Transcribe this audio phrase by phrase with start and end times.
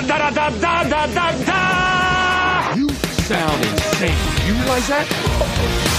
[0.00, 2.74] da da da da da da da.
[2.76, 4.16] You sound insane.
[4.46, 5.06] You realize that?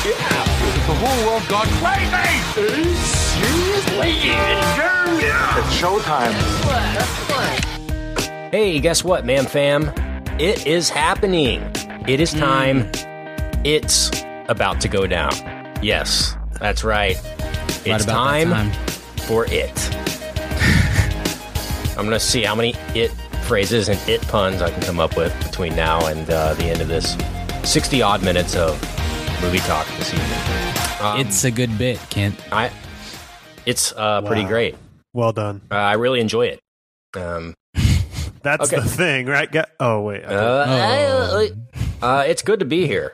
[0.05, 0.43] Yeah.
[0.87, 2.93] The whole world got crazy.
[3.33, 4.11] Seriously?
[4.29, 5.59] Yeah.
[5.59, 6.33] It's showtime.
[8.51, 9.91] Hey, guess what, man fam?
[10.39, 11.61] It is happening.
[12.07, 12.89] It is time.
[13.63, 14.11] It's
[14.49, 15.31] about to go down.
[15.81, 17.15] Yes, that's right.
[17.15, 18.71] Right It's about time, time.
[19.27, 19.71] for it.
[21.97, 23.11] I'm going to see how many it
[23.43, 26.81] phrases and it puns I can come up with between now and uh, the end
[26.81, 27.15] of this
[27.63, 28.71] 60 odd minutes of
[29.41, 31.01] movie talk this evening.
[31.01, 32.35] Um, It's a good bit, Kent.
[32.51, 32.71] I,
[33.65, 34.47] it's uh, pretty Wow.
[34.49, 34.75] great.
[35.13, 35.61] Well done.
[35.69, 36.59] Uh, I really enjoy it.
[37.15, 37.53] Um,
[38.41, 38.81] That's Okay.
[38.81, 39.49] the thing, right?
[39.51, 40.23] Get, oh wait.
[40.25, 41.47] I- Uh,
[42.01, 42.07] Oh.
[42.19, 43.13] uh, it's good to be here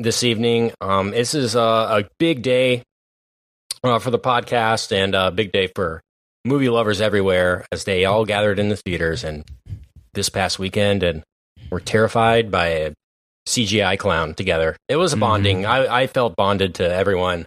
[0.00, 0.72] this evening.
[0.80, 2.82] Um, this is uh, a big day
[3.84, 6.00] uh, for the podcast and a big day for
[6.44, 9.44] movie lovers everywhere as they all gathered in the theaters and
[10.14, 11.22] this past weekend and
[11.70, 12.92] were terrified by a
[13.46, 14.76] CGI clown together.
[14.88, 15.20] It was a Mhm.
[15.20, 15.66] bonding.
[15.66, 17.46] I, I felt bonded to everyone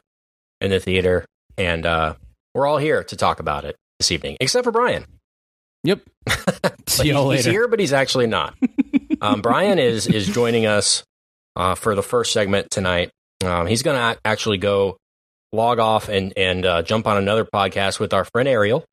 [0.62, 1.26] in the theater,
[1.58, 2.16] and uh,
[2.54, 5.06] we're all here to talk about it this evening, except for Brian.
[5.84, 6.02] Yep.
[6.88, 8.56] See y'all he's, he's here, but he's actually not.
[9.22, 11.04] um, Brian is is joining us
[11.56, 13.10] uh, for the first segment tonight.
[13.46, 14.98] Um, he's going to actually go
[15.54, 18.84] log off and and uh, jump on another podcast with our friend Ariel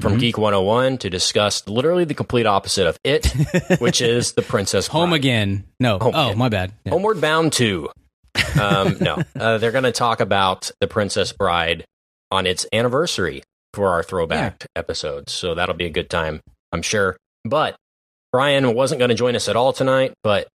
[0.00, 0.20] from Mhm.
[0.20, 3.26] Geek 101 to discuss literally the complete opposite of it,
[3.80, 5.16] which is the Princess Home Bride.
[5.16, 5.64] again.
[5.78, 5.98] No.
[5.98, 6.38] Home oh, again.
[6.38, 6.72] my bad.
[6.84, 6.92] Yeah.
[6.92, 7.88] Homeward Bound 2.
[8.60, 11.84] Um, no, uh, they're going to talk about the Princess Bride
[12.30, 13.42] on its anniversary
[13.74, 15.32] for our throwback episodes.
[15.32, 16.40] So that'll be a good time,
[16.72, 17.16] I'm sure.
[17.44, 17.76] But
[18.32, 20.48] Brian wasn't going to join us at all tonight, but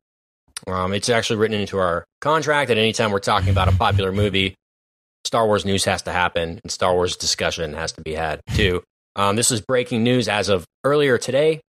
[0.67, 4.55] um, it's actually written into our contract that anytime we're talking about a popular movie,
[5.29, 8.81] Star Wars news has to happen and Star Wars discussion has to be had too.
[9.15, 11.61] Um, this is breaking news as of earlier today.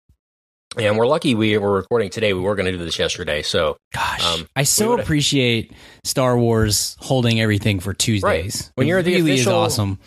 [0.77, 2.31] And we're lucky we were recording today.
[2.31, 3.41] We were going to do this yesterday.
[3.41, 5.73] So Gosh, Um, I so appreciate
[6.05, 8.71] Star Wars holding everything for Tuesdays.
[8.75, 9.99] When It you're the really official- awesome.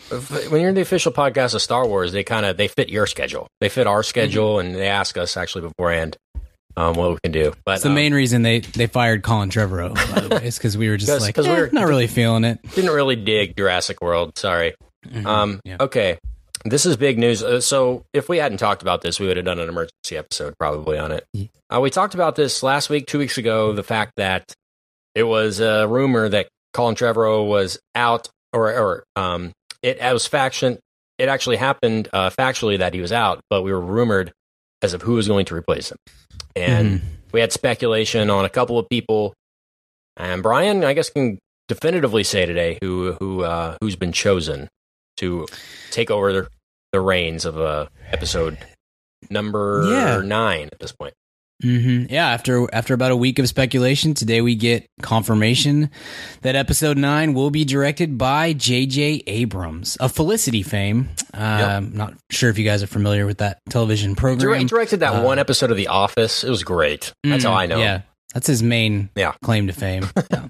[0.48, 3.48] when you're the official podcast of Star Wars, they kind of they fit your schedule.
[3.60, 6.16] They fit our schedule, and they ask us actually beforehand
[6.76, 7.52] um, what we can do.
[7.64, 9.94] But It's the um, main reason they, they fired Colin Trevorrow.
[10.14, 11.86] By the way, it's because we were just 'Cause- like, 'cause we eh, were- not
[11.86, 12.60] really feeling it.
[12.74, 14.36] didn't really dig Jurassic World.
[14.38, 14.74] Sorry.
[15.06, 15.26] Mhm.
[15.26, 15.76] Um, Yeah.
[15.80, 16.18] Okay,
[16.64, 17.42] this is big news.
[17.42, 20.54] Uh, so if we hadn't talked about this, we would have done an emergency episode
[20.58, 21.24] probably on it.
[21.32, 21.46] Yeah.
[21.74, 23.72] Uh, we talked about this last week, two weeks ago.
[23.72, 24.52] The fact that
[25.14, 30.26] it was a rumor that Colin Trevorrow was out, or or um, it, it was
[30.26, 30.78] faction.
[31.18, 34.32] It actually happened uh, factually that he was out, but we were rumored
[34.82, 35.96] as of who was going to replace him,
[36.56, 37.04] and Mhm.
[37.32, 39.34] we had speculation on a couple of people.
[40.16, 44.68] And Brian, I guess, can definitively say today who who uh, who's been chosen
[45.18, 45.46] to
[45.90, 46.48] take over the,
[46.92, 48.58] the reins of uh, episode
[49.30, 50.20] number Yeah.
[50.24, 51.14] nine at this point.
[51.60, 55.90] Hmm Yeah, after after about a week of speculation, today we get confirmation
[56.42, 59.22] that episode nine will be directed by J.J.
[59.26, 61.08] Abrams of Felicity fame.
[61.34, 64.58] Um, Not sure if you guys are familiar with that television program.
[64.60, 66.42] He directed that Uh, one episode of The Office.
[66.44, 67.12] It was great.
[67.24, 67.78] That's Mm, how I know.
[67.78, 68.02] Yeah,
[68.34, 69.32] that's his main Yeah.
[69.42, 70.08] claim to fame.
[70.30, 70.48] Yeah.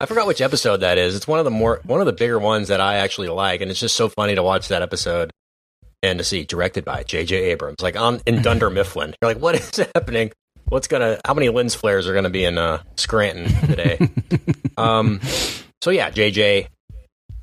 [0.00, 1.14] I forgot which episode that is.
[1.14, 3.70] It's one of the more one of the bigger ones that I actually like, and
[3.70, 5.30] it's just so funny to watch that episode
[6.04, 7.36] and to see directed by J.J.
[7.50, 9.14] Abrams, like on in Dunder Mifflin.
[9.20, 10.32] You're like, what is happening?
[10.68, 11.20] What's gonna?
[11.24, 13.98] How many lens flares are gonna be in uh, Scranton today?
[14.76, 15.20] um.
[15.82, 16.68] So yeah, J.J.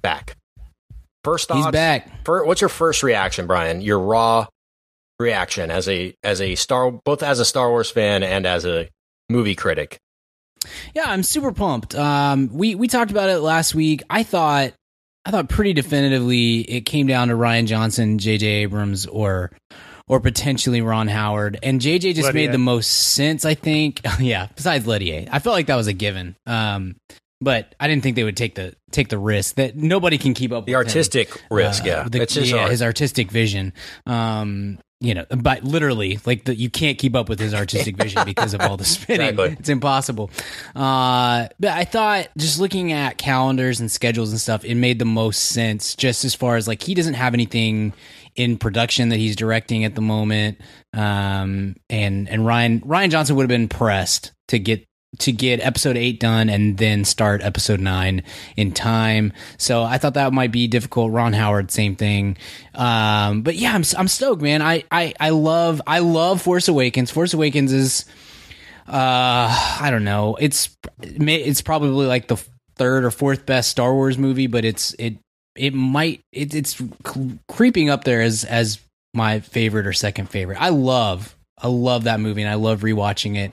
[0.02, 0.36] back.
[1.24, 1.66] First thoughts.
[1.66, 2.10] He's back.
[2.26, 3.82] what's your first reaction, Brian?
[3.82, 4.48] Your raw
[5.20, 8.90] reaction as a as a Star both as a Star Wars fan and as a
[9.30, 10.00] movie critic.
[10.94, 11.96] Yeah, I'm super pumped.
[11.96, 14.02] Um, we we talked about it last week.
[14.10, 14.74] I thought
[15.26, 18.46] I thought pretty definitively it came down to Rian Johnson, J.J.
[18.48, 19.52] Abrams, or
[20.08, 21.58] or potentially Ron Howard.
[21.64, 22.34] And JJ just Lettier.
[22.34, 24.02] made the most sense, I think.
[24.20, 25.28] yeah, besides Lettier.
[25.31, 26.36] I felt like that was a given.
[26.46, 26.96] Um,
[27.40, 30.52] but I didn't think they would take the take the risk that nobody can keep
[30.52, 30.88] up The with him.
[30.88, 32.72] artistic risk, Uh, yeah, the- yeah, art.
[32.72, 33.74] his artistic vision.
[34.06, 38.21] Um, you know, but literally, like the, you can't keep up with his artistic vision
[38.25, 39.30] because of all the spinning.
[39.30, 39.57] Exactly.
[39.59, 40.30] It's impossible.
[40.75, 45.06] Uh, but I thought just looking at calendars and schedules and stuff, it made the
[45.06, 45.95] most sense.
[45.95, 47.94] Just as far as like he doesn't have anything
[48.36, 50.62] in production that he's directing at the moment.
[50.94, 54.86] Um, and and Rian Rian Johnson would have been pressed to get
[55.19, 58.24] to get episode eight done and then start episode nine
[58.56, 59.34] in time.
[59.58, 61.12] So I thought that might be difficult.
[61.12, 62.38] Ron Howard, same thing.
[62.74, 64.62] Um, but yeah, I'm I'm stoked, man.
[64.62, 67.12] I I I love I love Force Awakens.
[67.12, 68.06] Force Awakens is
[68.88, 70.38] uh I don't know.
[70.40, 72.38] It's it's probably like the
[72.78, 75.18] third or fourth best Star Wars movie, but it's it
[75.56, 76.81] it might it, it's
[77.50, 78.80] creeping up there as as
[79.14, 80.62] my favorite or second favorite.
[80.62, 83.52] I love I love that movie and I love rewatching it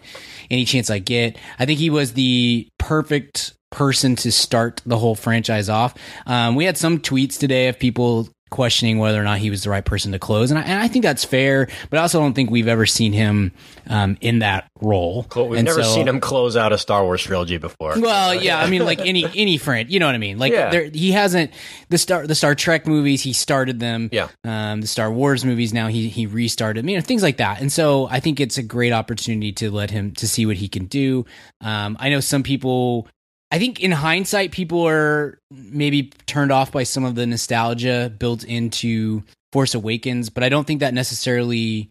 [0.50, 1.36] any chance I get.
[1.58, 5.94] I think he was the perfect person to start the whole franchise off.
[6.26, 9.70] Um, we had some tweets today of people questioning whether or not he was the
[9.70, 11.68] right person to close, and I, and I think that's fair.
[11.90, 13.52] But I also don't think we've ever seen him
[13.88, 15.24] um, in that role.
[15.28, 15.48] Cool.
[15.48, 17.94] We've And never so- seen him close out a Star Wars trilogy before.
[18.00, 20.38] well, yeah, I mean, like any any friend, you know what I mean.
[20.38, 20.70] Like, Yeah.
[20.70, 21.52] there, he hasn't
[21.88, 23.22] the Star the Star Trek movies.
[23.22, 24.08] He started them.
[24.12, 24.28] Yeah.
[24.44, 25.72] Um, the Star Wars movies.
[25.74, 26.88] Now he he restarted.
[26.88, 27.60] You know, things like that.
[27.60, 30.68] And so I think it's a great opportunity to let him to see what he
[30.68, 31.24] can do.
[31.60, 33.08] Um, I know some people.
[33.50, 38.44] I think in hindsight, people are maybe turned off by some of the nostalgia built
[38.44, 39.22] into
[39.52, 41.88] Force Awakens, but I don't think that necessarily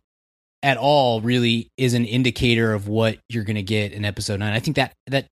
[0.63, 4.53] at all really is an indicator of what you're going to get in episode 9.
[4.53, 5.25] I think that that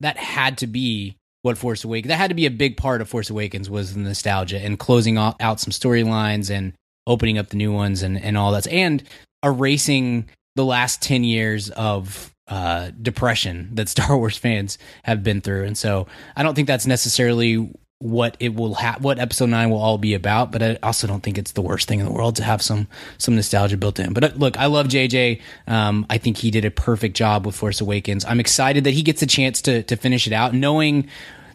[0.00, 3.08] that had to be what Force Awakens that had to be a big part of
[3.08, 6.74] Force Awakens was the nostalgia and closing out, some storylines and
[7.06, 9.02] opening up the new ones and and all that and
[9.42, 15.64] erasing the last 10 years of uh, depression that Star Wars fans have been through.
[15.64, 16.06] And so
[16.36, 20.14] I don't think that's necessarily what it will have, what episode nine will all be
[20.14, 20.50] about.
[20.50, 22.88] But I also don't think it's the worst thing in the world to have some
[23.18, 24.12] some nostalgia built in.
[24.12, 25.40] But uh, look, I love JJ.
[25.66, 28.24] Um, I think he did a perfect job with Force Awakens.
[28.24, 31.08] I'm excited that he gets a chance to to finish it out, knowing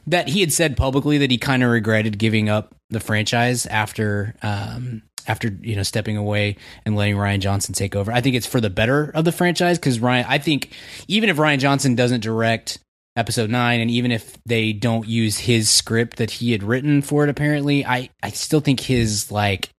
[0.08, 4.36] that he had said publicly that he kind of regretted giving up the franchise after
[4.44, 8.12] um, after you know stepping away and letting Rian Johnson take over.
[8.12, 10.26] I think it's for the better of the franchise because Rian.
[10.28, 10.72] I think
[11.08, 12.80] even if Rian Johnson doesn't direct
[13.16, 17.24] episode nine, and even if they don't use his script that he had written for
[17.24, 19.70] it, apparently, I I still think his like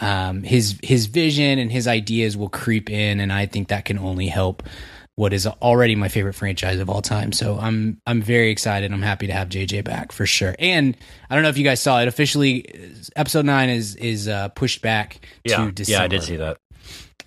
[0.00, 3.98] um, his his vision and his ideas will creep in, and I think that can
[3.98, 4.62] only help
[5.20, 7.30] what is already my favorite franchise of all time.
[7.30, 8.90] So I'm I'm very excited.
[8.90, 10.54] I'm happy to have JJ back for sure.
[10.58, 10.96] And
[11.28, 12.64] I don't know if you guys saw it officially.
[13.16, 15.98] Episode nine is is uh, pushed back Yeah, to December.
[16.00, 16.56] yeah, I did see that.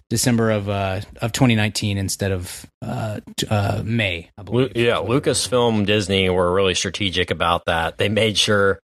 [0.10, 4.32] December of uh, of 2019 instead of uh, uh, May.
[4.40, 4.72] I believe.
[4.76, 8.00] yeah, Lucasfilm Disney were really strategic about that.
[8.00, 8.80] They made sure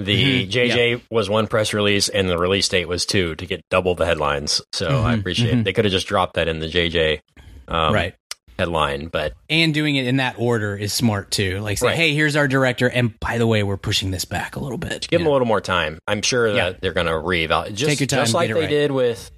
[0.00, 3.60] the Mhm, JJ was one press release and the release date was two to get
[3.70, 4.62] double the headlines.
[4.72, 5.60] So I Mhm, appreciate mhm.
[5.60, 5.64] it.
[5.64, 7.20] They could have just dropped that in the JJ
[7.68, 8.14] um, right.
[8.58, 11.60] Headline, but And doing it in that order is smart too.
[11.60, 11.96] Like say, Right.
[11.96, 15.06] hey, here's our director, and by the way, we're pushing this back a little bit.
[15.08, 15.98] give them a little more time.
[16.06, 16.78] I'm sure that Yeah.
[16.80, 17.74] they're going to reevaluate.
[17.74, 18.68] Just, Take your time, just like they right.
[18.68, 19.30] did with,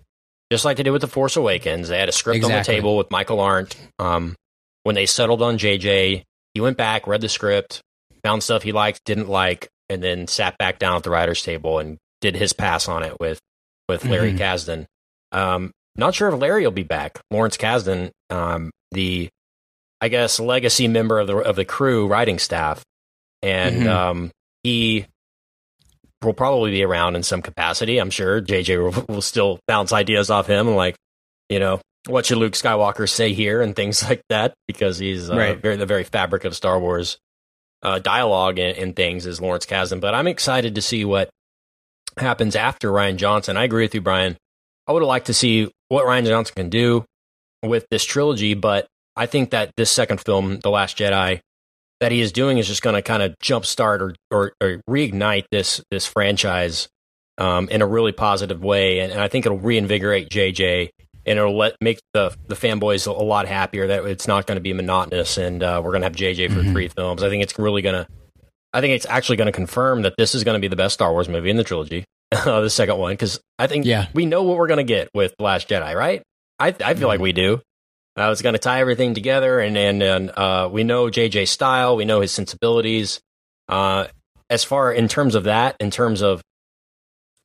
[0.52, 1.88] just like they did with the Force Awakens.
[1.88, 3.76] They had a script on the table with Michael Arndt.
[3.98, 4.34] Um,
[4.84, 6.22] when they settled on JJ,
[6.54, 7.82] he went back, read the script,
[8.24, 11.78] found stuff he liked, didn't like, and then sat back down at the writers' table
[11.78, 13.38] and did his pass on it with
[13.88, 14.38] with Larry Mhm.
[14.38, 14.86] Kasdan.
[15.32, 17.20] Um, not sure if Larry will be back.
[17.30, 19.28] Lawrence Kasdan, um, the
[20.00, 22.82] I guess legacy member of the of the crew writing staff,
[23.42, 23.88] and Mhm.
[23.88, 24.30] um,
[24.62, 25.06] he
[26.22, 27.98] will probably be around in some capacity.
[27.98, 30.96] I'm sure JJ will, will still bounce ideas off him, like
[31.48, 35.36] you know what should Luke Skywalker say here and things like that, because he's uh,
[35.36, 35.58] Right.
[35.60, 37.18] very the very fabric of Star Wars
[37.82, 40.00] uh, dialogue and, and things is Lawrence Kasdan.
[40.00, 41.28] But I'm excited to see what
[42.16, 43.56] happens after Rian Johnson.
[43.56, 44.36] I agree with you, Brian.
[44.86, 47.04] I would have liked to see what Rian Johnson can do
[47.64, 48.86] with this trilogy, but
[49.16, 51.40] I think that this second film, The Last Jedi,
[52.00, 55.46] that he is doing is just going to kind of jumpstart or, or, or reignite
[55.50, 56.88] this this franchise
[57.38, 60.90] um, in a really positive way, and, and I think it'll reinvigorate JJ
[61.26, 64.62] and it'll let make the the fanboys a lot happier that it's not going to
[64.62, 66.72] be monotonous, and uh, we're going to have JJ for Mhm.
[66.72, 67.22] three films.
[67.22, 68.06] I think it's really going to.
[68.72, 70.94] I think it's actually going to confirm that this is going to be the best
[70.94, 72.04] Star Wars movie in the trilogy,
[72.46, 74.06] uh, the second one, because I think Yeah.
[74.14, 76.22] we know what we're going to get with Last Jedi, right?
[76.58, 77.60] I I feel like we do.
[78.18, 81.96] Uh, it's going to tie everything together, and and, and uh, we know JJ's style,
[81.96, 83.20] we know his sensibilities.
[83.68, 84.08] Uh,
[84.50, 86.42] as far in terms of that, in terms of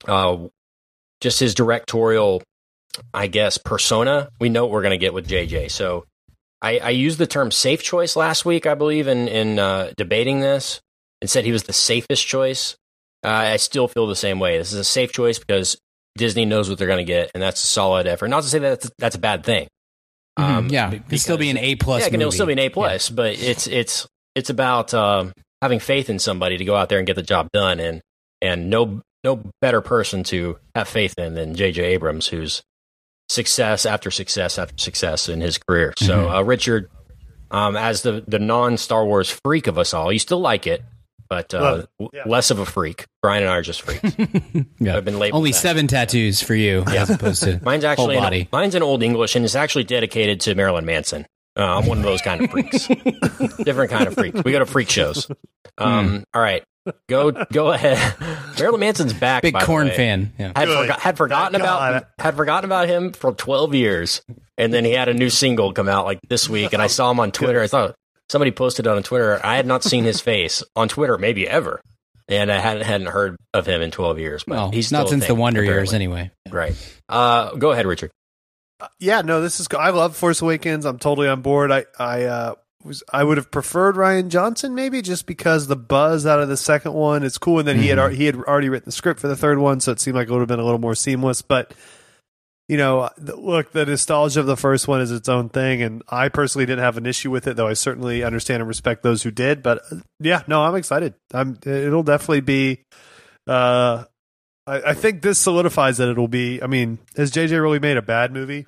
[0.08, 0.38] uh,
[1.22, 2.42] just his directorial,
[3.14, 5.70] I guess persona, we know what we're going to get with JJ.
[5.72, 6.06] So
[6.62, 10.40] I, I used the term safe choice last week, I believe, in in uh, debating
[10.40, 10.82] this,
[11.22, 12.76] and said he was the safest choice.
[13.24, 14.58] Uh, I still feel the same way.
[14.58, 15.78] This is a safe choice because
[16.18, 18.28] Disney knows what they're going to get, and that's a solid effort.
[18.28, 19.68] Not to say that that's, that's a bad thing.
[20.40, 20.72] Mhm.
[20.72, 22.02] yeah, be- it can still be an A plus.
[22.02, 22.32] yeah, it can movie.
[22.32, 26.58] still be an A plus, but it's it's it's about um, having faith in somebody
[26.58, 28.02] to go out there and get the job done, and
[28.42, 31.82] and no no better person to have faith in than J.J.
[31.84, 32.62] Abrams, who's
[33.30, 35.94] success after success after success in his career.
[35.98, 36.36] So, Mhm.
[36.36, 36.90] uh, Richard,
[37.52, 40.84] um, as the the non Star Wars freak of us all, you still like it,
[41.34, 41.90] but uh, Love it.
[42.00, 42.24] w- Yeah.
[42.32, 43.06] less of a freak.
[43.24, 44.16] Brian and I are just freaks.
[44.80, 44.96] yeah.
[44.98, 45.58] I've been labeled Only that.
[45.58, 48.50] seven tattoos for you, as opposed to Mine's actually whole in, body.
[48.52, 51.26] mine's in Old English, and it's actually dedicated to Marilyn Manson.
[51.58, 52.88] Uh, I'm one of those kind of freaks.
[53.64, 54.44] Different kind of freaks.
[54.44, 55.28] We go to freak shows.
[55.80, 56.18] Um, Hmm.
[56.36, 56.64] All right,
[57.10, 57.98] go go ahead.
[58.60, 59.42] Marilyn Manson's back.
[59.42, 59.96] Big by the corn way.
[59.96, 60.34] fan.
[60.38, 60.52] Yeah.
[60.56, 60.82] Had, Good.
[60.82, 64.22] forgot, had forgotten about had forgotten about him for 12 years.
[64.58, 67.10] and then he had a new single come out like this week, and I saw
[67.10, 67.62] him on Twitter.
[67.62, 67.96] I thought
[68.30, 69.40] somebody posted on Twitter.
[69.44, 71.82] I had not seen his face on Twitter, maybe ever,
[72.28, 74.44] and I hadn't hadn't heard of him in twelve years.
[74.46, 75.96] But Well, he's not still a since the thing, Wonder Years, apparently.
[75.96, 76.32] anyway.
[76.50, 76.98] Right.
[77.10, 78.12] Uh, go ahead, Richard.
[79.00, 79.68] Yeah, no, this is.
[79.78, 80.86] I love Force Awakens.
[80.86, 81.72] I'm totally on board.
[81.72, 86.26] I I uh, was I would have preferred Rian Johnson maybe just because the buzz
[86.26, 88.86] out of the second one is cool, and then he had he had already written
[88.86, 90.66] the script for the third one, so it seemed like it would have been a
[90.66, 91.42] little more seamless.
[91.42, 91.74] But
[92.70, 96.30] you know, look, the nostalgia of the first one is its own thing, and I
[96.30, 99.32] personally didn't have an issue with it, though I certainly understand and respect those who
[99.32, 99.62] did.
[99.62, 101.14] But uh, yeah, no, I'm excited.
[101.34, 101.58] I'm.
[101.66, 102.82] It'll definitely be.
[103.48, 104.06] Uh,
[104.66, 106.62] I, I think this solidifies that it'll be.
[106.64, 108.66] I mean, has JJ really made a bad movie?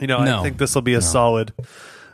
[0.00, 0.40] You know, No.
[0.40, 1.00] I think this will be a No.
[1.00, 1.52] solid,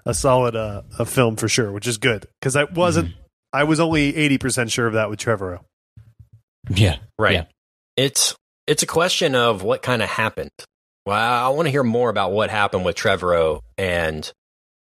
[0.04, 3.08] a solid uh, a film for sure, which is good because I wasn't.
[3.08, 3.18] Mm-hmm.
[3.54, 5.60] I was only eighty percent sure of that with Trevorrow.
[6.68, 6.96] Yeah.
[7.18, 7.34] Right.
[7.34, 7.44] Yeah.
[7.96, 8.34] It's
[8.66, 10.50] it's a question of what kind of happened.
[11.06, 14.30] Well, I want to hear more about what happened with Trevorrow and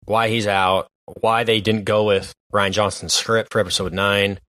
[0.05, 0.87] why he's out,
[1.21, 4.39] why they didn't go with Rian Johnson's script for episode nine.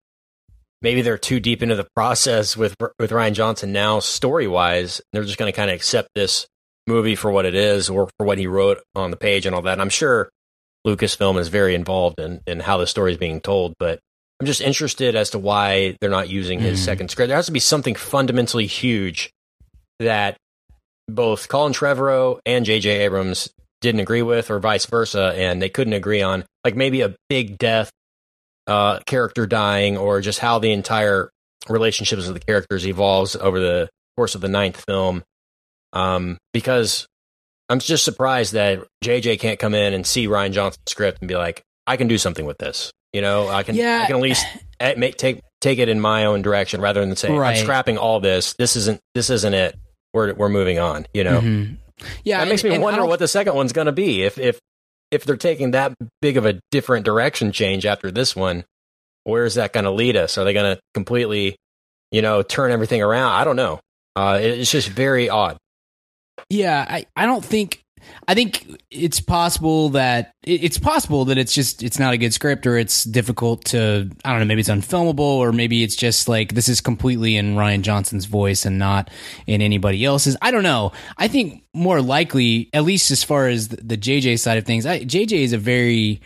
[0.83, 5.01] Maybe they're too deep into the process with with Rian Johnson now, story wise.
[5.13, 6.47] They're just going to kind of accept this
[6.87, 9.63] movie for what it is, or for what he wrote on the page and all
[9.63, 9.73] that.
[9.73, 10.29] And I'm sure
[10.87, 14.01] Lucasfilm is very involved in in how the story is being told, but
[14.39, 16.85] I'm just interested as to why they're not using his Mhm.
[16.85, 17.29] second script.
[17.29, 19.31] There has to be something fundamentally huge
[20.01, 20.37] that
[21.09, 22.91] both Colin Trevorrow and J.J.
[23.05, 23.49] Abrams
[23.81, 27.59] didn't agree with, or vice versa, and they couldn't agree on, like maybe a big
[27.59, 27.91] death,
[28.67, 31.31] uh, character dying, or just how the entire
[31.69, 35.23] relationships of the characters evolves over the course of the ninth film.
[35.93, 37.07] Um, because
[37.69, 41.37] I'm just surprised that JJ can't come in and see Rian Johnson's script and be
[41.37, 42.91] like, I can do something with this.
[43.13, 44.03] You know, I can, Yeah.
[44.03, 44.47] I can at least
[44.97, 47.57] make, take take it in my own direction rather than say Right.
[47.57, 48.55] I'm scrapping all this.
[48.55, 49.79] This isn't this isn't it.
[50.15, 51.07] We're we're moving on.
[51.13, 51.77] You know, Mhm.
[52.25, 52.39] Yeah.
[52.39, 54.23] that makes and- me and wonder what the second one's going to be.
[54.23, 54.59] If if
[55.11, 55.93] if they're taking that
[56.23, 58.65] big of a different direction change after this one,
[59.25, 60.39] where's that going to lead us?
[60.39, 61.57] Are they going to completely,
[62.11, 63.33] you know, turn everything around?
[63.33, 63.81] I don't know.
[64.17, 65.57] Uh, it- it's just very odd.
[66.49, 67.81] Yeah, I, I don't think
[68.27, 72.67] I think it's possible that it's possible that it's just it's not a good script
[72.67, 76.55] or it's difficult to I don't know maybe it's unfilmable or maybe it's just like
[76.55, 79.11] this is completely in Rian Johnson's voice and not
[79.47, 80.37] in anybody else's.
[80.43, 80.93] I don't know.
[81.19, 85.01] I think more likely, at least as far as the, JJ side of things, I,
[85.01, 86.21] JJ is a very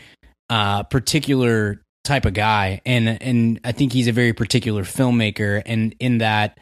[0.50, 5.94] uh, particular type of guy, and and I think he's a very particular filmmaker, and
[6.00, 6.58] in that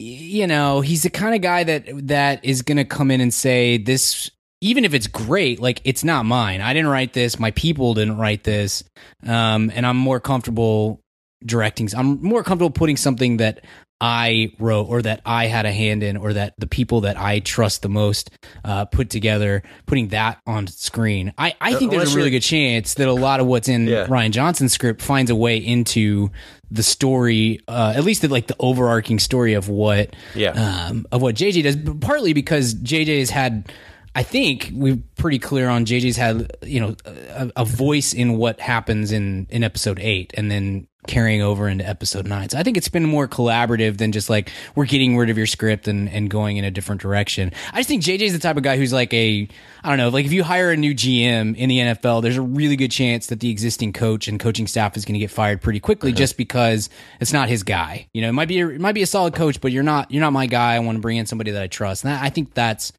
[0.00, 3.32] you know he's the kind of guy that that is going to come in and
[3.32, 4.30] say this
[4.62, 6.60] even if it's great like it's not mine.
[6.60, 7.38] I didn't write this.
[7.38, 8.84] My people didn't write this.
[9.26, 11.00] Um, and i'm more comfortable
[11.44, 13.64] directing i'm more comfortable putting something that
[14.00, 17.38] i wrote or that i had a hand in or that the people that i
[17.40, 18.30] trust the most
[18.64, 22.94] uh, put together putting that on screen i, I think there's a really good chance
[22.94, 24.06] that a lot of what's in Yeah.
[24.06, 26.30] rian johnson's script finds a way into
[26.70, 30.50] the story uh, at least the, like the overarching story of what Yeah.
[30.88, 33.72] um, of what JJ does, but partly because JJ has had,
[34.14, 38.60] I think we're pretty clear on JJ's had, you know, a, a voice in what
[38.60, 42.48] happens in, in episode eight and then carrying over into episode nine.
[42.50, 45.46] So I think it's been more collaborative than just like, we're getting rid of your
[45.46, 47.52] script and, and going in a different direction.
[47.72, 49.48] I just think JJ's the type of guy who's like a,
[49.82, 52.42] I don't know, like if you hire a new GM in the NFL, there's a
[52.42, 55.62] really good chance that the existing coach and coaching staff is going to get fired
[55.62, 58.08] pretty quickly just because it's not his guy.
[58.12, 60.10] You know, it might be a, it might be a solid coach, but you're not
[60.10, 60.74] you're not my guy.
[60.74, 62.04] I want to bring in somebody that I trust.
[62.04, 62.92] And I think that's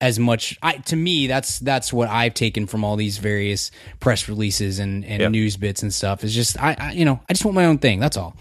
[0.00, 3.70] as much I to me that's that's what I've taken from all these various
[4.00, 5.30] press releases and and Yep.
[5.30, 6.24] news bits and stuff.
[6.24, 8.00] Is just I, I you know I just want my own thing.
[8.00, 8.36] That's all.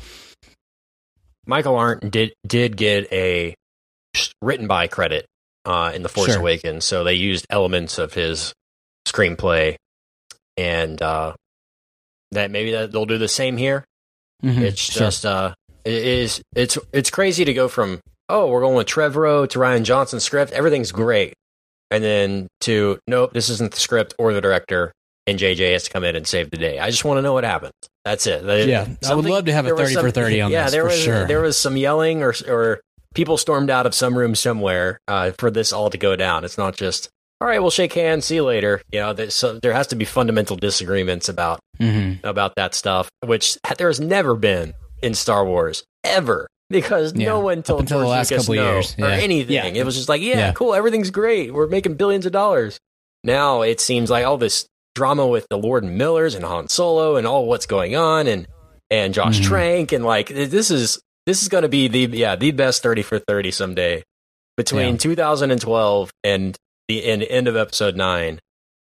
[1.45, 3.55] Michael Arndt did did get a
[4.41, 5.25] written by credit
[5.65, 6.39] uh, in the Force Sure.
[6.39, 8.53] Awakens, so they used elements of his
[9.07, 9.75] screenplay,
[10.57, 11.33] and uh,
[12.31, 13.83] that maybe that they'll do the same here.
[14.43, 14.59] Mhm.
[14.61, 14.99] It's Sure.
[15.07, 15.53] just uh,
[15.85, 19.83] it is it's it's crazy to go from oh we're going with Trevorrow to Rian
[19.83, 21.33] Johnson's script, everything's great,
[21.93, 24.91] and then to nope this isn't the script or the director,
[25.27, 26.79] and JJ has to come in and save the day.
[26.79, 27.71] I just want to know what happened.
[28.03, 28.43] That's it.
[28.67, 30.83] Yeah, I would love to have a was 30 for 30 on yeah, this, there
[30.83, 31.25] was sure.
[31.27, 32.81] there was some yelling or or
[33.15, 36.43] people stormed out of some room somewhere uh, for this all to go down.
[36.43, 37.09] It's not just
[37.39, 37.59] all right.
[37.59, 38.25] We'll shake hands.
[38.25, 38.81] See you later.
[38.91, 42.19] You know, so there has to be fundamental disagreements about Mhm.
[42.23, 46.47] about that stuff, which there has never been in Star Wars ever.
[46.69, 49.15] Because Yeah, no one up told until the last Lucas couple no years, or yeah.
[49.15, 49.53] anything.
[49.53, 49.65] Yeah.
[49.65, 50.51] It was just like, yeah, Yeah.
[50.53, 51.53] cool, everything's great.
[51.53, 52.79] We're making billions of dollars.
[53.23, 57.15] Now it seems like all this drama with the Lord and Millers and Han Solo
[57.15, 58.47] and all what's going on and
[58.89, 59.43] and Josh Mhm.
[59.45, 63.01] Trank and like this is this is going to be the yeah the best thirty
[63.01, 64.03] for thirty someday
[64.57, 64.97] between Yeah.
[64.97, 66.55] 2012 and
[66.87, 68.39] the end, end of episode 9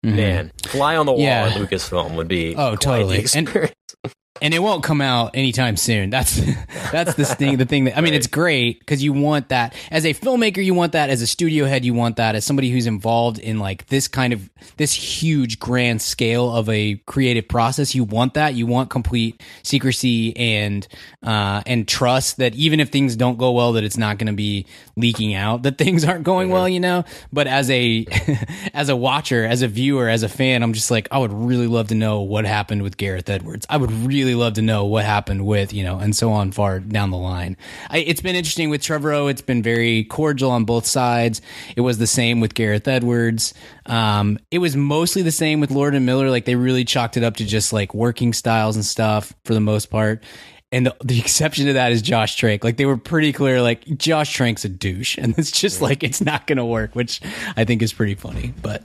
[0.05, 0.15] Mhm.
[0.15, 1.47] man, fly on the wall Yeah.
[1.47, 3.17] at Lucasfilm would be Oh, quite totally.
[3.21, 3.73] the And- experience.
[4.41, 6.09] and it won't come out anytime soon.
[6.09, 6.35] That's
[6.91, 7.57] that's the thing.
[7.57, 8.17] The thing that I mean, Right.
[8.17, 10.63] it's great because you want that as a filmmaker.
[10.63, 11.83] You want that as a studio head.
[11.85, 16.01] You want that as somebody who's involved in like this kind of this huge grand
[16.01, 17.93] scale of a creative process.
[17.95, 18.53] You want that.
[18.55, 20.87] You want complete secrecy and
[21.23, 24.33] uh, and trust that even if things don't go well, that it's not going to
[24.33, 24.65] be
[24.95, 26.67] leaking out that things aren't going well.
[26.67, 27.03] You know.
[27.33, 28.05] But as a
[28.73, 31.67] as a watcher, as a viewer, as a fan, I'm just like I would really
[31.67, 33.65] love to know what happened with Gareth Edwards.
[33.69, 36.79] I would really love to know what happened with you know, and so on far
[36.79, 37.57] down the line.
[37.89, 39.29] I, it's been interesting with Trevorrow.
[39.29, 41.41] It's been very cordial on both sides.
[41.75, 43.53] It was the same with Gareth Edwards.
[43.85, 46.29] Um, it was mostly the same with Lord and Miller.
[46.29, 49.59] Like they really chalked it up to just like working styles and stuff for the
[49.59, 50.23] most part.
[50.71, 52.63] And the, the exception to that is Josh Trank.
[52.63, 56.21] Like they were pretty clear, like Josh Trank's a douche, and it's just like it's
[56.21, 57.21] not going to work, which
[57.55, 58.53] I think is pretty funny.
[58.61, 58.83] But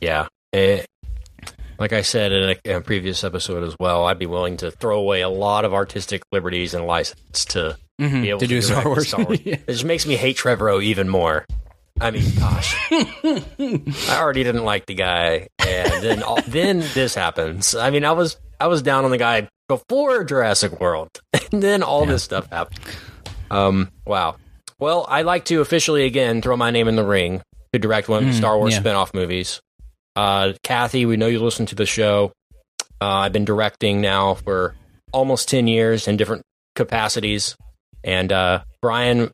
[0.00, 0.26] Yeah.
[0.52, 0.86] It,
[1.78, 4.70] like I said in a, in a previous episode as well, I'd be willing to
[4.70, 8.62] throw away a lot of artistic liberties and license to be able to to, do
[8.62, 9.40] Star Wars Star Wars.
[9.44, 9.54] yeah.
[9.54, 11.46] It just makes me hate Trevorrow even more.
[11.98, 17.74] I mean, gosh, I already didn't like the guy, and then all, then this happens.
[17.74, 21.08] I mean, I was I was down on the guy before Jurassic World,
[21.52, 22.80] and then all this stuff happened.
[23.50, 24.36] Um, wow.
[24.78, 27.40] Well, I'd like to officially again throw my name in the ring
[27.72, 28.80] to direct one of the Mm, Star Wars yeah.
[28.80, 29.60] spin-off movies.
[30.16, 32.32] Uh, Kathy, we know you listen to the show.
[33.00, 34.74] Uh, I've been directing now for
[35.12, 36.42] almost 10 years in different
[36.74, 37.56] capacities.
[38.02, 39.30] And uh, Brian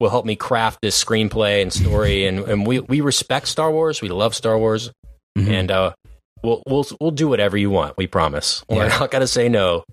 [0.00, 2.26] will help me craft this screenplay and story.
[2.26, 4.00] And, and we, we respect Star Wars.
[4.00, 4.90] We love Star Wars.
[5.36, 5.48] Mhm.
[5.48, 5.92] And uh,
[6.42, 7.96] we'll, we'll, we'll do whatever you want.
[7.98, 8.64] We promise.
[8.68, 9.84] We're not going to say no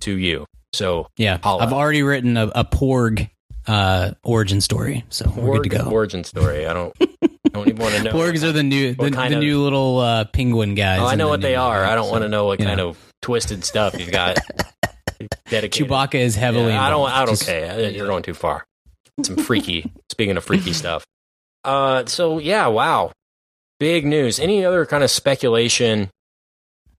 [0.00, 0.44] to you.
[0.72, 1.62] So, yeah, Holla.
[1.64, 3.28] I've already written a, a Porg
[3.66, 5.90] uh, origin story, so we're good to go.
[5.90, 6.66] origin story.
[6.66, 6.94] I don't,
[7.52, 8.12] don't even want to know.
[8.12, 11.00] Porgs are the new the, the of- new little uh, penguin guys.
[11.00, 11.80] Oh, I know the what they are.
[11.80, 12.90] movie, I don't so, want to know what kind know.
[12.90, 14.38] of twisted stuff you've got.
[15.48, 15.72] dedicated.
[15.88, 16.68] Chewbacca is heavily.
[16.72, 17.10] Yeah, I don't.
[17.10, 17.90] I don't Just- care.
[17.90, 18.64] You're going too far.
[19.24, 19.92] Some freaky.
[20.10, 21.04] speaking of freaky stuff.
[21.64, 22.06] Uh.
[22.06, 22.66] So yeah.
[22.68, 23.12] Wow.
[23.78, 24.38] Big news.
[24.38, 26.10] Any other kind of speculation,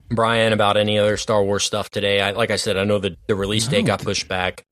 [0.09, 2.21] Brian, about any other Star Wars stuff today?
[2.21, 4.63] I, like I said, I know the the release date got pushed back.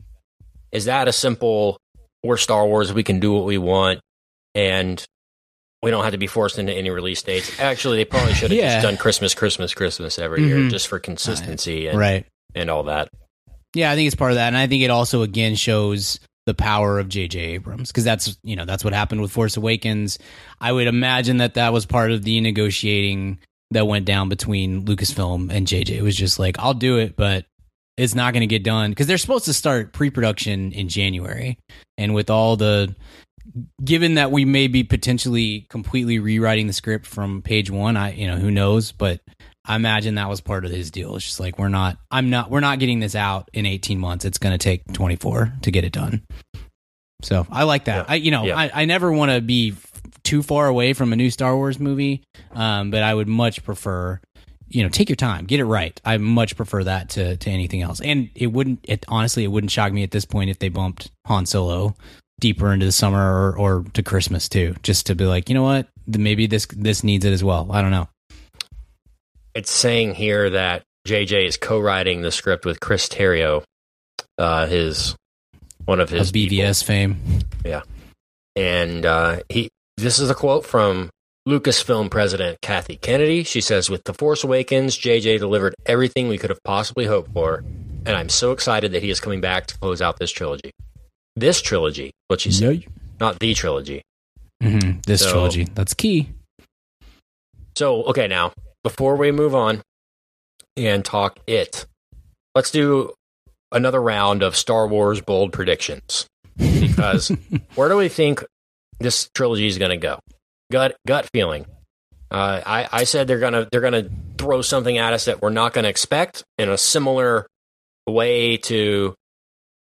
[0.71, 1.77] Is that a simple?
[2.23, 2.91] We're Star Wars.
[2.91, 4.01] We can do what we want,
[4.53, 5.03] and
[5.81, 7.59] we don't have to be forced into any release dates.
[7.59, 8.75] Actually, they probably should have Yeah.
[8.75, 10.69] just done Christmas, Christmas, Christmas every year, Mhm.
[10.71, 12.25] just for consistency and, right.
[12.55, 13.09] and all that.
[13.75, 16.53] Yeah, I think it's part of that, and I think it also again shows the
[16.55, 17.39] power of J.J.
[17.39, 20.17] Abrams because that's you know that's what happened with Force Awakens.
[20.59, 23.37] I would imagine that that was part of the negotiating
[23.71, 25.97] that went down between Lucasfilm and J.J.
[25.97, 27.45] It was just like I'll do it, but
[27.97, 31.59] it's not going to get done because they're supposed to start pre-production in January,
[31.99, 32.95] and with all the
[33.83, 38.27] given that we may be potentially completely rewriting the script from page one, I you
[38.27, 39.21] know who knows, but
[39.65, 41.15] I imagine that was part of his deal.
[41.15, 44.25] It's just like we're not, I'm not, we're not getting this out in 18 months.
[44.25, 46.23] It's going to take 24 to get it done.
[47.21, 48.07] So I like that.
[48.07, 48.13] Yeah.
[48.13, 48.57] I you know Yeah.
[48.57, 49.75] I, I never want to be
[50.23, 54.19] too far away from a new Star Wars movie, um, but I would much prefer.
[54.71, 55.99] You know, take your time, get it right.
[56.05, 58.01] I much prefer that to to anything else.
[58.01, 61.09] And it wouldn't, it honestly, it wouldn't shock me at this point if they bumped
[61.25, 61.95] Han Solo
[62.39, 65.63] deeper into the summer or, or to Christmas too, just to be like, you know
[65.63, 67.69] what, maybe this this needs it as well.
[67.71, 68.07] I don't know.
[69.55, 73.63] it's saying here that JJ is co-writing the script with Chris Terrio,
[74.37, 75.15] uh, his
[75.85, 76.57] one of his people.
[76.57, 77.19] BVS fame.
[77.65, 77.81] Yeah,
[78.55, 79.69] and uh, he.
[79.97, 81.09] This is a quote from
[81.47, 83.43] Lucasfilm president Kathy Kennedy.
[83.43, 87.63] She says, "With the Force Awakens, JJ delivered everything we could have possibly hoped for,
[88.05, 90.71] and I'm so excited that he is coming back to close out this trilogy.
[91.35, 92.85] This trilogy, what she said,
[93.19, 94.01] not the trilogy.
[94.61, 95.63] hmm This So- trilogy.
[95.73, 96.29] That's key.
[97.77, 98.51] So, okay, now
[98.83, 99.81] before we move on
[100.75, 101.85] and talk it,
[102.55, 103.13] let's do
[103.71, 106.25] another round of Star Wars bold predictions.
[106.57, 107.29] Because
[107.75, 108.43] where do we think
[108.99, 110.19] this trilogy is going to go?
[110.71, 111.65] Gut gut feeling.
[112.29, 115.73] Uh, I I said they're gonna they're gonna throw something at us that we're not
[115.73, 117.47] going to expect in a similar
[118.07, 119.15] way to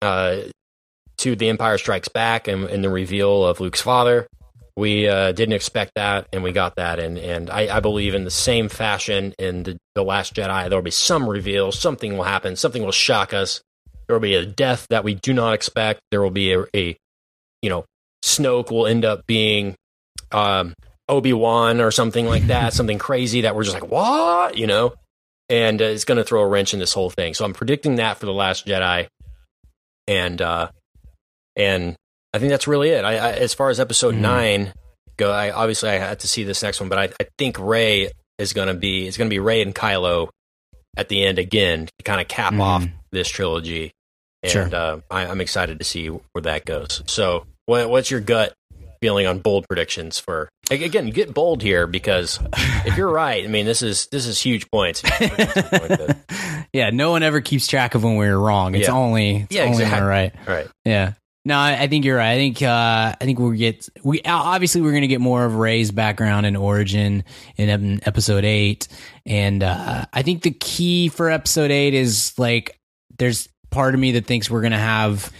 [0.01, 0.37] uh,
[1.19, 4.27] to The Empire Strikes Back and, and the reveal of Luke's father.
[4.75, 6.99] We uh, didn't expect that, and we got that.
[6.99, 10.77] And, and I, I believe in the same fashion in the, the Last Jedi, there
[10.77, 13.61] will be some reveal, something will happen, something will shock us.
[14.05, 16.01] There will be a death that we do not expect.
[16.11, 16.95] There will be a, a
[17.63, 17.85] you know,
[18.23, 19.75] Snoke will end up being
[20.31, 20.75] um,
[21.09, 24.93] Obi Wan or something like that, something crazy that we're just like, what, you know?
[25.49, 27.33] And uh, it's going to throw a wrench in this whole thing.
[27.33, 29.07] So I'm predicting that for the Last Jedi,
[30.07, 30.69] and uh,
[31.57, 31.95] and
[32.33, 33.03] I think that's really it.
[33.03, 34.19] I, I as far as Episode Mhm.
[34.19, 34.73] nine,
[35.17, 35.31] go.
[35.31, 38.53] I obviously I had to see this next one, but I, I think Rey is
[38.53, 40.29] going to be it's going to be Rey and Kylo
[40.95, 42.61] at the end again to kind of cap Mhm.
[42.61, 43.91] off this trilogy.
[44.43, 44.69] And Sure.
[44.75, 47.01] uh, I, I'm excited to see where that goes.
[47.07, 48.53] So, what, what's your gut
[49.01, 50.47] feeling on bold predictions for?
[50.69, 52.39] Again, get bold here because
[52.85, 55.01] if you're right, I mean this is this is huge points.
[56.73, 58.75] yeah, no one ever keeps track of when we're wrong.
[58.75, 58.93] It's Yeah.
[58.93, 60.01] only it's Yeah, only when exactly.
[60.05, 60.35] we're right.
[60.47, 60.67] right.
[60.85, 61.13] Yeah.
[61.47, 62.33] No, I, think you're right.
[62.33, 65.55] I think uh, I think we'll get we obviously we're going to get more of
[65.55, 67.23] Rey's background and origin
[67.55, 68.89] in episode eight,
[69.25, 72.77] and uh, I think the key for episode eight is like
[73.17, 75.31] there's part of me that thinks we're going to have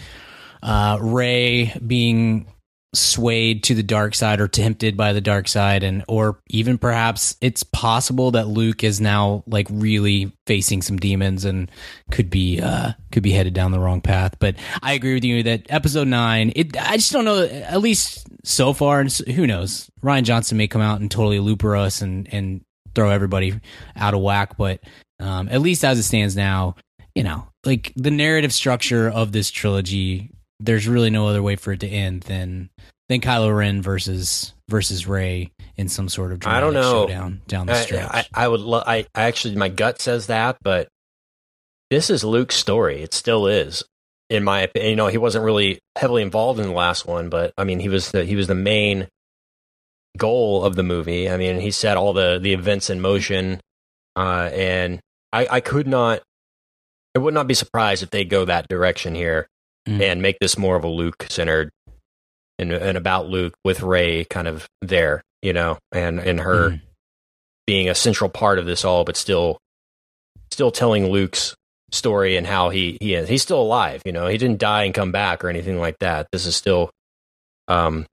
[0.64, 2.48] uh, Rey being
[2.98, 7.36] swayed to the dark side or tempted by the dark side and or even perhaps
[7.42, 11.72] it's possible that Luke is now like really facing some demons and
[12.12, 14.36] could be uh could be headed down the wrong path.
[14.40, 18.28] But I agree with you that episode 9 it I just don't know at least
[18.44, 19.90] so far and who knows?
[20.04, 22.62] Rian Johnson may come out and totally looper us and and
[22.96, 23.60] throw everybody
[23.96, 24.80] out of whack but
[25.20, 26.76] um at least as it stands now
[27.14, 31.72] you know like the narrative structure of this trilogy there's really no other way for
[31.72, 32.70] it to end than
[33.10, 37.08] than Kylo Ren versus versus Rey in some sort of I don't know.
[37.08, 38.10] showdown down the I, stretch.
[38.12, 38.62] I, I would.
[38.62, 40.90] Lo- I, I actually, my gut says that, but
[41.90, 43.02] this is Luke's story.
[43.02, 43.84] It still is,
[44.30, 44.90] in my opinion.
[44.90, 47.90] You know, he wasn't really heavily involved in the last one, but I mean, he
[47.90, 49.08] was the he was the main
[50.18, 51.30] goal of the movie.
[51.30, 53.62] I mean, he set all the the events in motion,
[54.16, 55.00] uh, and
[55.32, 56.22] I, I could not.
[57.16, 59.48] I would not be surprised if they go that direction here
[59.88, 60.02] Mm.
[60.02, 61.70] and make this more of a Luke centered
[62.60, 66.82] and and about Luke with Rey kind of there, you know, and and her Mhm.
[67.66, 69.58] being a central part of this all, but still
[70.52, 71.56] still telling Luke's
[71.92, 73.30] story and how he he is.
[73.30, 74.28] He's still alive, you know.
[74.28, 76.28] He didn't die and come back or anything like that.
[76.32, 76.90] This is still
[77.70, 78.06] um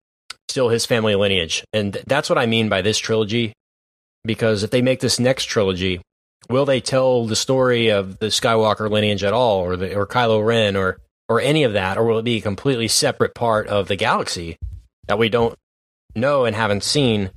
[0.49, 1.65] still his family lineage.
[1.73, 3.53] And th- that's what I mean by this trilogy
[4.25, 6.01] because if they make this next trilogy,
[6.49, 10.45] will they tell the story of the Skywalker lineage at all or the or Kylo
[10.45, 13.89] Ren or or any of that or will it be a completely separate part of
[13.89, 14.57] the galaxy
[15.09, 15.57] that we don't
[16.15, 17.31] know and haven't seen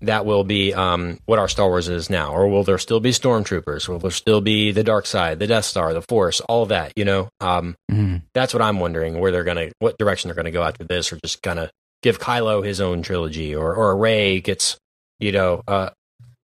[0.00, 3.10] that will be um, what our Star Wars is now, or will there still be
[3.10, 3.88] stormtroopers?
[3.88, 6.92] Will there still be the dark side, the Death Star, the Force, all of that?
[6.94, 8.20] You know, um, Mhm.
[8.34, 11.18] that's what I'm wondering where they're gonna, what direction they're gonna go after this, or
[11.24, 11.70] just kind of
[12.02, 14.76] give Kylo his own trilogy, or or Rey gets,
[15.20, 15.88] you know, uh,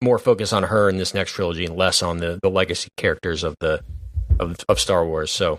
[0.03, 3.43] more focus on her in this next trilogy and less on the the legacy characters
[3.43, 3.81] of the
[4.39, 5.31] of of Star Wars.
[5.31, 5.59] So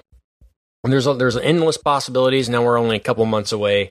[0.92, 2.50] there's a, there's endless possibilities.
[2.50, 3.90] Now we're only a couple months away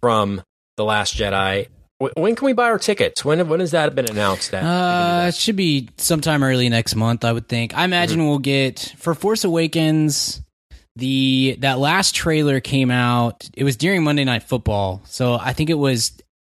[0.00, 0.42] from
[0.76, 1.68] the Last Jedi.
[2.02, 3.24] Wh- When can we buy our tickets?
[3.24, 4.50] When when has that been announced?
[4.52, 7.76] That Uh, it should be sometime early next month, I would think.
[7.76, 8.28] I imagine Mm-hmm.
[8.28, 10.40] we'll get for Force Awakens.
[10.96, 13.48] The that last trailer came out.
[13.54, 16.12] It was during Monday Night Football, so I think it was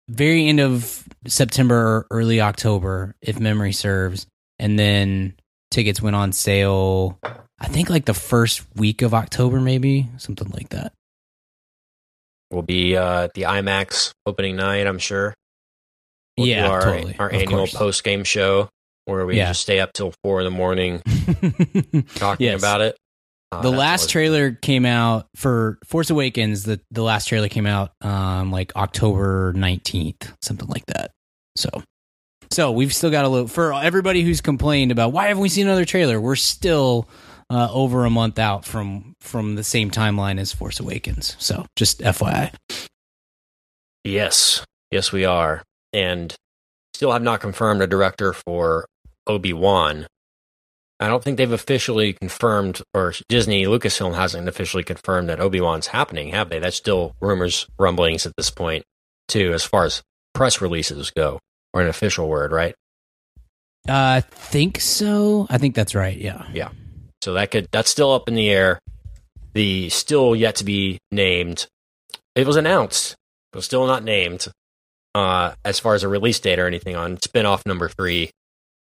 [0.09, 4.26] very end of September, or early October, if memory serves.
[4.61, 5.35] And then
[5.70, 7.18] tickets went on sale.
[7.61, 10.92] I think like the first week of October, maybe something like that.
[12.50, 14.87] will be uh, at the IMAX opening night.
[14.87, 15.35] I'm sure.
[16.37, 17.16] We'll Yeah, our, totally.
[17.18, 18.68] Our annual post game show
[19.07, 19.48] where we Yeah.
[19.48, 21.00] just stay up till four in the morning
[22.14, 22.61] talking Yes.
[22.61, 22.96] about it.
[23.50, 26.64] Uh, the last trailer came out for Force Awakens.
[26.64, 31.11] The the last trailer came out um like October nineteenth, something like that.
[31.57, 31.70] So,
[32.52, 35.66] so we've still got a little for everybody who's complained about why haven't we seen
[35.66, 36.20] another trailer.
[36.20, 37.08] We're still
[37.50, 41.37] uh, over a month out from from the same timeline as Force Awakens.
[41.38, 42.52] So, just FYI.
[44.04, 46.34] Yes, yes, we are, and
[46.94, 48.87] still have not confirmed a director for
[49.26, 50.06] Obi Wan.
[51.00, 55.88] I don't think they've officially confirmed, or Disney Lucasfilm hasn't officially confirmed that Obi Wan's
[55.88, 56.58] happening, have they?
[56.58, 58.84] That's still rumors, rumblings at this point,
[59.28, 60.02] too, as far as
[60.34, 61.38] press releases go,
[61.72, 62.74] or an official word, right?
[63.88, 65.46] Uh, I think so.
[65.48, 66.16] I think that's right.
[66.16, 66.46] Yeah.
[66.52, 66.70] Yeah.
[67.22, 68.78] So that could that's still up in the air.
[69.54, 71.66] The still yet to be named.
[72.35, 73.16] It was announced,
[73.52, 74.46] but still not named.
[75.14, 78.31] Uh, as far as a release date or anything on spinoff number three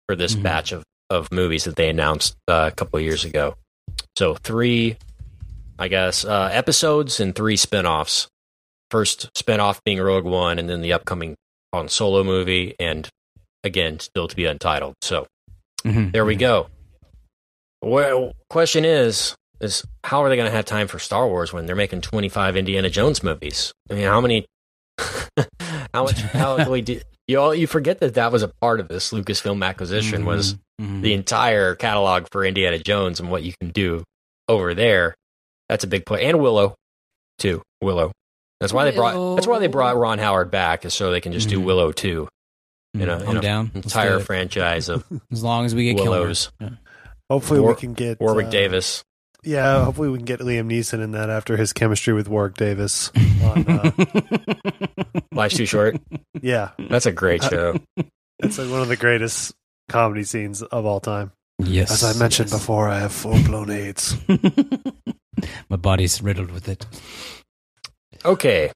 [0.07, 0.42] for this Mhm.
[0.42, 3.55] batch of of movies that they announced uh, a couple of years ago.
[4.16, 4.97] So three,
[5.79, 8.29] I guess, uh, episodes and three spinoffs.
[8.90, 11.35] First spinoff being Rogue One, and then the upcoming
[11.73, 13.09] on Solo movie, and
[13.65, 14.95] again still to be untitled.
[15.03, 15.27] So
[15.85, 16.13] Mhm.
[16.13, 16.69] there we go.
[17.83, 21.67] Well, question is, is how are they going to have time for Star Wars when
[21.67, 23.73] they're making 25 Indiana Jones movies?
[23.91, 24.47] I mean, how many,
[25.95, 27.01] how much, how do we do?
[27.29, 31.03] You all, you forget that that was a part of this Lucasfilm acquisition was Mhm.
[31.03, 34.05] the entire catalog for Indiana Jones and what you can do
[34.49, 35.15] over there.
[35.69, 36.25] That's a big play.
[36.27, 36.75] And Willow,
[37.39, 37.63] too.
[37.81, 38.13] Willow
[38.62, 39.35] That's why they brought.
[39.37, 41.64] That's why they brought Ron Howard back, is so they can just do Mhm.
[41.64, 42.29] Willow too.
[42.94, 43.70] You know, I'm down.
[43.75, 46.51] Entire do franchise of as long as we get Willows.
[46.59, 46.79] Kilmer.
[47.31, 49.03] Hopefully War- we can get Warwick uh, Davis.
[49.44, 53.11] Yeah, hopefully we can get Liam Neeson in that after his chemistry with Warwick Davis.
[53.42, 53.90] On, uh,
[55.33, 55.96] Life's too short.
[56.40, 57.77] yeah, That's a great show.
[58.38, 59.53] it's like one of the greatest
[59.88, 61.33] comedy scenes of all time.
[61.59, 61.90] yes.
[61.90, 62.61] As I mentioned yes.
[62.61, 64.14] before, I have full blown AIDS.
[65.68, 66.87] My body's riddled with it.
[68.25, 68.71] Okay,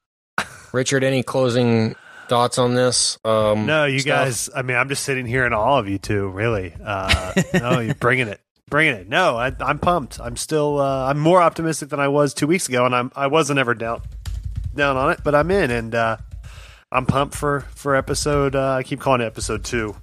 [0.73, 1.05] Richard.
[1.05, 1.95] Any closing
[2.29, 3.19] thoughts on this?
[3.25, 4.25] Um, No, you stuff?
[4.25, 4.51] guys.
[4.55, 6.29] I mean, I'm just sitting here in all of you two.
[6.29, 9.09] Really, uh, no, you're bringing it, bringing it.
[9.09, 10.19] No, I, I'm pumped.
[10.21, 10.81] I'm still.
[10.81, 13.13] Uh, I'm more optimistic than I was two weeks ago, and I'm.
[13.15, 14.03] I wasn't ever down,
[14.75, 16.17] down on it, but I'm in, and uh,
[16.91, 18.57] I'm pumped for for episode.
[18.57, 19.95] Uh, I keep calling it episode two,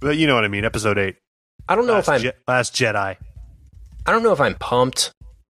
[0.00, 0.64] but you know what I mean.
[0.66, 1.16] Episode eight.
[1.68, 2.20] I don't know Last, if I'm.
[2.20, 3.16] Je- Last Jedi.
[4.04, 5.12] I don't know if I'm pumped.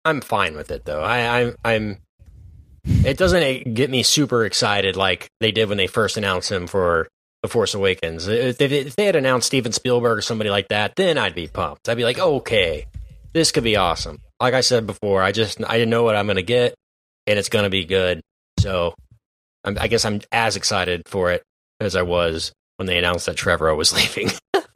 [0.07, 1.03] I'm fine with it though.
[1.03, 1.99] I, I I'm.
[2.87, 7.09] It doesn't get me super excited like they did when they first announced him for
[7.43, 8.29] The Force Awakens.
[8.29, 11.49] If they, if they had announced Steven Spielberg or somebody like that, then I'd be
[11.49, 11.89] pumped.
[11.89, 12.87] I'd be like, okay,
[13.33, 14.21] this could be awesome.
[14.41, 16.75] Like I said before, I just I didn't know what I'm gonna get,
[17.27, 18.21] and it's gonna be good.
[18.61, 18.95] So,
[19.65, 21.43] I'm, I guess I'm as excited for it
[21.81, 24.31] as I was when they announced that Trevorrow was leaving.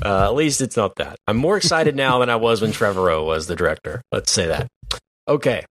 [0.00, 1.16] Uh, at least it's not that.
[1.26, 4.00] I'm more excited now than I was when Trevorrow was the director.
[4.12, 4.68] Let's say that.
[5.26, 5.64] Okay,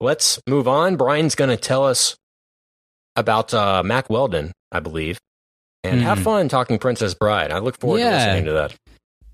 [0.00, 0.96] let's move on.
[0.96, 2.16] Brian's going to tell us
[3.16, 5.18] about uh, Mack Weldon, I believe,
[5.84, 6.24] and have Mhm.
[6.24, 7.50] fun talking Princess Bride.
[7.50, 8.74] I look forward to listening to that.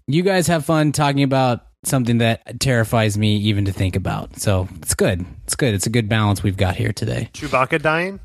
[0.07, 4.39] You guys have fun talking about something that terrifies me even to think about.
[4.41, 5.25] So it's good.
[5.45, 5.75] It's good.
[5.75, 7.29] It's a good balance we've got here today.
[7.35, 8.19] Chewbacca dying.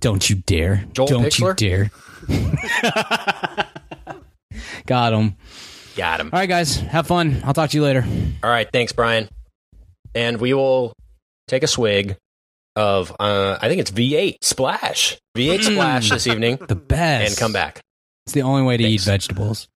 [0.00, 0.84] Don't you dare.
[0.92, 1.60] Joel Don't Pixler?
[1.60, 1.90] you dare.
[4.86, 5.36] got him.
[5.96, 6.30] Got him.
[6.32, 6.76] All right, guys.
[6.76, 7.40] Have fun.
[7.44, 8.04] I'll talk to you later.
[8.42, 9.28] All right, thanks, Brian.
[10.14, 10.92] And we will
[11.48, 12.16] take a swig
[12.76, 15.18] of, uh, I think it's V8 Splash.
[15.36, 17.30] V8 Splash this evening The best.
[17.30, 17.80] and come back.
[18.26, 19.02] It's the only way to Thanks.
[19.02, 19.68] eat vegetables.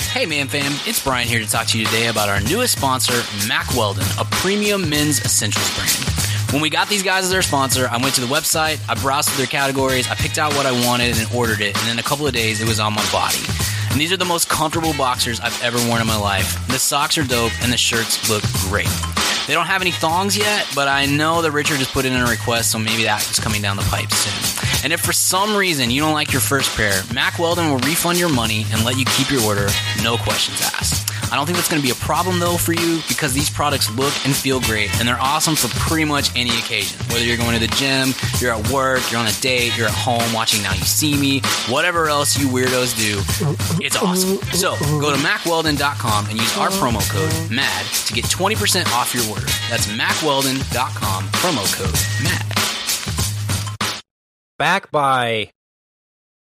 [0.00, 3.12] Hey man fam, it's Brian here to talk to you today about our newest sponsor,
[3.48, 6.52] Mack Weldon, a premium men's essentials brand.
[6.52, 9.28] When we got these guys as our sponsor, I went to the website, I browsed
[9.28, 12.02] through their categories, I picked out what I wanted and ordered it, and in a
[12.02, 13.38] couple of days it was on my body.
[13.90, 16.66] And these are the most comfortable boxers I've ever worn in my life.
[16.68, 18.88] The socks are dope and the shirts look great.
[19.46, 22.24] They don't have any thongs yet, but I know that Richard just put in a
[22.24, 24.82] request, so maybe that is coming down the pipe soon.
[24.84, 28.18] And if for some reason you don't like your first pair, Mack Weldon will refund
[28.18, 29.68] your money and let you keep your order,
[30.02, 31.06] no questions asked.
[31.32, 33.90] I don't think that's going to be a problem though for you because these products
[33.96, 37.00] look and feel great and they're awesome for pretty much any occasion.
[37.08, 39.94] Whether you're going to the gym, you're at work, you're on a date, you're at
[39.94, 43.18] home watching Now You See Me, whatever else you weirdos do,
[43.84, 44.36] it's awesome.
[44.52, 49.24] So go to mackweldon.com and use our promo code MAD to get 20% off your
[49.28, 49.35] order.
[49.70, 54.02] That's mackweldon.com, promo code MAD.
[54.58, 55.50] back by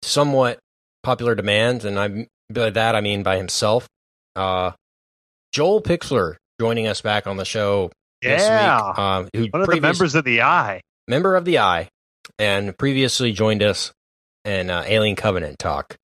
[0.02, 0.58] somewhat
[1.02, 3.86] popular demand, and I by that I mean by himself.
[4.34, 4.72] Uh,
[5.52, 7.90] Joel Pixler joining us back on the show
[8.22, 8.88] this Yeah.
[8.90, 8.98] week.
[8.98, 10.80] Um, who One of the members of the Eye.
[11.08, 11.88] member of the Eye,
[12.38, 13.92] and previously joined us
[14.44, 15.96] in uh, Alien Covenant talk.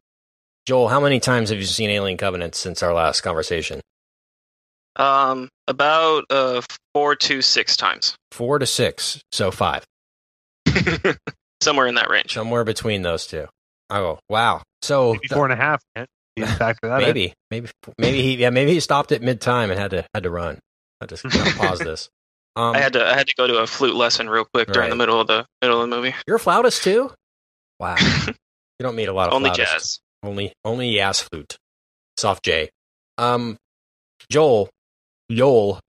[0.66, 3.80] Joel, how many times have you seen Alien Covenant since our last conversation?
[4.96, 6.60] Um, about uh
[6.94, 9.84] four to six times, Four to six, so five,
[11.62, 12.34] somewhere in that range.
[12.34, 13.46] somewhere between those two.
[13.90, 14.62] Oh wow!
[14.82, 15.82] So Maybe four and a half.
[15.96, 16.06] Man.
[16.36, 17.06] You factor that in.
[17.08, 20.22] maybe, maybe, maybe he, yeah, maybe he stopped at mid time and had to had
[20.22, 20.58] to run.
[21.00, 22.08] I just gotta pause this.
[22.56, 24.88] Um, I had to I had to go to a flute lesson real quick during
[24.90, 26.14] the middle of the middle of the movie.
[26.26, 27.10] you're a flautist too.
[27.78, 28.34] Wow, you
[28.80, 29.72] don't meet a lot of Only flautists.
[29.72, 30.00] jazz.
[30.22, 31.56] Only only Yas flute,
[32.16, 32.70] soft J.
[33.18, 33.56] Um,
[34.30, 34.70] Joel,
[35.34, 35.80] Joel.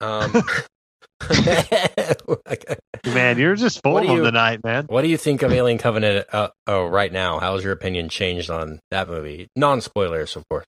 [0.00, 0.32] Um,
[3.06, 4.86] Man, you're just full What of do them you- man.
[4.88, 6.26] what do you think of Alien Covenant?
[6.32, 9.48] Uh, oh, right now, how's your opinion changed on that movie?
[9.56, 10.64] Non spoilers, of course.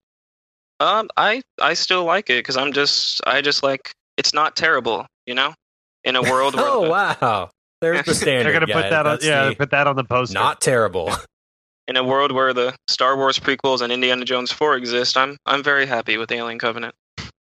[0.81, 5.07] Um, I I still like it because I'm just I just like it's not terrible,
[5.27, 5.55] you know.
[6.05, 8.45] In a world where oh the- wow, there's the standard.
[8.45, 8.91] They're gonna put guy.
[8.91, 9.19] that on.
[9.23, 10.35] Yeah, the put that on the poster.
[10.35, 11.11] not terrible.
[11.89, 15.63] in a world where the Star Wars prequels and Indiana Jones 4 exist, I'm I'm
[15.63, 16.95] very happy with Alien Covenant.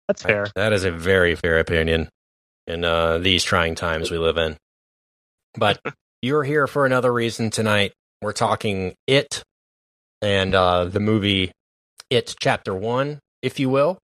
[0.07, 0.47] That's fair.
[0.55, 2.09] That is a very fair opinion
[2.67, 4.57] in uh, these trying times we live in.
[5.55, 5.79] But
[6.21, 7.93] you're here for another reason tonight.
[8.21, 9.43] We're talking It
[10.21, 11.51] and uh, the movie
[12.09, 13.97] It Chapter 1, if you will.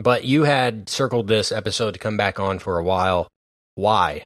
[0.00, 3.28] But you had circled this episode to come back on for a while.
[3.76, 4.24] Why?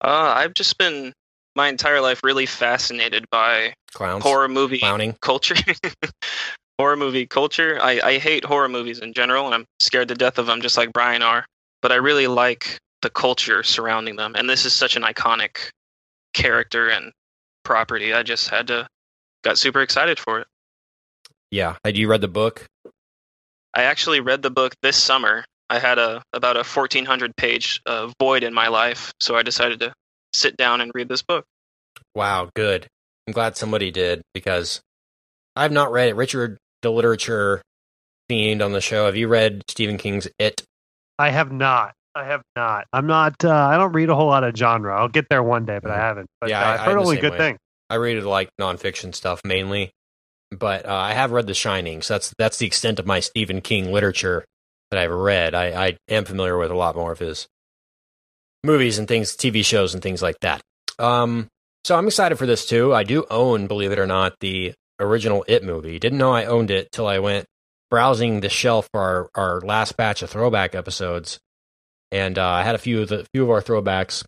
[0.00, 1.12] Uh, I've just been
[1.56, 4.22] my entire life really fascinated by Clowns?
[4.22, 5.16] horror movie Clowning?
[5.20, 5.56] culture.
[6.80, 7.78] horror movie culture.
[7.78, 10.78] I, I hate horror movies in general, and I'm scared to death of them, just
[10.78, 11.44] like Brian are.
[11.82, 14.34] But I really like the culture surrounding them.
[14.34, 15.68] And this is such an iconic
[16.32, 17.12] character and
[17.64, 18.14] property.
[18.14, 18.88] I just had to
[19.44, 20.46] got super excited for it.
[21.50, 21.76] Yeah.
[21.84, 22.64] Had you read the book?
[23.74, 25.44] I actually read the book this summer.
[25.68, 29.80] I had a about a 1400 page uh, void in my life, so I decided
[29.80, 29.92] to
[30.34, 31.44] sit down and read this book.
[32.14, 32.86] Wow, good.
[33.26, 34.80] I'm glad somebody did because
[35.54, 36.16] I've not read it.
[36.16, 37.62] Richard, the literature
[38.28, 39.06] fiend on the show.
[39.06, 40.62] Have you read Stephen King's It?
[41.18, 41.92] I have not.
[42.14, 42.86] I have not.
[42.92, 43.44] I'm not.
[43.44, 44.96] Uh, I don't read a whole lot of genre.
[44.98, 46.26] I'll get there one day, but I haven't.
[46.40, 47.38] But Yeah, uh, I- I've heard only good way.
[47.38, 47.58] things.
[47.88, 49.90] I read like nonfiction stuff mainly,
[50.50, 52.02] but uh, I have read The Shining.
[52.02, 54.44] So that's that's the extent of my Stephen King literature
[54.90, 55.54] that I've read.
[55.54, 57.46] I, I am familiar with a lot more of his
[58.64, 60.60] movies and things, TV shows and things like that.
[60.98, 61.48] Um,
[61.84, 62.94] so I'm excited for this too.
[62.94, 65.98] I do own, believe it or not, the original It movie.
[65.98, 67.46] Didn't know I owned it till I went
[67.90, 71.38] browsing the shelf for our, our last batch of throwback episodes,
[72.12, 74.24] and uh, I had a few of the few of our throwbacks.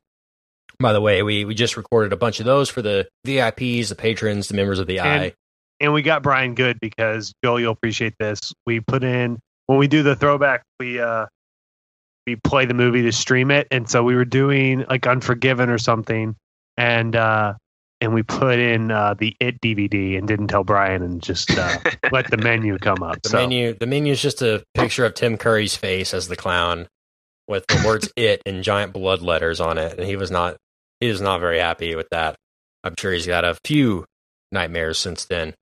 [0.80, 3.94] By the way, we we just recorded a bunch of those for the VIPs, the
[3.94, 5.32] patrons, the members of the And- Eye.
[5.80, 8.38] And we got Brian Good because Joe, you'll appreciate this.
[8.66, 11.26] We put in when we do the throwback, we uh
[12.26, 15.78] we play the movie to stream it, and so we were doing like Unforgiven or
[15.78, 16.37] something,
[16.76, 17.54] and uh
[18.02, 21.78] and we put in uh the It DVD and didn't tell Brian and just uh,
[22.12, 23.22] let the menu come up.
[23.22, 26.36] The so menu the menu is just a picture of Tim Curry's face as the
[26.36, 26.88] clown
[27.46, 30.56] with the words "it" in giant blood letters on it, and he was not
[31.00, 32.34] he was not very happy with that.
[32.84, 34.04] I'm sure he's got a few
[34.50, 35.54] nightmares since then.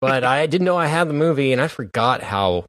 [0.00, 2.66] But I didn't know I had the movie, and I forgot how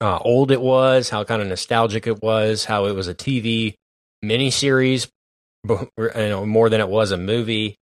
[0.00, 3.74] uh, old it was, how kind of nostalgic it was, how it was a TV
[4.24, 5.08] miniseries,
[5.62, 7.76] bu- you know, more than it was a movie.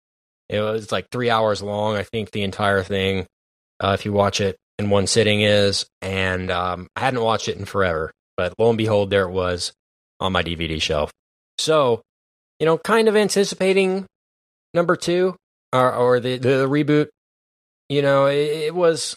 [0.48, 3.26] It was like three hours long, I think, the entire thing.
[3.80, 7.58] Uh, if you watch it in one sitting, is and um, I hadn't watched it
[7.58, 9.72] in forever, but lo and behold, there it was
[10.20, 11.12] on my DVD shelf.
[11.58, 12.02] So,
[12.58, 14.06] you know, kind of anticipating
[14.74, 15.36] number two
[15.72, 17.08] or, or the, the reboot.
[17.88, 19.16] You know, it, it was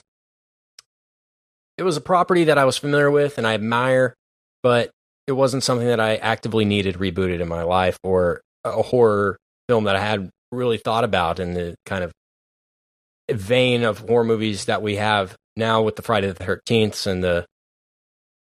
[1.77, 4.13] it was a property that I was familiar with and I admire,
[4.63, 4.91] but
[5.27, 9.85] it wasn't something that I actively needed rebooted in my life or a horror film
[9.85, 12.11] that I had really thought about in the kind of
[13.29, 17.45] vein of horror movies that we have now with the Friday the Thirteenths and the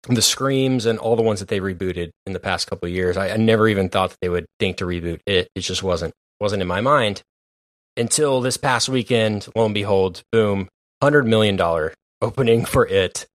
[0.08, 3.16] the Screams and all the ones that they rebooted in the past couple of years.
[3.16, 5.48] I, I never even thought that they would think to reboot it.
[5.54, 7.22] It just wasn't wasn't in my mind
[7.96, 9.46] until this past weekend.
[9.54, 10.68] Lo and behold, boom,
[11.02, 13.26] hundred million dollar opening for it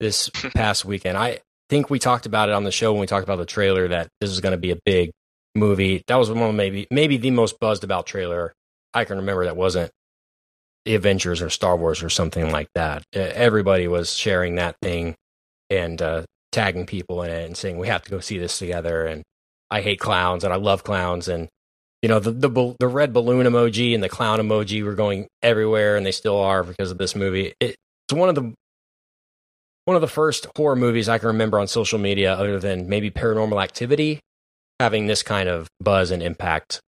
[0.00, 1.16] this past weekend.
[1.16, 3.88] I think we talked about it on the show when we talked about the trailer
[3.88, 5.10] that this is going to be a big
[5.56, 6.02] movie.
[6.06, 8.52] That was one of maybe maybe the most buzzed about trailer
[8.94, 9.44] I can remember.
[9.44, 9.90] That wasn't
[10.84, 13.04] the Avengers or Star Wars or something like that.
[13.12, 15.16] Everybody was sharing that thing
[15.68, 19.04] and uh, tagging people in it and saying we have to go see this together.
[19.04, 19.22] And
[19.70, 21.48] I hate clowns and I love clowns and
[22.02, 25.96] you know the the the red balloon emoji and the clown emoji were going everywhere
[25.96, 27.54] and they still are because of this movie.
[27.58, 27.76] It,
[28.08, 28.54] it's one of the
[29.86, 33.10] one of the first horror movies I can remember on social media, other than maybe
[33.10, 34.20] Paranormal Activity,
[34.80, 36.80] having this kind of buzz and impact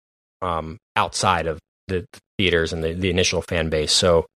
[0.43, 2.07] um, outside of the
[2.39, 3.93] theaters and the, the initial fan base.
[3.93, 4.27] So,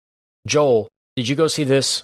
[0.47, 2.03] Joel, did you go see this?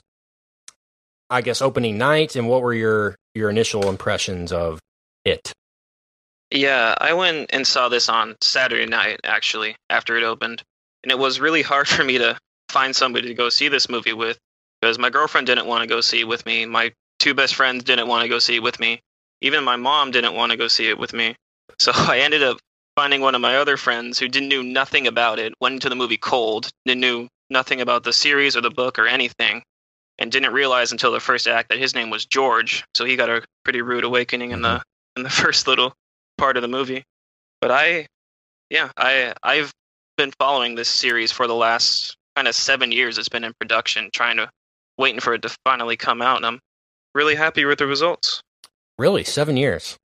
[1.31, 4.81] I guess opening night, and what were your your initial impressions of
[5.25, 5.53] it?
[6.51, 10.63] Yeah, I went and saw this on Saturday night, actually, after it opened.
[11.03, 12.39] And it was really hard for me to
[12.71, 14.39] find somebody to go see this movie with
[14.81, 16.65] because my girlfriend didn't want to go see it with me.
[16.67, 19.01] My two best friends didn't want to go see it with me.
[19.40, 21.37] Even my mom didn't want to go see it with me.
[21.79, 22.59] So I ended up
[22.96, 25.96] finding one of my other friends who didn't knew nothing about it, went into the
[25.96, 29.62] movie cold, didn't knew nothing about the series or the book or anything,
[30.18, 32.85] and didn't realize until the first act that his name was George.
[32.94, 35.18] So he got a pretty rude awakening in the mm-hmm.
[35.18, 35.94] in the first little
[36.37, 37.05] part of the movie.
[37.61, 38.07] But I,
[38.70, 39.72] yeah, I I've
[40.16, 43.18] been following this series for the last kind of seven years.
[43.18, 44.51] It's been in production, trying to
[44.96, 46.61] waiting for it to finally come out, and I'm
[47.14, 48.42] really happy with the results.
[48.99, 49.97] Really, seven years.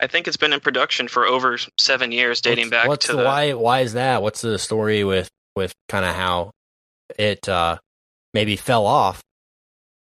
[0.00, 3.12] I think it's been in production for over seven years, dating what's, back what's to
[3.12, 3.24] the, the.
[3.24, 3.52] why?
[3.52, 4.22] Why is that?
[4.22, 6.52] What's the story with with kind of how
[7.18, 7.76] it uh,
[8.32, 9.20] maybe fell off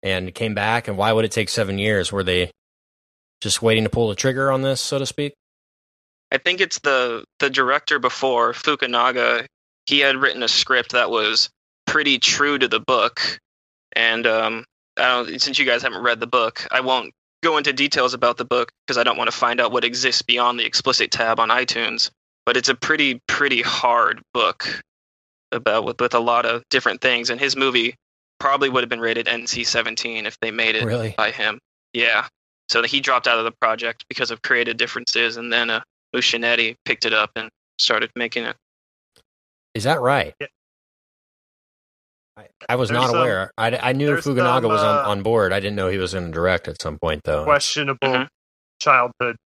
[0.02, 2.10] and came back, and why would it take seven years?
[2.10, 2.50] Were they
[3.42, 5.34] just waiting to pull the trigger on this, so to speak?
[6.30, 9.44] I think it's the the director before Fukunaga.
[9.84, 11.50] He had written a script that was
[11.86, 13.38] pretty true to the book,
[13.94, 14.64] and um,
[14.96, 17.12] I don't, since you guys haven't read the book, I won't
[17.42, 20.22] go into details about the book because I don't want to find out what exists
[20.22, 22.10] beyond the explicit tab on iTunes.
[22.46, 24.82] But it's a pretty pretty hard book
[25.52, 27.94] about with, with a lot of different things, and his movie
[28.40, 31.14] probably would have been rated NC-17 if they made it Really?
[31.16, 31.60] by him.
[31.92, 32.26] Yeah.
[32.68, 35.82] So he dropped out of the project because of creative differences, and then uh,
[36.14, 38.56] Muschietti picked it up and started making it.
[39.74, 40.34] Is that right?
[42.42, 42.66] Yeah.
[42.68, 43.50] I, I was There's not some- aware.
[43.58, 45.52] I, I knew there's Fukunaga some, was on, uh, on board.
[45.52, 47.44] I didn't know he was going to direct at some point, though.
[47.44, 48.28] questionable Mhm.
[48.80, 49.36] childhood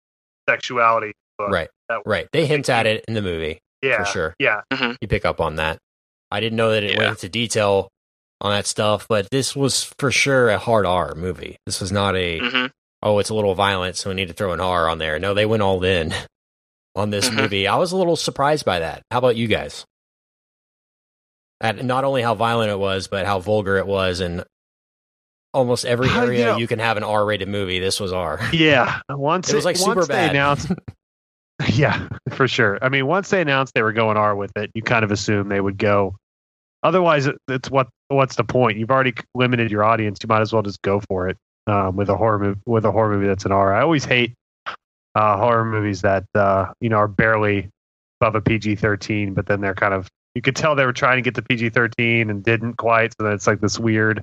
[0.48, 1.12] sexuality.
[1.38, 2.26] But Right, That, right.
[2.32, 3.98] They hint at it in the movie Yeah.
[3.98, 4.34] for sure.
[4.38, 4.62] Yeah.
[5.00, 5.78] You pick up on that.
[6.30, 6.98] I didn't know that it Yeah.
[6.98, 7.88] went into detail
[8.40, 11.56] on that stuff, but this was for sure a hard R movie.
[11.66, 12.66] This was not a hmm
[13.02, 15.18] oh, it's a little violent, so we need to throw an R on there.
[15.18, 16.12] No, they went all in
[16.96, 17.36] on this Mhm.
[17.36, 17.66] movie.
[17.68, 19.02] I was a little surprised by that.
[19.10, 19.84] How about you guys?
[21.60, 24.44] At not only how violent it was, but how vulgar it was, and
[25.54, 27.78] almost every Uh, you area know- you can have an R-rated movie.
[27.80, 28.38] This was R.
[28.52, 29.00] Yeah.
[29.08, 29.76] Once It was like
[30.08, 30.70] they announced.
[31.72, 32.78] yeah, for sure.
[32.82, 35.48] I mean, once they announced they were going R with it, you kind of assume
[35.48, 36.16] they would go.
[36.82, 38.78] Otherwise, it's what what's the point?
[38.78, 40.18] You've already limited your audience.
[40.22, 42.60] You might as well just go for it um, with a horror movie.
[42.66, 43.74] With a horror movie that's an R.
[43.74, 44.34] I always hate
[45.14, 47.70] uh, horror movies that uh, you know are barely
[48.20, 51.16] above a PG thirteen, but then they're kind of you could tell they were trying
[51.16, 53.14] to get to PG thirteen and didn't quite.
[53.18, 54.22] So then it's like this weird,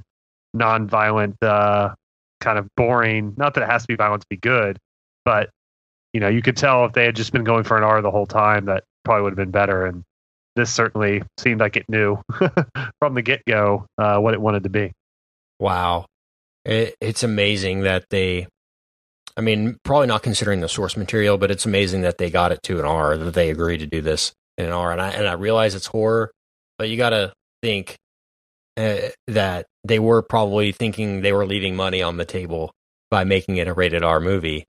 [0.53, 1.95] non-violent, uh,
[2.39, 3.33] kind of boring.
[3.35, 4.77] Not that it has to be violent to be good,
[5.25, 5.49] but
[6.13, 8.11] you know, you could tell if they had just been going for an R the
[8.11, 9.87] whole time, that probably would have been better.
[9.87, 10.03] And
[10.55, 12.21] this certainly seemed like it knew
[12.99, 14.91] from the get go uh, what it wanted to be.
[15.59, 16.05] Wow.
[16.63, 18.45] It, it's amazing that they,
[19.35, 22.61] I mean, probably not considering the source material, but it's amazing that they got it
[22.65, 24.91] to an R, that they agreed to do this in an R.
[24.91, 26.31] And I, and I realize it's horror,
[26.77, 27.95] but you got to think
[28.77, 28.97] uh,
[29.27, 32.71] that they were probably thinking they were leaving money on the table
[33.11, 34.65] by making it a rated R movie.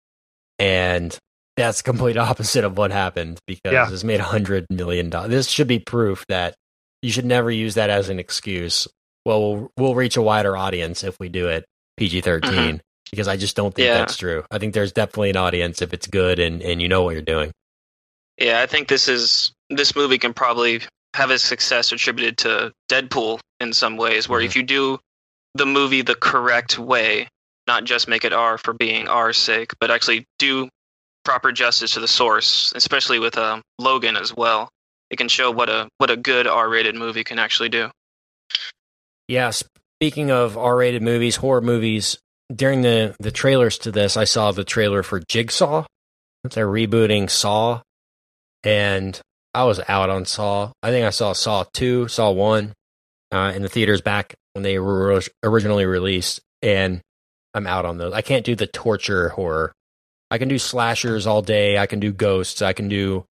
[0.59, 1.17] And
[1.57, 3.91] that's complete opposite of what happened because Yeah.
[3.91, 5.31] it's made a hundred million dollars.
[5.31, 6.55] This should be proof that
[7.03, 8.89] you should never use that as an excuse.
[9.25, 11.65] Well, we'll, we'll reach a wider audience if we do it
[11.97, 12.81] PG 13 Mhm.
[13.11, 13.99] because I just don't think Yeah.
[13.99, 14.45] that's true.
[14.51, 17.23] I think there's definitely an audience if it's good and, and you know what you're
[17.23, 17.53] doing.
[18.39, 20.83] Yeah, I think this is this movie can probably
[21.15, 24.47] have its success attributed to Deadpool in some ways, where Mhm.
[24.47, 24.99] if you do
[25.55, 27.29] the movie the correct way,
[27.67, 30.69] not just make it R for being R's sake, but actually do
[31.25, 34.69] proper justice to the source, especially with um, Logan as well,
[35.11, 37.91] it can show what a what a good R-rated movie can actually do.
[39.29, 42.19] Yeah, speaking of R-rated movies, horror movies,
[42.55, 45.87] during the the trailers to this, I saw the trailer for Jigsaw.
[46.43, 47.81] They're rebooting Saw,
[48.63, 49.19] and
[49.55, 50.73] I was out on Saw.
[50.83, 52.73] I think I saw Saw two, Saw one,
[53.33, 57.01] uh, in the theaters back when they were originally released, and
[57.55, 58.13] I'm out on those.
[58.13, 59.73] I can't do the torture horror.
[60.31, 61.79] I can do slashers all day.
[61.79, 62.63] I can do ghosts.
[62.63, 63.25] I can do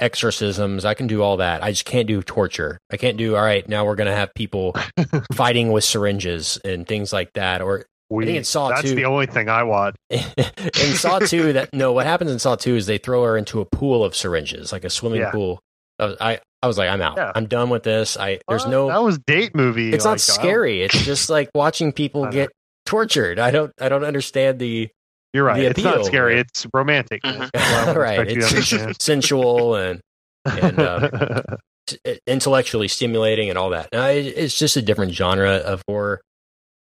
[0.00, 0.84] exorcisms.
[0.84, 1.62] I can do all that.
[1.62, 2.78] I just can't do torture.
[2.90, 4.74] I can't do, all right, now we're going to have people
[5.34, 7.60] fighting with syringes and things like that.
[7.62, 8.94] Or We, think it's Saw that's 2.
[8.94, 9.96] the only thing I want.
[10.10, 10.22] in
[10.94, 13.64] Saw 2, that no, what happens in Saw 2 is they throw her into a
[13.64, 15.30] pool of syringes, like a swimming Yeah.
[15.30, 15.60] pool.
[15.98, 17.16] I was, I, I was like, I'm out.
[17.16, 17.32] Yeah.
[17.34, 18.16] I'm done with this.
[18.16, 19.92] I There's Uh, no, That was date movie.
[19.92, 20.82] it's like, not scary.
[20.82, 22.50] It's just like watching people get
[22.86, 23.38] tortured.
[23.38, 24.88] I don't, I don't understand the,
[25.32, 25.60] You're right.
[25.60, 26.34] the It's not scary.
[26.36, 26.46] right?
[26.46, 27.22] It's romantic.
[27.22, 27.50] Mhm.
[27.52, 28.28] That's what I would right.
[28.28, 30.00] expect you to It's sensual and,
[30.44, 31.42] and, uh,
[31.86, 33.88] t- intellectually stimulating and all that.
[33.92, 36.20] Now, it, it's just a different genre of horror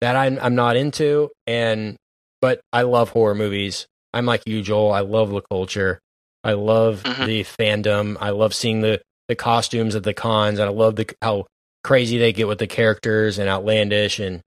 [0.00, 1.96] that I'm I'm not into, and
[2.40, 3.86] but I love horror movies.
[4.14, 4.92] I'm like you, Joel.
[4.92, 5.98] I love the culture.
[6.45, 7.26] I love Mhm.
[7.26, 8.16] the fandom.
[8.20, 11.47] I love seeing the the costumes at the cons, and I love the how
[11.84, 14.41] crazy they get with the characters and outlandish and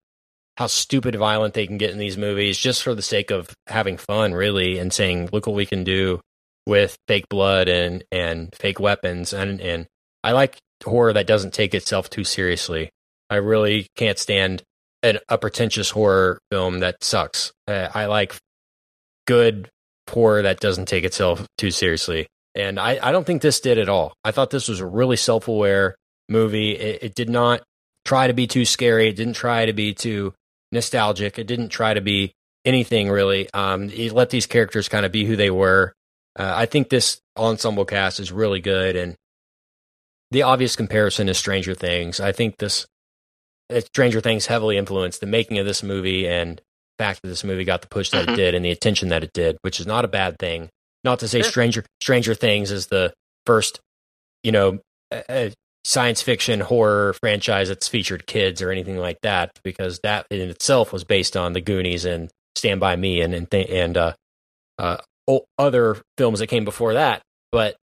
[0.57, 3.97] how stupid violent they can get in these movies just for the sake of having
[3.97, 6.19] fun really and saying look what we can do
[6.67, 9.87] with fake blood and and fake weapons and and
[10.23, 12.89] I like horror that doesn't take itself too seriously.
[13.29, 14.61] I really can't stand
[15.01, 17.51] an, a pretentious horror film that sucks.
[17.67, 18.35] Uh, I like
[19.25, 19.69] good
[20.09, 22.27] horror that doesn't take itself too seriously.
[22.55, 24.13] And I, I don't think this did at all.
[24.23, 25.95] I thought this was a really self aware
[26.29, 26.71] movie.
[26.71, 27.63] It, it did not
[28.05, 29.07] try to be too scary.
[29.07, 30.33] It didn't try to be too
[30.71, 31.39] nostalgic.
[31.39, 32.33] It didn't try to be
[32.65, 33.49] anything really.
[33.53, 35.93] Um, it let these characters kind of be who they were.
[36.37, 39.15] Uh, I think this ensemble cast is really good, and
[40.31, 42.19] the obvious comparison is Stranger Things.
[42.19, 42.87] I think this
[43.71, 46.59] uh, Stranger Things heavily influenced the making of this movie and
[46.99, 48.35] fact that this movie got the push that it Mhm.
[48.35, 50.69] did and the attention that it did, which is not a bad thing.
[51.03, 51.51] Not to say Sure.
[51.51, 53.13] Stranger Stranger Things is the
[53.45, 53.79] first,
[54.43, 54.79] you know,
[55.11, 55.49] uh, uh,
[55.85, 60.93] science fiction horror franchise that's featured kids or anything like that, because that in itself
[60.93, 64.13] was based on the Goonies and Stand by Me and and th- and uh,
[64.77, 67.21] uh, o- other films that came before that.
[67.51, 67.75] But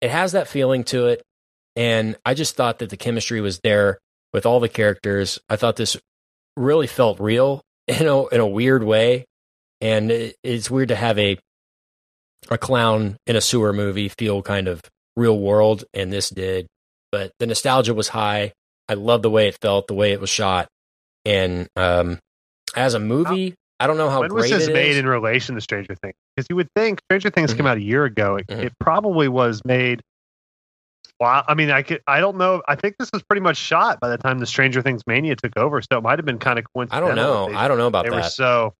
[0.00, 1.22] it has that feeling to it,
[1.76, 3.98] and I just thought that the chemistry was there
[4.32, 5.38] with all the characters.
[5.48, 5.96] I thought this
[6.56, 9.24] really felt real in a in a weird way,
[9.80, 11.38] and it, it's weird to have a
[12.50, 14.82] a clown in a sewer movie feel kind of
[15.16, 16.66] real world, and this did.
[17.12, 18.52] But the nostalgia was high.
[18.88, 20.68] I love the way it felt, the way it was shot,
[21.24, 22.18] and um,
[22.76, 24.98] as a movie, I don't know how when was this made is.
[24.98, 26.14] in relation to Stranger Things?
[26.36, 27.70] Because you would think Stranger Things came Mhm.
[27.70, 28.36] out a year ago.
[28.36, 28.64] It, Mhm.
[28.64, 30.02] it probably was made.
[31.20, 32.62] Wow, I mean, I could, I don't know.
[32.66, 35.56] I think this was pretty much shot by the time the Stranger Things mania took
[35.56, 37.10] over, so it might have been kind of coincidental.
[37.10, 37.48] I don't know.
[37.50, 38.32] They, I don't know about they were that.
[38.32, 38.74] so.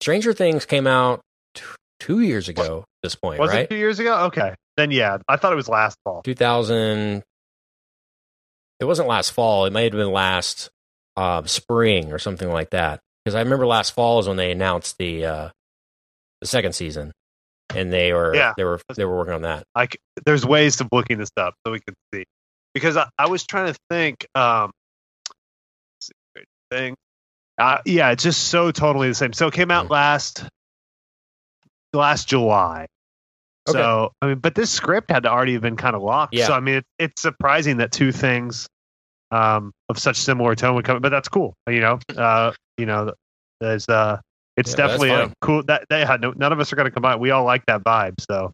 [0.00, 1.20] Stranger Things came out
[1.54, 1.62] t-
[2.00, 2.78] two years ago.
[2.80, 3.60] At this point, Was right?
[3.60, 4.24] it two years ago?
[4.26, 6.22] Okay, then yeah, I thought it was last fall.
[6.22, 7.22] 2000
[8.80, 10.70] it wasn't last fall it might have been last
[11.16, 14.96] uh, spring or something like that because i remember last fall is when they announced
[14.98, 15.48] the uh,
[16.40, 17.10] the second season
[17.74, 18.54] and they were Yeah.
[18.56, 21.72] they were they were working on that Like, there's ways of looking this up so
[21.72, 22.24] we can see
[22.74, 24.70] because I, I was trying to think um
[26.70, 26.94] thing
[27.58, 29.90] uh, yeah it's just so totally the same so it came out Mm.
[29.90, 30.44] last
[31.92, 32.86] last july
[33.68, 33.78] Okay.
[33.78, 36.46] so i mean but this script had to already have been kind of locked Yeah.
[36.46, 38.66] so i mean it, it's surprising that two things
[39.30, 43.12] um of such similar tone would come but that's cool you know uh you know
[43.60, 44.20] there's uh
[44.58, 46.90] it's Yeah, definitely a cool that they had no, none of us are going to
[46.90, 47.18] combine.
[47.20, 48.52] We all like that vibe so.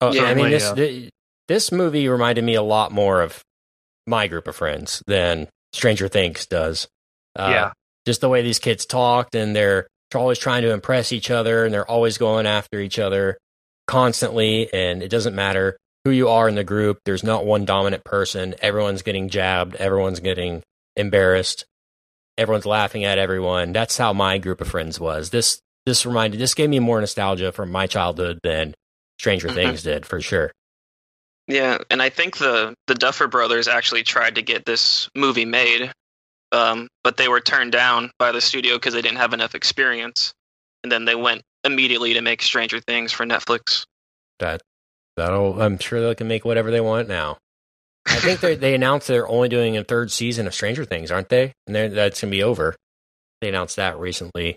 [0.00, 1.10] Oh, Yeah, i mean this uh, thi-
[1.48, 3.42] this movie reminded me a lot more of
[4.06, 6.88] my group of friends than stranger things does.
[7.38, 7.72] Uh, yeah.
[8.06, 11.72] just the way these kids talked and they're always trying to impress each other and
[11.74, 13.36] they're always going after each other
[13.86, 18.04] constantly and it doesn't matter who you are in the group there's not one dominant
[18.04, 18.54] person.
[18.62, 19.74] Everyone's getting jabbed.
[19.76, 20.62] Everyone's getting
[20.96, 21.64] embarrassed
[22.40, 26.54] everyone's laughing at everyone that's how my group of friends was this this reminded this
[26.54, 28.74] gave me more nostalgia from my childhood than
[29.18, 29.54] stranger Mhm.
[29.54, 30.50] things did for sure
[31.46, 35.92] Yeah, and I think the the Duffer Brothers actually tried to get this movie made,
[36.52, 40.32] um, but they were turned down by the studio because they didn't have enough experience.
[40.84, 43.84] And then they went immediately to make Stranger Things for Netflix.
[44.38, 44.60] that
[45.16, 47.36] that'll i'm sure they can make whatever they want now
[48.10, 51.52] I think they announced they're only doing a third season of Stranger Things, aren't they?
[51.66, 52.74] And that's gonna be over.
[53.40, 54.56] They announced that recently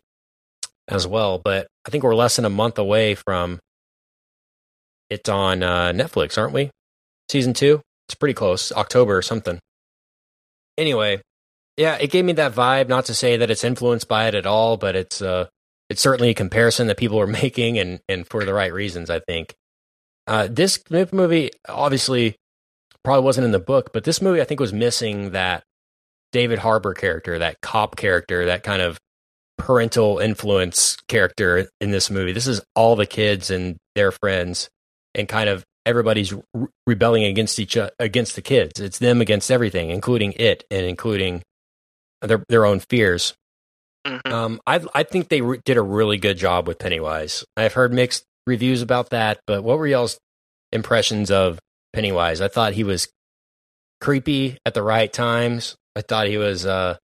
[0.87, 3.59] as well, but I think we're less than a month away from
[5.09, 6.71] it's on uh, Netflix, aren't we?
[7.29, 7.81] Season two.
[8.07, 9.59] It's pretty close, October or something.
[10.77, 11.21] Anyway,
[11.77, 12.89] yeah, it gave me that vibe.
[12.89, 15.47] Not to say that it's influenced by it at all, but it's uh,
[15.89, 19.19] it's certainly a comparison that people are making, and and for the right reasons, I
[19.19, 19.53] think.
[20.25, 20.81] Uh, this
[21.11, 22.35] movie obviously
[23.03, 25.63] probably wasn't in the book, but this movie I think was missing that
[26.31, 28.97] David Harbour character, that cop character, that kind of
[29.57, 32.31] parental influence character in this movie.
[32.31, 34.69] This is all the kids and their friends,
[35.13, 38.79] and kind of everybody's re- rebelling against each o- against the kids.
[38.79, 41.43] It's them against everything, including it and including
[42.21, 43.33] their their own fears.
[44.07, 44.31] Mhm.
[44.31, 47.45] Um, I I think they re- did a really good job with Pennywise.
[47.55, 50.17] I've heard mixed reviews about that, but what were y'all's
[50.71, 51.59] impressions of
[51.93, 52.41] Pennywise?
[52.41, 53.07] I thought he was
[54.01, 55.75] creepy at the right times.
[55.95, 56.97] I thought he was uh,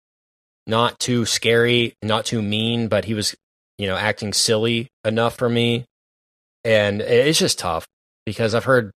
[0.67, 3.35] not too scary, not too mean, but he was,
[3.77, 5.85] you know, acting silly enough for me.
[6.63, 7.85] And it's just tough
[8.25, 8.91] because I've heard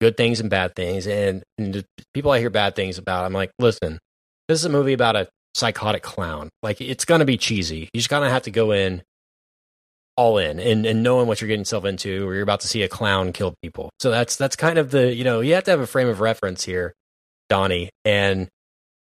[0.00, 3.52] good things and bad things, and, and people I hear bad things about, I'm like,
[3.58, 3.98] listen,
[4.48, 6.50] this is a movie about a psychotic clown.
[6.62, 7.88] Like it's gonna be cheesy.
[7.92, 9.02] You just gotta have to go in
[10.16, 12.82] all in and, and knowing what you're getting yourself into, or you're about to see
[12.82, 13.90] a clown kill people.
[14.00, 16.20] So that's that's kind of the you know you have to have a frame of
[16.20, 16.94] reference here,
[17.48, 17.90] Donnie.
[18.04, 18.48] And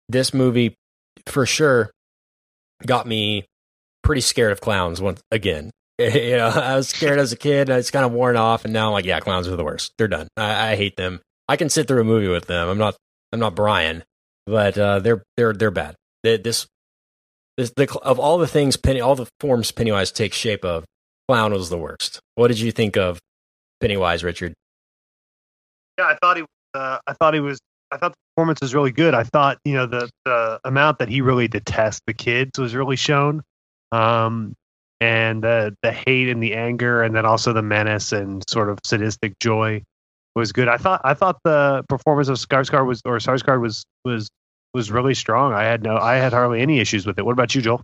[0.10, 0.76] this movie,
[1.28, 1.92] for sure,
[2.86, 3.46] got me
[4.04, 5.72] pretty scared of clowns once again.
[6.00, 7.70] you know, I was scared as a kid.
[7.70, 9.94] and It's kind of worn off, and now I'm like, yeah, clowns are the worst.
[9.98, 10.28] They're done.
[10.38, 11.22] I, I hate them.
[11.48, 12.68] I can sit through a movie with them.
[12.70, 12.96] I'm not.
[13.34, 14.04] I'm not Brian,
[14.46, 15.96] but uh, they're they're they're bad.
[16.24, 16.68] They, this
[17.58, 20.86] this the of all the things Penny all the forms Pennywise takes shape of,
[21.32, 22.20] clown was the worst.
[22.36, 23.18] What did you think of
[23.80, 24.54] Pennywise, Richard?
[25.98, 26.44] Yeah, I thought he.
[26.74, 27.58] Uh, I thought he was.
[27.90, 29.14] I thought the performance was really good.
[29.14, 32.98] I thought you know the the amount that he really detests the kids was really
[32.98, 33.44] shown,
[33.94, 34.56] um,
[35.00, 38.80] and the the hate and the anger, and then also the menace and sort of
[38.84, 39.82] sadistic joy
[40.36, 40.68] was good.
[40.68, 44.28] I thought I thought the performance of Skarsgård was or Skarsgård was was
[44.74, 45.54] was really strong.
[45.54, 47.26] I had no I had hardly any issues with it.
[47.26, 47.82] What about you, Joel?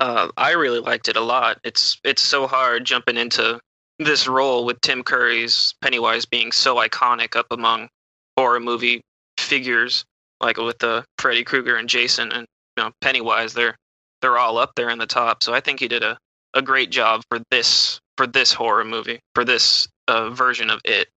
[0.00, 1.60] Uh, I really liked it a lot.
[1.62, 3.60] It's it's so hard jumping into
[3.98, 7.90] this role with Tim Curry's Pennywise being so iconic up among
[8.34, 9.02] horror movie
[9.38, 10.06] figures,
[10.40, 12.46] like with the Freddy Krueger and Jason and
[12.76, 13.52] you know Pennywise.
[13.52, 13.76] They're
[14.22, 15.42] they're all up there in the top.
[15.42, 16.16] So I think he did a,
[16.54, 21.08] a great job for this for this horror movie for this uh, version of it,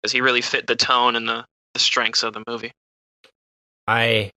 [0.00, 2.70] because he really fit the tone and the, the strengths of the movie.
[3.88, 4.30] I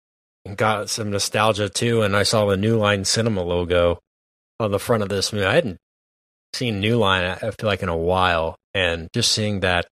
[0.55, 3.99] got some nostalgia too, and I saw the New Line Cinema logo
[4.59, 5.45] on the front of this movie.
[5.45, 5.77] I hadn't
[6.53, 7.23] seen New Line.
[7.23, 9.85] I feel like in a while, and just seeing that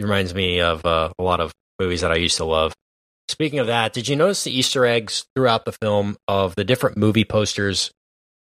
[0.00, 2.74] reminds me of uh, a lot of movies that I used to love.
[3.28, 6.96] Speaking of that, did you notice the Easter eggs throughout the film of the different
[6.96, 7.90] movie posters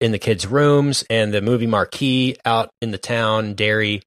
[0.02, 4.02] in the kids' rooms and the movie marquee out in the town, Derry,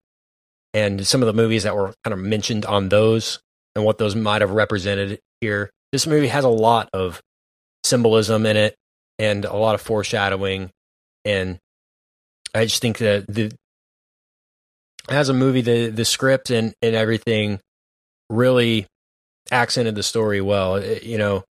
[0.75, 3.41] and some of the movies that were kind of mentioned on those
[3.75, 5.71] and what those might have represented here?
[5.97, 7.23] This movie has a lot of
[7.83, 8.77] symbolism in it
[9.19, 10.69] and a lot of foreshadowing.
[11.25, 11.59] And
[12.55, 13.51] I just think that the
[15.09, 17.61] as a movie, the the script and and everything
[18.29, 18.87] really
[19.51, 20.77] accented the story well.
[20.77, 21.45] It- you know,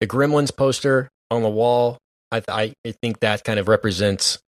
[0.00, 1.98] the Gremlins poster on the wall.
[2.32, 4.38] I I, think that kind of represents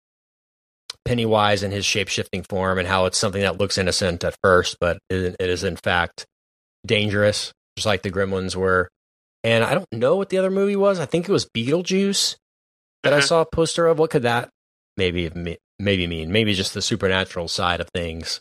[1.05, 4.79] Pennywise and his shape shifting form and how it's something that looks innocent at first,
[4.81, 6.25] but it, it is in fact
[6.87, 8.89] dangerous, just like the Gremlins were.
[9.47, 10.99] And I don't know what the other movie was.
[10.99, 12.35] I think it was Beetlejuice
[13.05, 13.29] that I Mhm.
[13.29, 13.97] saw a poster of.
[13.99, 14.51] What could that
[14.97, 15.31] maybe
[15.79, 16.33] maybe mean?
[16.33, 18.41] Maybe just the supernatural side of things,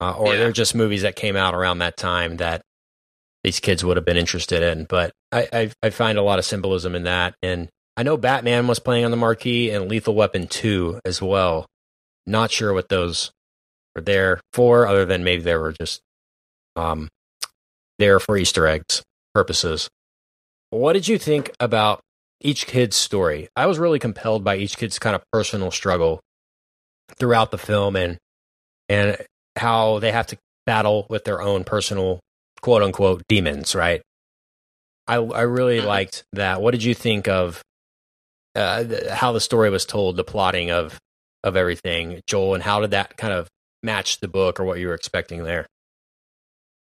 [0.00, 0.38] uh, or Yeah.
[0.38, 2.62] they're just movies that came out around that time that
[3.42, 4.84] these kids would have been interested in.
[4.84, 8.68] But I, I I find a lot of symbolism in that, and I know Batman
[8.68, 11.66] was playing on the marquee and Lethal Weapon two as well.
[12.26, 13.32] Not sure what those
[13.96, 16.00] were there for, other than maybe they were just
[16.76, 17.08] um
[17.98, 19.02] there for Easter eggs
[19.34, 19.88] purposes.
[20.76, 22.00] What did you think about
[22.40, 23.48] each kid's story?
[23.56, 26.20] I was really compelled by each kid's kind of personal struggle
[27.16, 28.18] throughout the film and
[28.88, 29.16] and
[29.56, 32.20] how they have to battle with their own personal
[32.60, 34.02] quote unquote demons, right?
[35.06, 35.86] I I really Mhm.
[35.86, 36.60] liked that.
[36.60, 37.62] What did you think of
[38.54, 40.98] uh, th- how the story was told, the plotting of
[41.42, 43.48] of everything, Joel, and how did that kind of
[43.82, 45.66] match the book or what you were expecting there?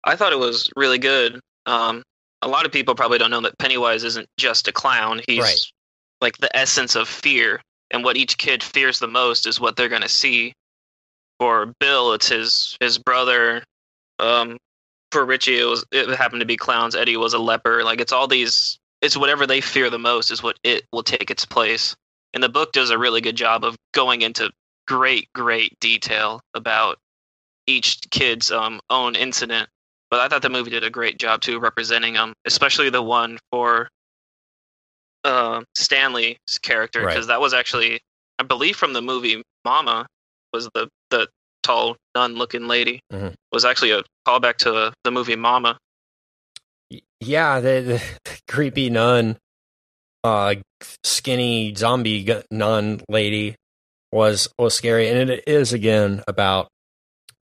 [0.04, 1.40] I thought it was really good.
[1.66, 2.04] Um,
[2.46, 5.20] a lot of people probably don't know that Pennywise isn't just a clown.
[5.28, 5.60] He's Right.
[6.22, 9.90] like the essence of fear, and what each kid fears the most is what they're
[9.90, 10.54] going to see.
[11.40, 13.64] For Bill, it's his his brother.
[14.20, 14.58] Um,
[15.12, 16.96] for Richie, it was it happened to be clowns.
[16.96, 17.84] Eddie was a leper.
[17.84, 18.78] Like it's all these.
[19.02, 21.96] It's whatever they fear the most is what it will take its place.
[22.34, 24.52] And the book does a really good job of going into
[24.88, 26.98] great, great detail about
[27.68, 29.70] each kid's um, own incident
[30.10, 33.38] but I thought the movie did a great job too representing them, especially the one
[33.52, 33.90] for
[35.24, 37.14] uh, Stanley's character Right.
[37.14, 38.00] because that was actually,
[38.40, 40.06] I believe, from the movie Mama
[40.54, 41.28] was the the
[41.64, 43.34] tall nun-looking lady Mhm.
[43.52, 45.78] was actually a callback to the movie Mama.
[47.20, 49.38] Yeah, the, the, the creepy nun,
[50.24, 50.56] uh,
[51.04, 53.56] skinny zombie nun lady
[54.12, 56.68] was was scary, and it is again about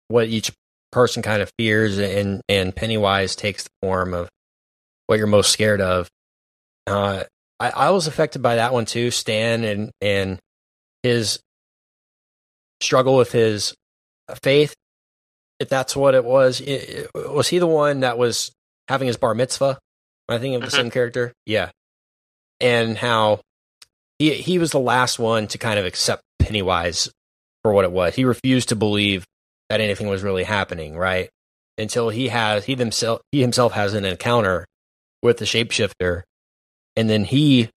[0.08, 0.52] what each
[0.92, 4.28] person kind of fears, and and Pennywise takes the form of
[5.06, 6.08] what you're most scared of.
[6.86, 7.24] Uh,
[7.58, 10.38] I, I was affected by that one too, Stan, and and
[11.02, 11.40] his
[12.80, 13.74] struggle with his
[14.42, 14.74] faith.
[15.58, 18.50] If that's what it was, I- I- was he the one that was
[18.88, 19.78] having his bar mitzvah?
[20.28, 20.70] I thinking of the Mhm.
[20.82, 21.32] same character?
[21.44, 21.70] Yeah.
[22.60, 23.40] And how
[24.18, 27.10] he he was the last one to kind of accept Pennywise
[27.62, 28.14] for what it was.
[28.14, 29.24] He refused to believe
[29.70, 31.30] that anything was really happening, right?
[31.78, 34.66] Until he has he himself he himself has an encounter
[35.22, 36.24] with the shapeshifter,
[36.96, 37.70] and then he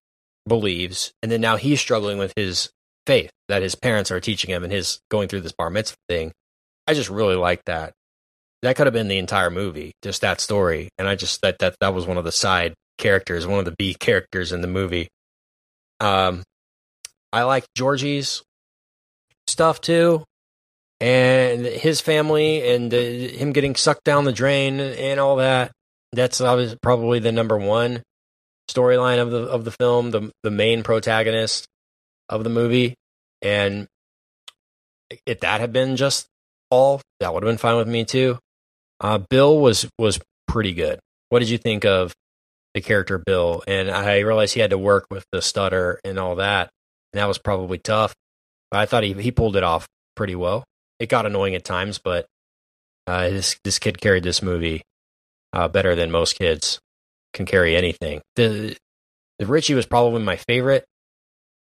[0.45, 2.69] believes, and then now he's struggling with his
[3.07, 6.33] faith that his parents are teaching him, and his going through this bar mitzvah thing.
[6.85, 7.93] I just really like that.
[8.63, 11.75] That could have been the entire movie, just that story, and I just that that
[11.79, 15.07] that was one of the side characters, one of the B characters in the movie.
[15.99, 16.43] Um,
[17.31, 18.41] I like Georgie's
[19.47, 20.23] stuff too,
[21.03, 25.73] and his family, and uh, him getting sucked down the drain and all that.
[26.13, 26.41] That's
[26.81, 28.03] probably the number one
[28.71, 31.67] storyline of the of the film, the the main protagonist
[32.29, 32.95] of the movie,
[33.41, 33.87] and
[35.25, 36.27] if that had been just
[36.69, 38.39] all, that would have been fine with me too.
[39.01, 40.99] Uh, Bill was was pretty good.
[41.27, 42.13] What did you think of
[42.75, 43.61] the character Bill?
[43.67, 46.69] And I realized he had to work with the stutter and all that,
[47.11, 48.13] and that was probably tough.
[48.71, 49.85] But I thought he he pulled it off
[50.15, 50.63] pretty well.
[50.99, 52.27] It got annoying at times, but
[53.07, 54.83] uh, this this kid carried this movie
[55.51, 56.79] uh, better than most kids
[57.33, 58.21] can carry anything.
[58.35, 58.77] The
[59.39, 60.85] the Richie was probably my favorite,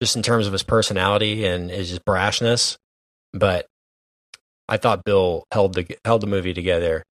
[0.02, 2.76] just in terms of his personality and his brashness.
[3.32, 3.66] But
[4.68, 7.04] I thought Bill held the held the movie together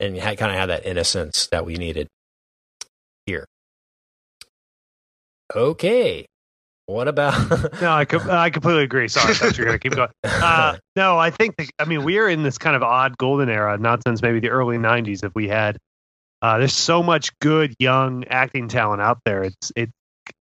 [0.00, 2.08] and had kind of had that innocence that we needed
[3.26, 3.46] here.
[5.54, 6.26] Okay,
[6.86, 7.34] what about?
[7.80, 9.08] No, I, com- I completely agree.
[9.08, 10.10] Sorry, I thought you were going to keep going.
[10.22, 13.48] Uh, no, I think, the, I mean, we are in this kind of odd golden
[13.48, 15.78] era, not since maybe the early 90s if we had.
[16.40, 19.44] Uh, there's so much good young acting talent out there.
[19.44, 19.90] It's it,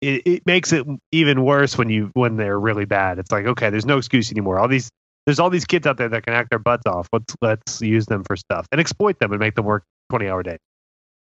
[0.00, 3.20] it it makes it even worse when you when they're really bad.
[3.20, 4.58] It's like okay, there's no excuse anymore.
[4.58, 4.90] All these
[5.26, 7.08] there's all these kids out there that can act their butts off.
[7.12, 10.42] Let's let's use them for stuff and exploit them and make them work twenty hour
[10.42, 10.58] days.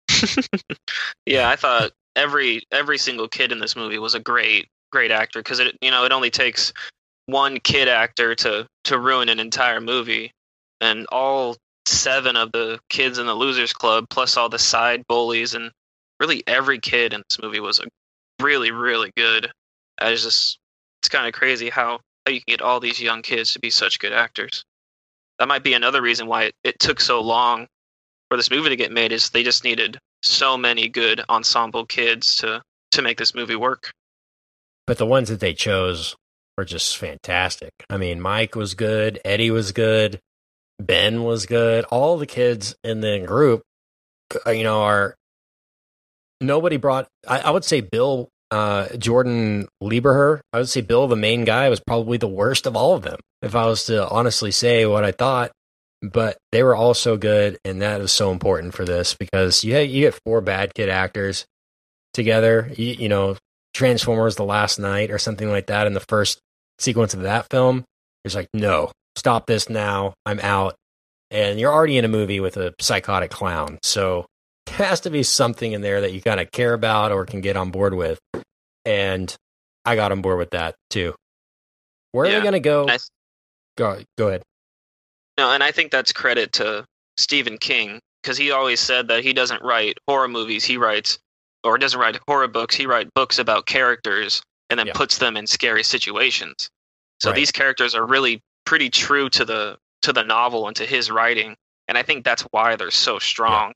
[1.26, 5.40] yeah, I thought every every single kid in this movie was a great great actor
[5.40, 6.72] because it you know it only takes
[7.26, 10.32] one kid actor to to ruin an entire movie,
[10.80, 15.54] and all seven of the kids in the Losers Club plus all the side bullies
[15.54, 15.70] and
[16.20, 17.84] really every kid in this movie was a
[18.42, 19.50] really really good.
[20.00, 20.58] I just
[21.00, 23.70] it's kind of crazy how how you can get all these young kids to be
[23.70, 24.64] such good actors.
[25.38, 27.66] That might be another reason why it, it took so long
[28.30, 32.36] for this movie to get made is they just needed so many good ensemble kids
[32.36, 32.62] to
[32.92, 33.92] to make this movie work.
[34.86, 36.16] But the ones that they chose
[36.56, 37.72] were just fantastic.
[37.88, 40.20] I mean, Mike was good, Eddie was good,
[40.80, 41.84] Ben was good.
[41.86, 43.62] All the kids in the group,
[44.46, 45.14] uh, you know, are
[46.40, 47.08] nobody brought.
[47.28, 50.40] I, I would say Bill uh, Jaeden Lieberher.
[50.52, 53.20] I would say Bill, the main guy, was probably the worst of all of them.
[53.42, 55.52] If I was to honestly say what I thought,
[56.02, 59.78] but they were all so good, and that is so important for this because you
[59.78, 61.46] you get four bad kid actors
[62.12, 62.70] together.
[62.76, 63.36] You, you know,
[63.74, 66.38] Transformers: The Last Knight or something like that in the first
[66.78, 67.84] sequence of that film.
[68.24, 70.14] It's like, no, stop this now.
[70.26, 70.74] I'm out.
[71.30, 74.26] And you're already in a movie with a psychotic clown, so
[74.66, 77.40] there has to be something in there that you kind of care about or can
[77.40, 78.18] get on board with.
[78.84, 79.34] And
[79.84, 81.14] I got on board with that too.
[82.12, 82.38] Where are Yeah.
[82.38, 82.88] they going to go?
[82.88, 82.98] I-
[83.78, 84.42] Go go ahead.
[85.38, 86.84] No, and I think that's credit to
[87.16, 90.64] Stephen King because he always said that he doesn't write horror movies.
[90.64, 91.18] He writes,
[91.64, 92.74] or doesn't write horror books.
[92.74, 94.92] He writes books about characters and then Yeah.
[94.94, 96.68] puts them in scary situations.
[97.20, 97.36] So Right.
[97.36, 101.54] these characters are really pretty true to the to the novel and to his writing,
[101.86, 103.72] and I think that's why they're so strong.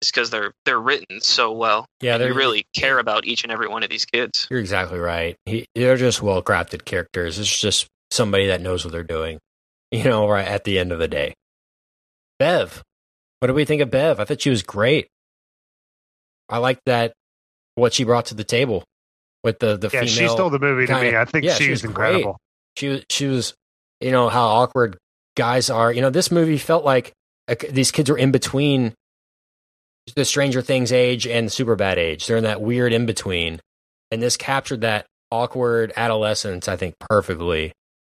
[0.00, 1.86] It's because they're they're written so well.
[2.00, 4.48] Yeah, they're really care about each and every one of these kids.
[4.50, 5.36] You're exactly right.
[5.46, 7.38] He, they're just well crafted characters.
[7.38, 9.38] It's just somebody that knows what they're doing.
[9.92, 11.34] You know, right at the end of the day.
[12.38, 12.80] Bev,
[13.40, 14.20] what do we think of Bev?
[14.20, 15.08] I thought she was great.
[16.48, 17.12] I liked that
[17.74, 18.84] what she brought to the table
[19.44, 20.06] with the the Yeah, female.
[20.06, 21.16] she stole the movie to kinda- me.
[21.16, 22.08] I think yeah, she she's was great.
[22.16, 22.38] incredible.
[22.76, 23.54] She was she was
[24.00, 24.96] you know how awkward
[25.36, 25.92] guys are.
[25.92, 27.12] You know, this movie felt like
[27.48, 28.94] uh, these kids were in between
[30.16, 32.26] the Stranger Things age and the Superbad age.
[32.26, 33.60] They're in that weird in between,
[34.10, 37.72] and this captured that awkward adolescence, I think, perfectly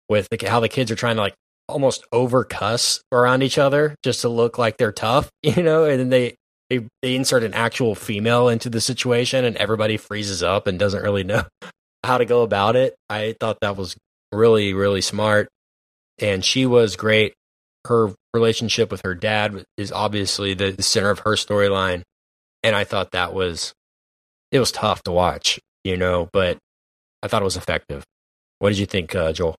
[0.10, 1.34] with the, how the kids are trying to like
[1.68, 6.00] almost over cuss around each other just to look like they're tough, you know, and
[6.00, 6.36] then they.
[6.70, 11.02] They, they insert an actual female into the situation and everybody freezes up and doesn't
[11.02, 11.44] really know
[12.04, 12.96] how to go about it.
[13.10, 13.96] I thought that was
[14.32, 15.48] really, really smart.
[16.20, 17.34] And she was great.
[17.86, 22.02] Her relationship with her dad is obviously the, the center of her storyline.
[22.64, 23.74] And I thought that was,
[24.52, 26.58] it was tough to watch, you know, but
[27.24, 28.04] I thought it was effective.
[28.60, 29.56] What did you think, uh, Joel?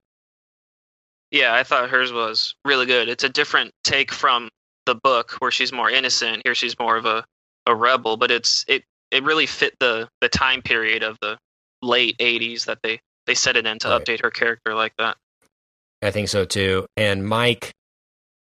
[1.30, 3.08] Yeah, I thought hers was really good.
[3.08, 4.48] It's a different take from
[4.88, 6.42] the book where she's more innocent.
[6.44, 7.24] Here she's more of a,
[7.66, 11.38] a rebel, but it's it it really fit the the time period of the
[11.82, 14.02] late 80s that they they set it in to Right.
[14.04, 15.16] update her character like that.
[16.02, 16.86] I think so too.
[16.96, 17.72] And Mike,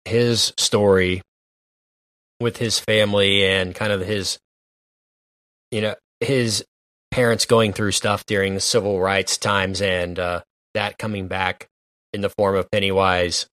[0.05, 1.21] his story
[2.39, 4.37] with his family and kind of his,
[5.71, 6.63] you know, his
[7.09, 10.41] parents going through stuff during the civil rights times and uh,
[10.75, 11.67] that coming back
[12.13, 13.47] in the form of Pennywise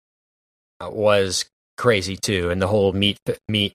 [0.81, 1.45] uh, was
[1.81, 2.51] crazy too.
[2.51, 3.19] And the whole meat
[3.49, 3.73] meat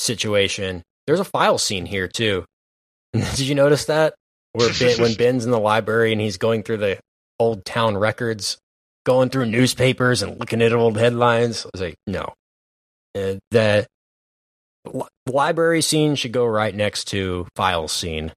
[0.00, 0.82] situation.
[1.06, 2.44] There's a file scene here too.
[3.12, 4.14] Did you notice that?
[4.52, 6.98] Where ben, when Ben's in the library and he's going through the
[7.38, 8.56] old town records
[9.04, 11.66] going through newspapers and looking at old headlines.
[11.66, 12.32] I was like, no.
[13.14, 13.86] Uh, the
[14.90, 18.32] li- library scene should go right next to file scene,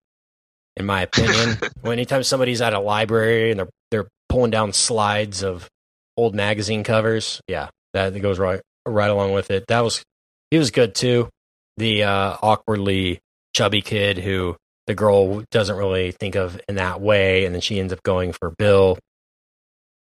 [0.76, 1.58] in my opinion.
[1.82, 5.70] when anytime somebody's at a library and they're they're pulling down slides of
[6.18, 9.66] old magazine covers, yeah, that goes right right along with it.
[9.68, 10.04] That was
[10.52, 11.30] he was good too.
[11.78, 13.20] The uh, awkwardly
[13.54, 14.56] chubby kid who
[14.88, 18.34] the girl doesn't really think of in that way, and then she ends up going
[18.34, 18.98] for Bill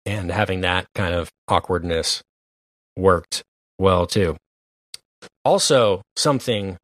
[0.05, 2.23] and having that kind of awkwardness
[2.97, 3.43] worked
[3.79, 4.37] well too.
[5.45, 6.77] Also, something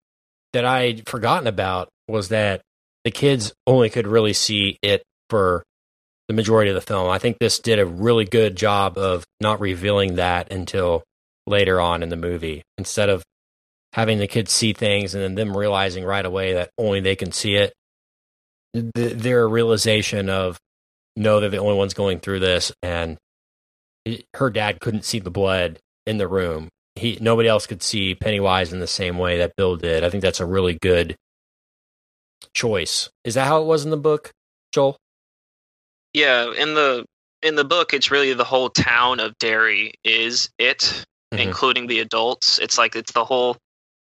[0.52, 2.60] that I'd forgotten about was that
[3.04, 5.62] the kids only could really see it for
[6.28, 7.08] the majority of the film.
[7.08, 11.02] I think this did a really good job of not revealing that until
[11.46, 12.62] later on in the movie.
[12.78, 13.22] Instead of
[13.92, 17.32] having the kids see things and then them realizing right away that only they can
[17.32, 17.72] see it,
[18.74, 20.58] th- their realization of
[21.16, 23.18] no, they're the only ones going through this, and
[24.04, 26.68] it- her dad couldn't see the blood in the room.
[26.94, 30.04] He nobody else could see Pennywise in the same way that Bill did.
[30.04, 31.16] I think that's a really good
[32.54, 33.08] choice.
[33.24, 34.30] Is that how it was in the book,
[34.72, 34.96] Joel?
[36.12, 37.04] Yeah, in the
[37.42, 41.38] in the book, it's really the whole town of Derry is it, Mhm.
[41.40, 42.58] including the adults.
[42.58, 43.56] It's like it's the whole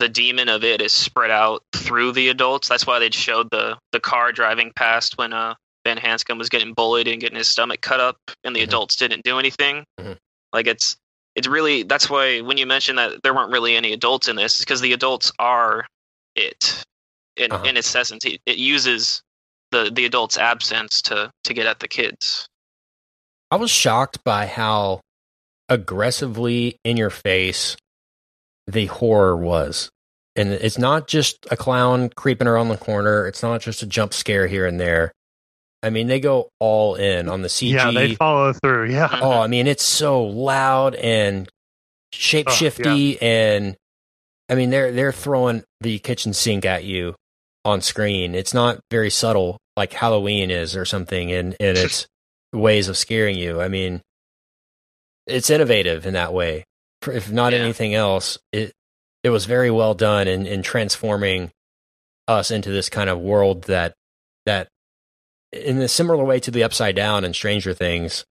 [0.01, 2.69] the demon of it is spread out through the adults.
[2.69, 5.55] That's why they showed the the car driving past when uh
[5.85, 8.65] Ben Hanscom was getting bullied and getting his stomach cut up, and the Mhm.
[8.69, 9.85] adults didn't do anything.
[10.01, 10.17] Mhm.
[10.53, 10.97] Like it's
[11.37, 14.59] it's really that's why when you mentioned that there weren't really any adults in this,
[14.61, 15.87] because the adults are
[16.35, 16.85] it
[17.37, 17.65] in Uh-huh.
[17.65, 18.25] in its essence.
[18.25, 19.23] It, it uses
[19.71, 22.49] the the adults' absence to to get at the kids.
[23.51, 25.01] I was shocked by how
[25.69, 27.77] aggressively in your face
[28.67, 29.91] the horror was.
[30.37, 33.27] And it's not just a clown creeping around the corner.
[33.27, 35.13] It's not just a jump scare here and there.
[35.83, 37.73] I mean, they go all in on the CG.
[37.73, 38.91] Yeah, they follow through.
[38.91, 39.19] Yeah.
[39.21, 41.49] oh, I mean, it's so loud and
[42.15, 43.77] shapeshifty, oh, and
[44.49, 47.15] I mean, they're they're throwing the kitchen sink at you
[47.67, 48.35] on screen.
[48.35, 52.07] It's not very subtle like Halloween is or something, in in its
[52.55, 53.61] ways of scaring you.
[53.61, 54.01] I mean,
[55.27, 56.65] it's innovative in that way.
[57.07, 57.61] If not Yeah.
[57.61, 58.73] anything else, it
[59.23, 61.51] it was very well done in in transforming
[62.29, 63.95] us into this kind of world that
[64.47, 64.69] that
[65.53, 68.25] in a similar way to the upside down and stranger things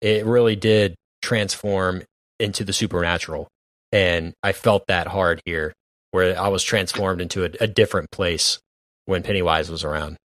[0.00, 2.02] it really did transform
[2.38, 3.48] into the supernatural
[3.92, 5.72] and i felt that hard here
[6.10, 8.58] where i was transformed into a, a different place
[9.06, 10.16] when pennywise was around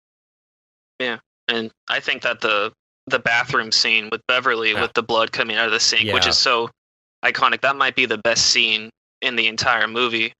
[1.00, 2.72] yeah and I think that the
[3.06, 4.82] the bathroom scene with Beverly Yeah.
[4.82, 6.70] with the blood coming out of the sink, which is so
[7.24, 8.90] iconic, that might be the best scene
[9.22, 10.32] in the entire movie.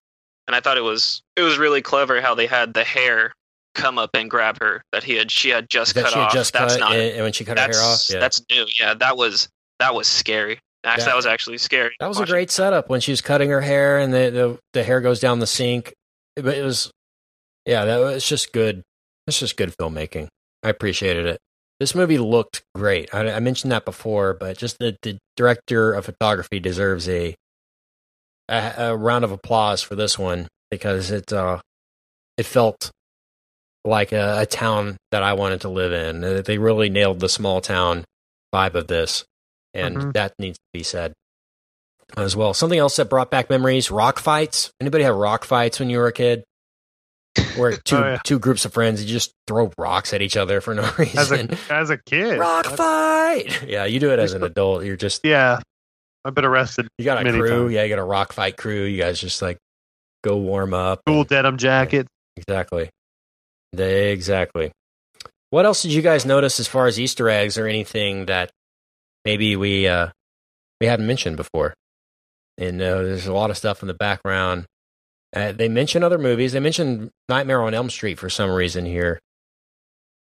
[0.47, 3.33] And I thought it was it was really clever how they had the hair
[3.75, 6.27] come up and grab her that he had she had just that cut she had
[6.29, 6.33] off.
[6.33, 8.19] just that's cut not and, when she cut her hair off yeah.
[8.21, 8.64] that's new.
[8.81, 9.49] Yeah, that was
[9.81, 10.59] that was scary.
[10.85, 11.07] Actually, Yeah.
[11.11, 11.95] that was actually scary.
[12.01, 14.85] that was a great setup when she was cutting her hair and the, the, the
[14.85, 15.93] hair goes down the sink
[16.37, 16.91] but it was
[17.64, 18.83] yeah that was just good
[19.27, 20.29] it's just good filmmaking
[20.62, 21.39] i appreciated it
[21.81, 26.05] this movie looked great i, I mentioned that before but just the, the director of
[26.07, 27.35] photography deserves a,
[28.49, 31.61] a a round of applause for this one because it uh
[32.37, 32.91] it felt
[33.85, 37.61] like a, a town that i wanted to live in they really nailed the small
[37.61, 38.05] town
[38.55, 39.24] vibe of this
[39.74, 40.12] and Mhm.
[40.14, 41.12] that needs to be said
[42.16, 42.55] as well.
[42.55, 44.70] Something else that brought back memories: rock fights.
[44.81, 46.45] Anybody have rock fights when you were a kid?
[47.57, 48.18] Where two Oh, yeah.
[48.24, 51.36] two groups of friends you just throw rocks at each other for no As a
[51.38, 51.59] reason.
[51.70, 52.38] as a kid.
[52.38, 53.62] rock fight.
[53.66, 54.84] Yeah, you do it as an adult.
[54.84, 55.61] You're just Yeah.
[56.24, 56.88] I've been arrested.
[56.98, 57.48] you got a crew.
[57.64, 57.72] times.
[57.72, 58.82] Yeah, you got a rock fight crew.
[58.84, 59.59] You guys just like
[60.24, 61.02] go warm up.
[61.07, 62.07] Cool denim jacket.
[62.36, 62.90] Exactly.
[63.72, 64.72] They, exactly.
[65.50, 68.50] What else did you guys notice as far as Easter eggs or anything that
[69.24, 70.09] maybe we uh,
[70.80, 71.74] we haven't mentioned before?
[72.59, 74.64] And uh, there's a lot of stuff in the background.
[75.37, 76.53] Uh, they mention other movies.
[76.53, 79.20] They mentioned Nightmare on Elm Street for some reason here,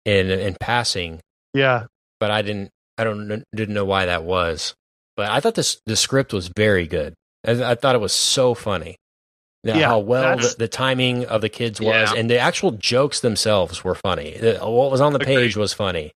[0.04, 1.20] in in passing.
[1.54, 1.86] Yeah.
[2.20, 2.70] But I didn't.
[2.98, 4.74] I don't didn't know why that was.
[5.16, 7.14] But I thought this the script was very good.
[7.46, 8.96] I, I thought it was so funny.
[9.64, 12.14] Yeah, Yeah, how well the, the timing of the kids was, Yeah.
[12.18, 14.36] and the actual jokes themselves were funny.
[14.38, 15.34] The- What was on the Agreed.
[15.36, 16.12] page was funny,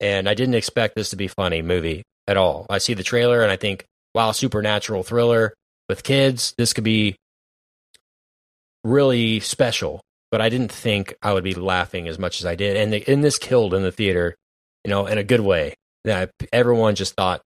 [0.00, 2.66] and I didn't expect this to be funny movie at all.
[2.68, 3.84] I see the trailer and I think,
[4.14, 5.54] wow, supernatural thriller
[5.88, 6.52] with kids.
[6.58, 7.14] This could be
[8.84, 10.00] really special.
[10.30, 13.04] But I didn't think I would be laughing as much as I did, and the,
[13.08, 14.36] and this killed in the theater,
[14.84, 15.74] you know, in a good way.
[16.04, 17.42] That everyone just thought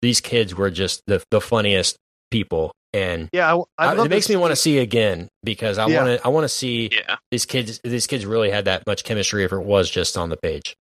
[0.00, 1.96] these kids were just the the funniest
[2.30, 3.54] people, and Yeah.
[3.54, 6.02] I, I I- it makes me want to see again because I Yeah.
[6.04, 7.16] want to I want to see Yeah.
[7.30, 10.36] these kids these kids really had that much chemistry if it was just on the
[10.38, 10.74] page.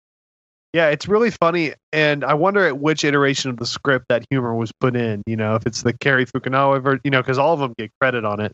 [0.74, 4.56] Yeah, it's really funny, and I wonder at which iteration of the script that humor
[4.56, 5.22] was put in.
[5.28, 7.92] You know, if it's the Cary Fukunaga, ver- you know, because all of them get
[8.00, 8.54] credit on it,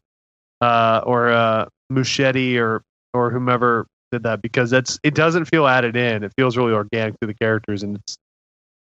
[0.61, 2.83] uh, or uh, or
[3.13, 6.23] or whomever did that, because that's it doesn't feel added in.
[6.23, 8.17] It feels really organic to the characters, and it's.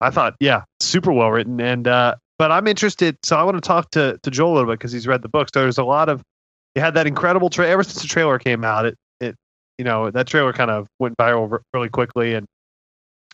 [0.01, 3.17] I thought, yeah, super well written, and uh, but I'm interested.
[3.23, 5.29] So I want to talk to to Joel a little bit because he's read the
[5.29, 5.49] book.
[5.53, 6.21] So there's a lot of
[6.75, 8.85] you had that incredible trailer ever since the trailer came out.
[8.85, 9.35] It it
[9.77, 12.45] you know that trailer kind of went viral really quickly and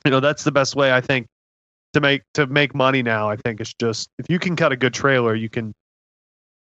[0.05, 1.27] you know that's the best way i think
[1.93, 4.77] to make to make money now i think it's just if you can cut a
[4.77, 5.73] good trailer you can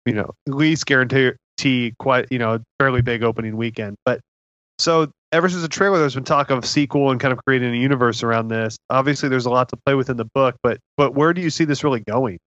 [0.06, 1.32] you know at least guarantee
[1.98, 4.20] quite you know fairly big opening weekend but
[4.78, 7.78] so ever since the trailer there's been talk of sequel and kind of creating a
[7.78, 11.14] universe around this obviously there's a lot to play with in the book but but
[11.14, 12.38] where do you see this really going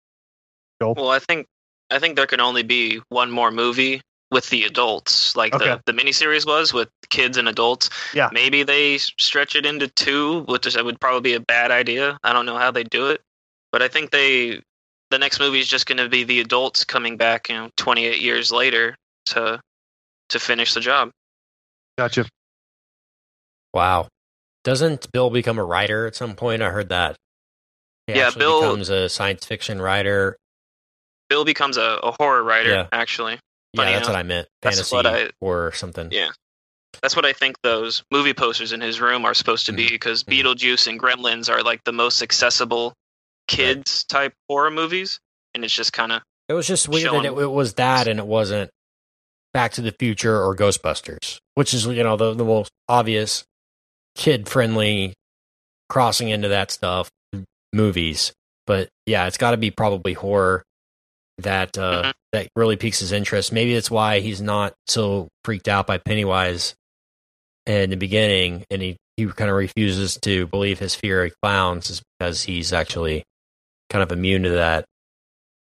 [0.82, 0.96] Joel?
[0.96, 1.48] Well, I think
[1.90, 5.80] I think there can only be one more movie with the adults, like Okay.
[5.86, 7.90] the the miniseries was with kids and adults.
[8.14, 8.30] Yeah.
[8.32, 12.18] Maybe they stretch it into two, which is, would probably be a bad idea.
[12.24, 13.22] I don't know how they do it,
[13.72, 14.62] but I think they
[15.10, 18.22] the next movie is just going to be the adults coming back, you know, 28
[18.22, 18.96] years later
[19.28, 19.60] to
[20.30, 21.12] to finish the job.
[21.98, 22.26] gotcha
[23.74, 24.08] Wow.
[24.64, 26.62] Doesn't Bill become a writer at some point?
[26.62, 27.16] I heard that.
[28.08, 30.38] He Yeah, Bill- becomes a science fiction writer.
[31.30, 32.70] Bill becomes a, a horror writer.
[32.72, 32.88] Yeah.
[32.92, 33.40] Actually,
[33.74, 34.10] Yeah, that's enough.
[34.10, 34.48] what I meant.
[34.62, 36.10] That's Fantasy what I- or something.
[36.12, 36.30] Yeah.
[37.02, 40.24] that's what I think those movie posters in his room are supposed to be because
[40.24, 40.42] Mhm.
[40.44, 42.94] Beetlejuice and Gremlins are like the most accessible
[43.48, 45.20] kids type horror movies,
[45.54, 48.08] and it's just kind of It was just weird Showing- that it, it was that
[48.08, 48.70] and it wasn't
[49.54, 53.44] Back to the Future or Ghostbusters, which is you know the the most obvious
[54.16, 55.14] kid friendly
[55.90, 57.10] crossing into that stuff
[57.74, 58.34] movies.
[58.66, 60.64] But yeah, it's got to be probably horror
[61.40, 62.14] that uh, Mhm.
[62.34, 63.52] that really piques his interest.
[63.52, 66.76] Maybe that's why he's not so freaked out by Pennywise
[67.66, 71.90] in the beginning, and he he kind of refuses to believe his fear of clowns
[71.90, 73.24] is because he's actually
[73.90, 74.86] kind of immune to that.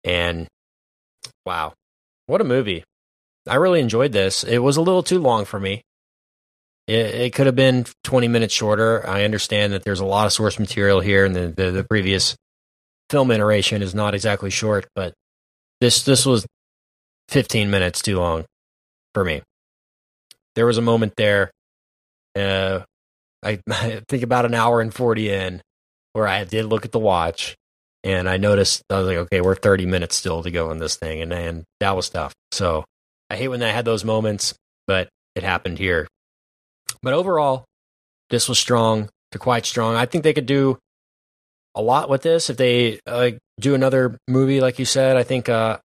[0.02, 0.46] And
[1.46, 1.74] wow,
[2.26, 2.84] what a movie!
[3.48, 4.44] I really enjoyed this.
[4.44, 5.82] It was a little too long for me.
[6.86, 9.06] It, it could have been 20 minutes shorter.
[9.06, 12.36] I understand that there's a lot of source material here, and the, the, the previous
[13.10, 15.14] film iteration is not exactly short, but
[15.80, 16.46] this this was
[17.28, 18.44] 15 minutes too long
[19.12, 19.42] for me.
[20.54, 21.50] There was a moment there,
[22.36, 22.80] uh,
[23.42, 25.62] I, I think about an hour and 40 in,
[26.12, 27.56] where I did look at the watch
[28.04, 30.96] and I noticed I was like, okay, we're 30 minutes still to go in this
[30.96, 32.34] thing, and and that was tough.
[32.52, 32.84] So
[33.30, 34.54] I hate when I had those moments,
[34.86, 36.06] but it happened here.
[37.02, 37.64] But overall,
[38.30, 39.08] this was strong.
[39.32, 39.96] They're quite strong.
[39.96, 40.78] I think they could do
[41.74, 45.16] a lot with this if they uh, do another movie, like you said.
[45.16, 45.78] I think uh,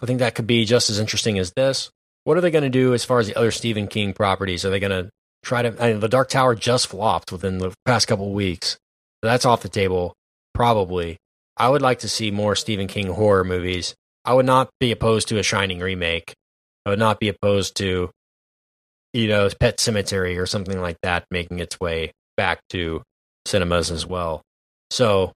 [0.00, 1.90] I think that could be just as interesting as this.
[2.24, 4.64] What are they going to do as far as the other Stephen King properties?
[4.64, 5.10] Are they going to
[5.42, 5.82] try to?
[5.82, 8.76] I mean, the Dark Tower just flopped within the past couple weeks.
[9.22, 10.14] That's off the table,
[10.54, 11.18] probably.
[11.58, 13.94] I would like to see more Stephen King horror movies.
[14.24, 16.34] I would not be opposed to a Shining remake.
[16.86, 18.10] I would not be opposed to,
[19.12, 23.02] you know, Pet Sematary or something like that making its way back to
[23.46, 24.42] cinemas as well.
[24.90, 25.32] So,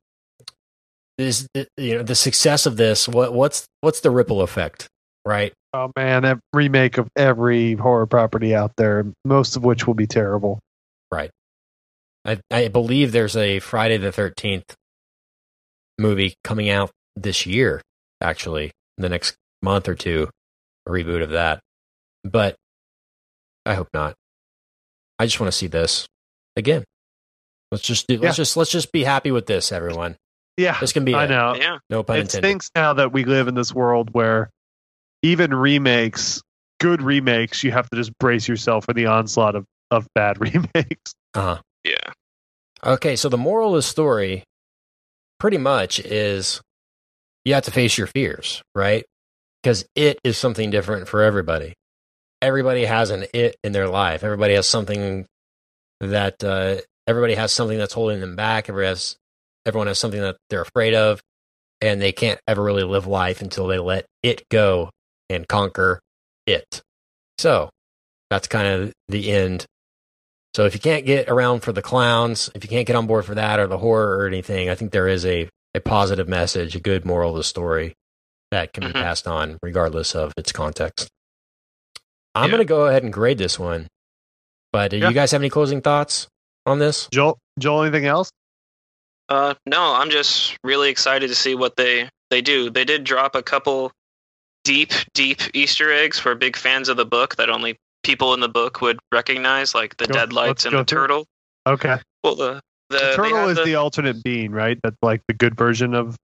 [1.18, 1.46] this
[1.76, 3.08] you know the success of this.
[3.08, 4.88] What what's what's the ripple effect,
[5.24, 5.52] right?
[5.74, 10.06] Oh man, that remake of every horror property out there, most of which will be
[10.06, 10.58] terrible.
[11.10, 11.30] Right.
[12.24, 14.74] I, I believe there's a Friday the Thirteenth
[16.02, 17.80] movie coming out this year.
[18.20, 20.28] Actually, in the next month or two,
[20.86, 21.60] a reboot of that.
[22.24, 22.54] But
[23.66, 24.14] I hope not.
[25.18, 26.06] I just want to see this
[26.56, 26.84] again.
[27.70, 28.18] Let's just do.
[28.18, 30.16] Let's just let's just be happy with this, everyone.
[30.58, 31.14] Yeah, This can be.
[31.14, 31.28] I it.
[31.30, 31.54] know.
[31.56, 31.78] yeah.
[31.88, 32.46] No pun it intended.
[32.46, 34.50] stinks now that we live in this world where
[35.22, 36.42] even remakes,
[36.78, 41.14] good remakes, you have to just brace yourself for the onslaught of, of bad remakes.
[41.34, 41.58] Uh huh.
[41.84, 42.12] Yeah.
[42.84, 44.44] Okay, so the moral of the story
[45.42, 46.60] pretty much is
[47.44, 49.04] you have to face your fears, right?
[49.60, 51.74] Because it is something different for everybody.
[52.40, 54.22] Everybody has an it in their life.
[54.22, 55.26] Everybody has something
[56.00, 56.76] that uh,
[57.08, 58.68] everybody has something that's holding them back.
[58.68, 59.16] Everybody has
[59.66, 61.20] everyone has something that they're afraid of,
[61.80, 64.90] and they can't ever really live life until they let it go
[65.28, 65.98] and conquer
[66.46, 66.82] it.
[67.38, 67.68] So
[68.30, 69.66] that's kind of the end
[70.54, 73.24] so if you can't get around for the clowns, if you can't get on board
[73.24, 76.74] for that or the horror or anything, I think there is a, a positive message,
[76.76, 77.94] a good moral of the story
[78.50, 78.88] that can Mhm.
[78.88, 81.08] be passed on regardless of its context.
[82.34, 82.50] I'm Yeah.
[82.50, 83.86] going to go ahead and grade this one.
[84.72, 85.08] But do Yeah.
[85.08, 86.26] you guys have any closing thoughts
[86.66, 87.08] on this?
[87.12, 88.30] Joel, Joel, anything else?
[89.28, 92.70] Uh, no, I'm just really excited to see what they they do.
[92.70, 93.92] They did drop a couple
[94.64, 98.48] deep, deep Easter eggs for big fans of the book that only people in the
[98.48, 100.98] book would recognize, like the Go- deadlights and the through.
[100.98, 101.26] turtle.
[101.66, 101.98] Okay.
[102.24, 104.78] Well, the the, The, turtle is the, alternate being, right?
[104.82, 106.16] That's like the good version of.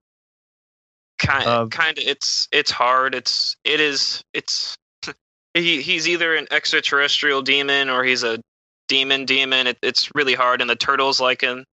[1.18, 4.76] kind of, kind of it's it's hard it's it is it's
[5.54, 8.38] he he's either an extraterrestrial demon or he's a
[8.86, 11.64] demon demon it, it's really hard and the turtle's like a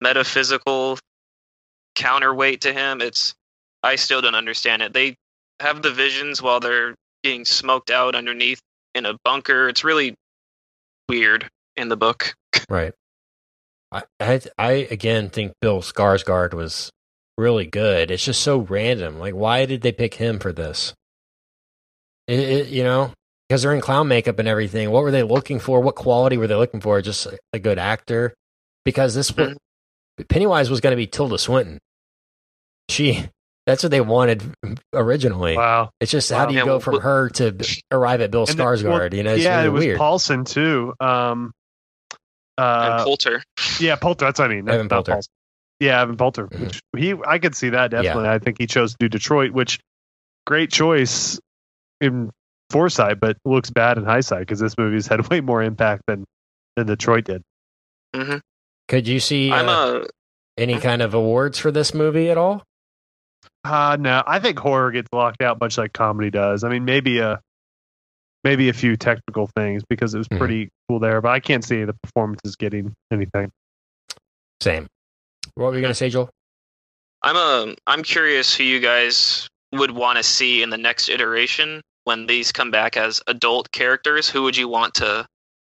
[0.00, 0.98] metaphysical
[1.94, 3.34] counterweight to him it's
[3.84, 5.14] i still don't understand it they
[5.60, 8.60] have the visions while they're being smoked out underneath
[8.98, 10.14] in a bunker it's really
[11.08, 12.34] weird in the book
[12.68, 12.92] Right.
[13.92, 16.90] I, I, I again think Bill Skarsgård was
[17.38, 18.10] really good.
[18.10, 19.18] It's just so random.
[19.18, 20.92] Like, why did they pick him for this?
[22.26, 23.12] It, it, you know,
[23.48, 24.90] because they're in clown makeup and everything.
[24.90, 25.80] What were they looking for?
[25.80, 27.00] What quality were they looking for?
[27.00, 28.34] Just a, a good actor?
[28.84, 29.56] Because this Mhm.
[30.28, 31.78] Pennywise was going to be Tilda Swinton.
[32.90, 33.24] She,
[33.68, 34.42] that's what they wanted
[34.94, 35.54] originally.
[35.54, 35.90] Wow.
[36.00, 37.54] It's just how do you Yeah, go well, from well- her to
[37.92, 38.84] arrive at Bill And the- Skarsgård?
[39.10, 39.98] well, you know, it's yeah, really it was weird.
[39.98, 40.94] Paulson too.
[41.00, 41.52] Um,
[42.56, 43.42] uh, and uh, Poulter.
[43.78, 44.24] yeah, Poulter.
[44.24, 44.68] That's what I mean.
[44.68, 45.12] Evan Not Poulter.
[45.12, 45.30] Paulson.
[45.80, 46.46] Yeah, Evan Poulter.
[46.48, 46.60] Mhm.
[46.64, 48.28] Which he, I could see that definitely.
[48.30, 49.78] I think he chose to do Detroit, which
[50.46, 51.38] great choice
[52.00, 52.30] in
[52.70, 56.24] foresight, but looks bad in hindsight because this movie's had way more impact than
[56.76, 57.42] than Detroit did.
[58.16, 58.38] Mm-hmm.
[58.88, 59.52] Could you see?
[59.52, 60.06] i'm uh, a
[60.56, 62.64] any kind of awards for this movie at all?
[63.64, 66.64] Uh, no, I think horror gets locked out much like comedy does.
[66.64, 67.40] I mean, maybe a
[68.44, 70.38] maybe a few technical things because it was Mhm.
[70.38, 73.50] pretty cool there, but I can't see the performances getting anything.
[74.60, 74.86] Same.
[75.54, 76.30] What were you going to say, Joel?
[77.22, 81.82] I'm a I'm curious who you guys would want to see in the next iteration
[82.04, 84.28] when these come back as adult characters.
[84.30, 85.26] Who would you want to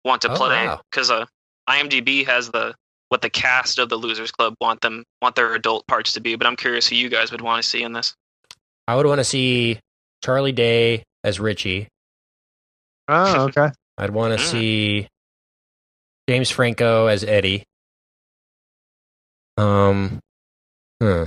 [0.04, 0.66] want to Oh, play?
[0.66, 0.80] wow.
[0.90, 1.26] Because uh,
[1.68, 2.74] IMDb has the
[3.12, 6.34] what the cast of the Losers Club want them want their adult parts to be.
[6.34, 8.14] But I'm curious who you guys would want to see in this.
[8.88, 9.78] I would want to see
[10.24, 11.88] Charlie Day as Richie.
[13.08, 13.68] Oh, okay.
[13.98, 14.50] I'd want to Mm.
[14.50, 15.08] see
[16.26, 17.64] James Franco as Eddie.
[19.58, 20.18] Um,
[21.02, 21.26] huh.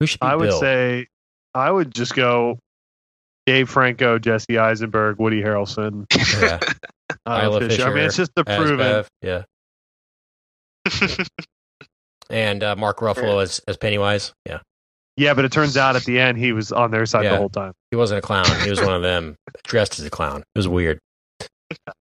[0.00, 0.60] Who should be I would Bill?
[0.60, 1.06] say
[1.54, 2.58] I would just go
[3.50, 6.06] Dave Franco, Jesse Eisenberg, Woody Harrelson,
[6.40, 6.60] yeah,
[7.26, 7.84] uh, Isla Fisher.
[7.84, 8.76] I mean, it's just the proven.
[8.76, 9.42] Bev, yeah,
[12.30, 14.32] and uh, Mark Ruffalo as as Pennywise.
[14.46, 14.60] Yeah,
[15.16, 17.30] Yeah, but it turns out at the end he was on their side Yeah.
[17.32, 17.72] the whole time.
[17.90, 18.46] he wasn't a clown.
[18.62, 19.34] He was one of them
[19.64, 20.40] dressed as a clown.
[20.54, 20.98] It was weird.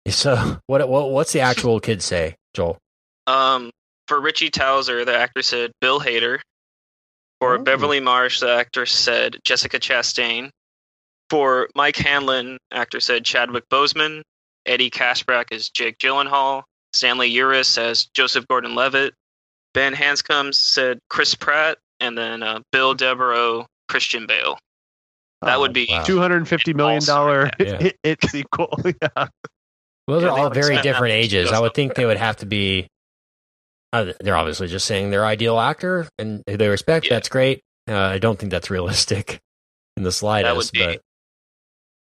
[0.09, 2.79] So, what what what's the actual kid say, Joel?
[3.27, 3.71] Um,
[4.09, 6.39] for Richie Tozier, the actor said Bill Hader.
[7.41, 7.59] For Oh.
[7.59, 10.51] Beverly Marsh, the actor said Jessica Chastain.
[11.33, 14.21] For Mike Hanlon, actor said Chadwick Boseman.
[14.67, 16.65] Eddie Kaspbrak as Jake Gyllenhaal.
[16.93, 19.15] Stanley Uris as Joseph Gordon-Levitt.
[19.73, 24.59] Ben Hanscom said Chris Pratt, and then uh, Bill Devereaux, Christian Bale.
[25.41, 26.03] That would be wow.
[26.05, 27.79] Two hundred and fifty million dollar Yeah.
[27.79, 28.79] hit, hit sequel.
[28.85, 29.29] yeah.
[30.07, 31.51] Those Yeah, are all very different ages.
[31.51, 32.89] I would think they would have to be.
[33.95, 37.07] Uh, they're obviously just saying their ideal actor, and who they respect.
[37.07, 37.15] Yeah.
[37.15, 37.63] That's great.
[37.89, 39.41] Uh, I don't think that's realistic
[39.97, 40.75] in the slightest.
[40.75, 41.01] be- but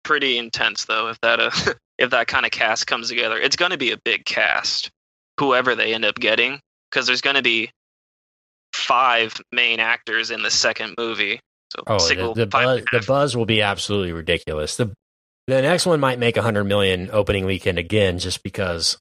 [0.04, 1.52] pretty intense though if that uh,
[1.98, 4.90] if that kind of cast comes together it's going to be a big cast
[5.40, 7.70] whoever they end up getting because there's going to be
[8.74, 11.40] five main actors in the second movie
[11.76, 14.78] so oh, sequel, the, the buzz, the buzz will be absolutely ridiculous.
[14.78, 14.94] The
[15.48, 18.98] the next one might make a hundred million opening weekend again, just because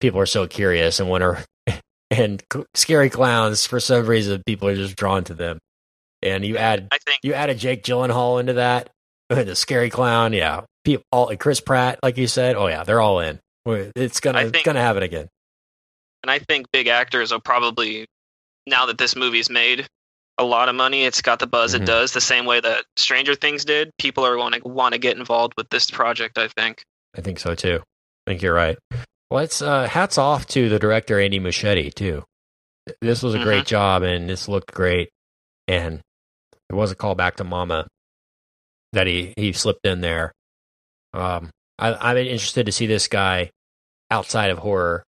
[0.00, 1.44] people are so curious and to.
[2.08, 2.40] And
[2.74, 5.58] scary clowns, for some reason, people are just drawn to them.
[6.22, 8.90] And you add i think You added Jake Gyllenhaal into that,
[9.28, 10.32] the scary clown.
[10.32, 12.56] Yeah, people, all Chris Pratt, like you said.
[12.56, 13.40] Oh yeah, they're all in.
[13.66, 15.28] It's gonna I it's gonna happen again.
[16.22, 18.06] and i think big actors will probably
[18.66, 19.86] now that this movie's made
[20.38, 21.80] a lot of money it's got the buzz Mhm.
[21.82, 24.98] it does the same way that stranger things did people are going to want to
[24.98, 26.84] get involved with this project i think
[27.16, 27.80] I think so too.
[28.26, 28.76] I think you're right.
[29.30, 32.22] Well, it's uh, hats off to the director Andy Muschietti too.
[33.00, 35.08] This was a great job, and this looked great.
[35.66, 36.00] And
[36.70, 37.86] it was a call back to Mama
[38.96, 40.32] that he he slipped in there.
[41.12, 43.50] Um, I, I'm interested to see this guy
[44.10, 45.04] outside of horror.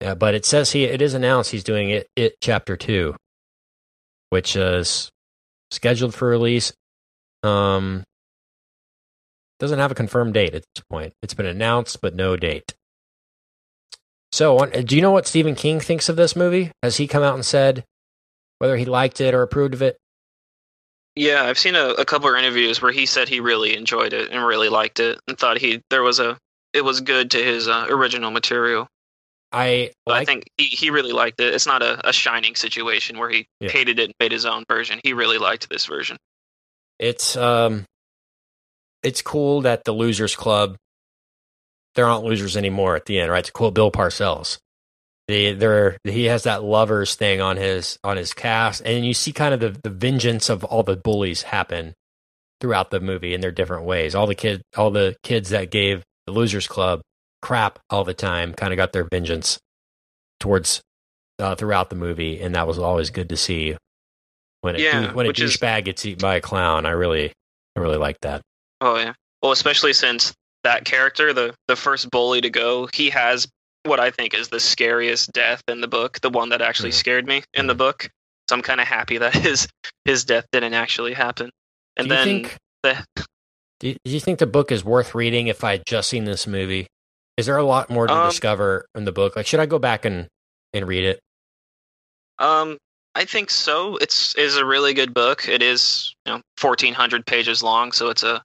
[0.00, 3.14] Yeah, but it says he it is announced he's doing it it chapter two,
[4.30, 5.10] which is
[5.70, 6.72] scheduled for release.
[7.44, 8.02] Um,
[9.60, 11.12] doesn't have a confirmed date at this point.
[11.22, 12.74] It's been announced, but no date.
[14.32, 16.72] So, do you know what Stephen King thinks of this movie?
[16.82, 17.84] Has he come out and said
[18.58, 19.98] whether he liked it or approved of it?
[21.18, 24.30] Yeah, I've seen a, a couple of interviews where he said he really enjoyed it
[24.30, 26.38] and really liked it and thought he there was a
[26.72, 28.86] it was good to his uh, original material.
[29.50, 31.54] I But I think he, he really liked it.
[31.54, 33.70] It's not a, a shining situation where he Yeah.
[33.70, 35.00] hated it and made his own version.
[35.02, 36.18] He really liked this version.
[36.98, 37.84] It's um,
[39.02, 40.76] it's cool that the Losers Club.
[41.94, 43.44] there aren't losers anymore at the end, right?
[43.44, 44.58] To quote Bill Parcells,
[45.28, 49.32] they they're he has that lovers thing on his on his cast, and you see
[49.32, 51.94] kind of the the vengeance of all the bullies happen
[52.60, 54.14] throughout the movie in their different ways.
[54.14, 57.00] All the kid, all the kids that gave the Losers Club
[57.42, 59.58] crap all the time, kind of got their vengeance
[60.40, 60.80] towards
[61.38, 63.76] uh, throughout the movie, and that was always good to see.
[64.62, 67.32] When a, Yeah, when a which is- douchebag gets eaten by a clown, I really,
[67.76, 68.40] I really like that.
[68.80, 69.12] Oh yeah.
[69.42, 70.32] Well, especially since
[70.64, 73.46] that character, the the first bully to go, he has
[73.84, 77.26] what I think is the scariest death in the book, the one that actually scared
[77.26, 78.10] me in the book.
[78.48, 79.68] So I'm kind of happy that his
[80.04, 81.50] his death didn't actually happen.
[81.96, 82.56] And do you then think?
[82.82, 83.04] the
[83.80, 86.24] Do you, do you think the book is worth reading if I had just seen
[86.24, 86.86] this movie?
[87.36, 89.36] Is there a lot more to Um, discover in the book?
[89.36, 90.26] Like, should I go back and
[90.72, 91.20] and read it?
[92.38, 92.78] Um,
[93.14, 93.96] I think so.
[93.96, 95.48] It's is a really good book.
[95.48, 98.42] It is you know fourteen hundred pages long, so it's a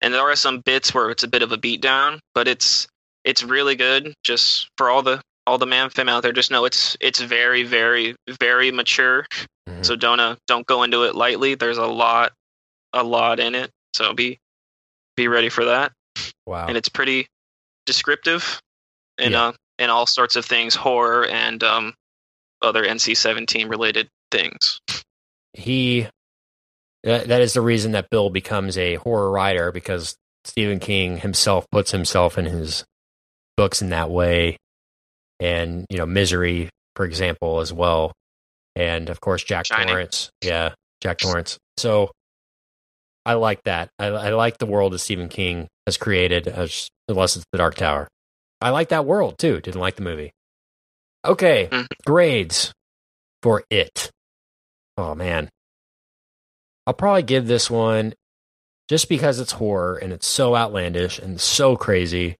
[0.00, 2.86] and there are some bits where it's a bit of a beatdown, but it's
[3.28, 4.14] it's really good.
[4.24, 7.62] Just for all the all the man fam out there, just know it's it's very
[7.62, 9.26] very very mature.
[9.68, 9.84] Mhm.
[9.84, 11.54] So don't uh, don't go into it lightly.
[11.54, 12.32] There's a lot
[12.94, 14.38] a lot in it, so be
[15.16, 15.92] be ready for that.
[16.46, 16.66] Wow.
[16.66, 17.26] And it's pretty
[17.86, 18.60] descriptive
[19.18, 19.48] in Yeah.
[19.48, 21.94] uh in all sorts of things, horror and um
[22.62, 24.80] other NC-17 related things.
[25.52, 26.08] he
[27.04, 31.66] that, that is the reason that Bill becomes a horror writer because Stephen King himself
[31.70, 32.84] puts himself in his
[33.58, 34.56] books in that way,
[35.40, 38.12] and you know, Misery, for example, as well,
[38.74, 39.88] and of course Jack Shining.
[39.88, 40.72] Torrance, yeah,
[41.02, 41.58] Jack Torrance.
[41.76, 42.10] So
[43.26, 43.90] I like that.
[43.98, 47.74] I, I like the world that Stephen King has created, as, unless it's the Dark
[47.74, 48.08] Tower.
[48.62, 49.60] I like that world too.
[49.60, 50.32] Didn't like the movie.
[51.26, 51.86] Okay, Mhm.
[52.06, 52.72] grades
[53.42, 54.10] for it.
[54.96, 55.48] Oh man,
[56.86, 58.14] I'll probably give this one
[58.88, 62.36] just because it's horror and it's so outlandish and so crazy.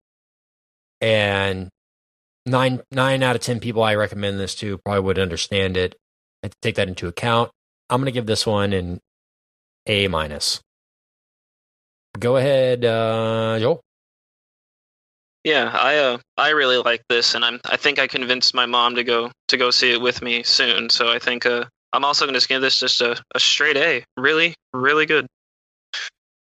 [1.00, 1.68] And
[2.46, 5.94] nine nine out of ten people I recommend this to probably would understand it.
[6.42, 7.50] I have to take that into account.
[7.90, 9.00] I'm gonna give this one an
[9.86, 10.60] A minus.
[12.18, 13.80] Go ahead, uh, Joel.
[15.44, 18.96] Yeah, I uh, I really like this, and I'm I think I convinced my mom
[18.96, 20.90] to go to go see it with me soon.
[20.90, 24.04] So I think uh, I'm also going to give this just a, a straight A.
[24.16, 25.26] Really, really good.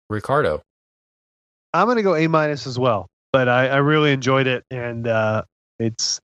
[0.09, 0.61] Ricardo.
[1.73, 3.07] I'm going to go A minus as well,
[3.37, 5.43] but I, I really enjoyed it, and uh,
[5.77, 6.19] it's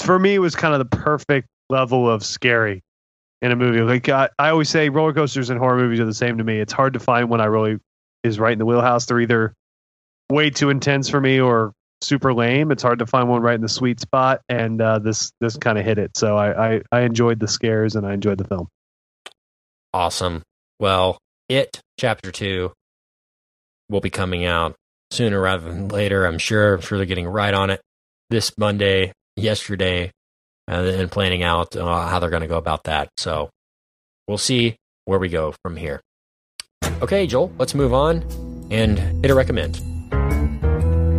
[0.00, 2.80] for me it was kind of the perfect level of scary
[3.42, 3.82] in a movie.
[3.82, 6.58] Like I, I always say, roller coasters and horror movies are the same to me.
[6.58, 7.80] It's hard to find one I really
[8.24, 9.04] is right in the wheelhouse.
[9.04, 9.52] They're either
[10.30, 12.72] way too intense for me or super lame.
[12.72, 15.76] It's hard to find one right in the sweet spot, and uh, this this kind
[15.76, 16.16] of hit it.
[16.16, 18.68] So I, I I enjoyed the scares and I enjoyed the film.
[19.92, 20.42] Awesome.
[20.80, 21.18] Well,
[21.50, 22.72] it chapter two
[23.90, 24.76] will be coming out
[25.10, 26.24] sooner rather than later.
[26.26, 26.74] I'm sure.
[26.74, 27.80] I'm sure they're getting right on it
[28.30, 30.12] this Monday, yesterday,
[30.70, 33.08] uh, and planning out uh, how they're going to go about that.
[33.16, 33.50] So
[34.26, 36.00] we'll see where we go from here.
[37.02, 38.22] Okay, Joel, let's move on
[38.70, 39.80] and hit a recommend.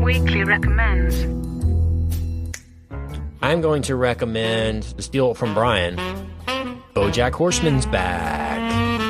[0.03, 1.24] Weekly recommends.
[3.41, 5.95] I'm going to recommend to steal it from Brian.
[6.94, 8.60] BoJack Horseman's back.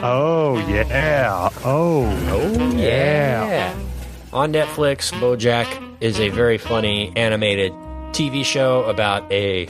[0.03, 1.49] Oh yeah.
[1.65, 2.05] Oh.
[2.29, 3.73] Oh Yeah.
[4.31, 7.71] On Netflix, BoJack is a very funny animated
[8.11, 9.67] TV show about a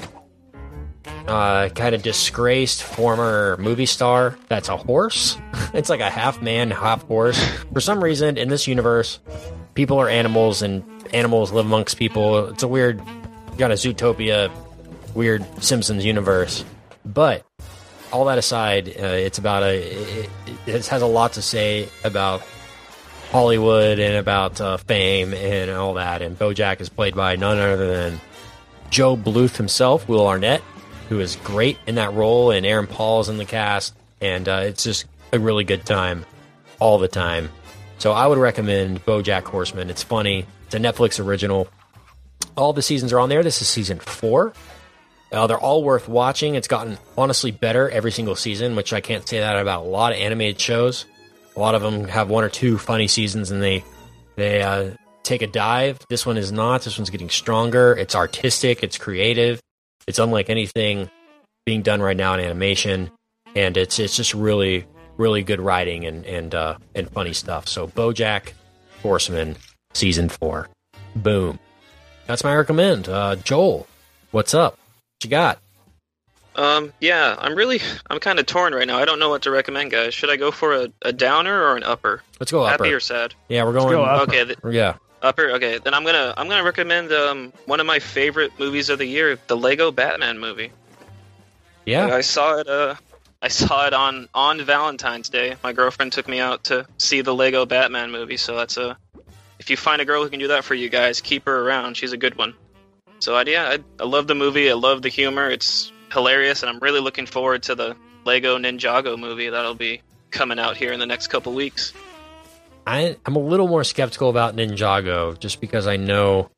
[1.28, 5.38] uh, kind of disgraced former movie star that's a horse.
[5.74, 7.42] it's like a half man, half horse.
[7.72, 9.20] For some reason, in this universe,
[9.76, 10.84] people are animals and
[11.14, 12.48] animals live amongst people.
[12.48, 13.00] It's a weird,
[13.58, 14.52] kind of Zootopia,
[15.16, 16.66] weird Simpsons universe.
[17.06, 17.46] But
[18.12, 19.78] all that aside, uh, it's about a.
[19.78, 20.30] It,
[20.66, 22.42] it has a lot to say about
[23.32, 26.22] Hollywood and about uh, fame and all that.
[26.22, 28.20] And BoJack is played by none other than
[28.92, 30.62] Gob Bluth himself, Will Arnett,
[31.10, 34.62] who is great in that role, and Aaron Paul is in the cast, and uh,
[34.64, 36.26] it's just a really good time
[36.80, 37.50] all the time.
[38.00, 39.90] So I would recommend BoJack Horseman.
[39.90, 40.46] It's funny.
[40.66, 41.68] It's a Netflix original.
[42.56, 43.44] All the seasons are on there.
[43.44, 44.54] This is season four.
[45.32, 46.56] Uh, they're all worth watching.
[46.56, 50.14] It's gotten honestly better every single season, which I can't say that about a lot
[50.14, 51.06] of animated shows.
[51.60, 53.84] A lot of them have one or two funny seasons, and they
[54.38, 54.92] they uh,
[55.24, 56.00] take a dive.
[56.08, 56.84] This one is not.
[56.84, 57.92] This one's getting stronger.
[57.92, 58.82] It's artistic.
[58.82, 59.60] It's creative.
[60.08, 61.10] It's unlike anything
[61.66, 63.12] being done right now in animation,
[63.58, 64.86] and it's it's just really
[65.18, 67.68] really good writing and and uh, and funny stuff.
[67.68, 68.54] So BoJack
[69.02, 69.58] Horseman
[69.94, 70.70] season four,
[71.14, 71.60] boom.
[72.26, 73.10] That's my recommend.
[73.10, 73.86] Uh, Joel,
[74.32, 74.78] what's up?
[74.78, 75.60] What you got?
[76.60, 77.80] Um, yeah, I'm really
[78.10, 78.98] I'm kind of torn right now.
[78.98, 80.14] I don't know what to recommend, guys.
[80.14, 82.22] Should I go for a, a downer or an upper?
[82.38, 82.84] Let's go upper.
[82.84, 83.34] Happy or sad?
[83.48, 83.90] yeah, we're going.
[83.94, 84.24] go upper.
[84.24, 85.52] Okay, th- yeah, upper.
[85.52, 89.06] Okay, then I'm gonna I'm gonna recommend um one of my favorite movies of the
[89.06, 90.72] year, the Lego Batman movie.
[91.86, 92.08] yeah.
[92.14, 92.68] I saw it.
[92.68, 92.96] Uh,
[93.42, 95.56] I saw it on on Valentine's Day.
[95.64, 98.36] My girlfriend took me out to see the Lego Batman movie.
[98.36, 98.98] So that's a.
[99.60, 101.96] If you find a girl who can do that for you guys, keep her around.
[101.96, 102.54] She's a good one.
[103.20, 104.70] So I, yeah, I, I love the movie.
[104.70, 105.50] I love the humor.
[105.50, 107.96] It's hilarious, and I'm really looking forward to the
[108.26, 111.94] Lego Ninjago movie that'll be coming out here in the next couple weeks.
[112.86, 116.50] I, I'm a little more skeptical about Ninjago just because I know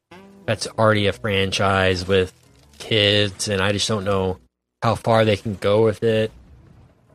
[0.45, 2.33] that's already a franchise with
[2.77, 4.39] kids, and I just don't know
[4.81, 6.31] how far they can go with it.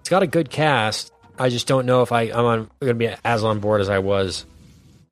[0.00, 1.12] It's got a good cast.
[1.38, 3.88] I just don't know if I, I'm on, going to be as on board as
[3.88, 4.46] I was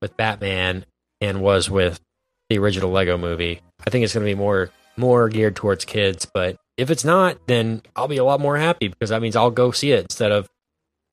[0.00, 0.84] with Batman
[1.20, 2.00] and was with
[2.48, 3.60] the original Lego movie.
[3.86, 7.46] I think it's going to be more more geared towards kids, but if it's not,
[7.46, 10.32] then I'll be a lot more happy because that means I'll go see it instead
[10.32, 10.48] of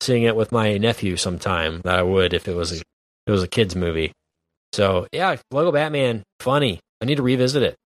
[0.00, 2.84] seeing it with my nephew sometime that I would if it was a if
[3.28, 4.12] it was a kids movie.
[4.72, 6.80] So yeah, Lego Batman, funny.
[7.00, 7.76] I need to revisit it.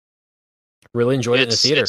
[0.95, 1.85] Really enjoyed it in the theater.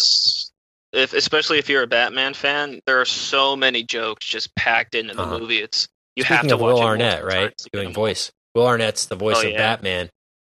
[0.93, 5.13] if, especially if you're a Batman fan, there are so many jokes just packed into
[5.13, 5.39] the Uh-huh.
[5.39, 5.59] movie.
[5.59, 7.53] It's you Speaking have to of watch Will it Arnett, right?
[7.71, 8.31] Doing voice.
[8.55, 9.57] Will Arnett's the voice Oh, of yeah.
[9.57, 10.09] Batman,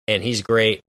[0.06, 0.80] and he's great.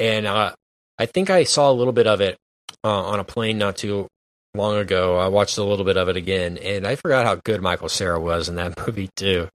[0.00, 0.54] And uh,
[0.98, 2.36] I think I saw a little bit of it
[2.84, 4.06] uh, on a plane not too
[4.54, 5.18] long ago.
[5.18, 8.20] I watched a little bit of it again, and I forgot how good Michael Cera
[8.20, 9.48] was in that movie too.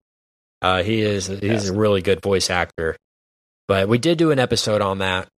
[0.60, 2.96] Uh, he is he's a really good voice actor.
[3.68, 5.28] But we did do an episode on that.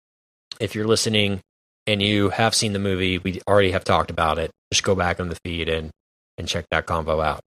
[0.61, 1.41] If you're listening
[1.87, 4.51] and you have seen the movie, we already have talked about it.
[4.73, 5.91] Just go back on the feed and
[6.39, 7.41] and check that convo out.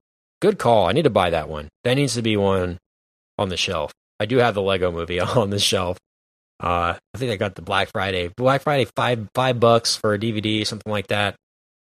[0.41, 0.87] Good call.
[0.87, 1.69] I need to buy that one.
[1.83, 2.77] That needs to be one
[3.37, 3.91] on the shelf.
[4.19, 5.97] I do have the Lego movie on the shelf.
[6.61, 8.29] Uh, I think I got the Black Friday.
[8.37, 11.35] Black Friday five five bucks for a DVD, something like that.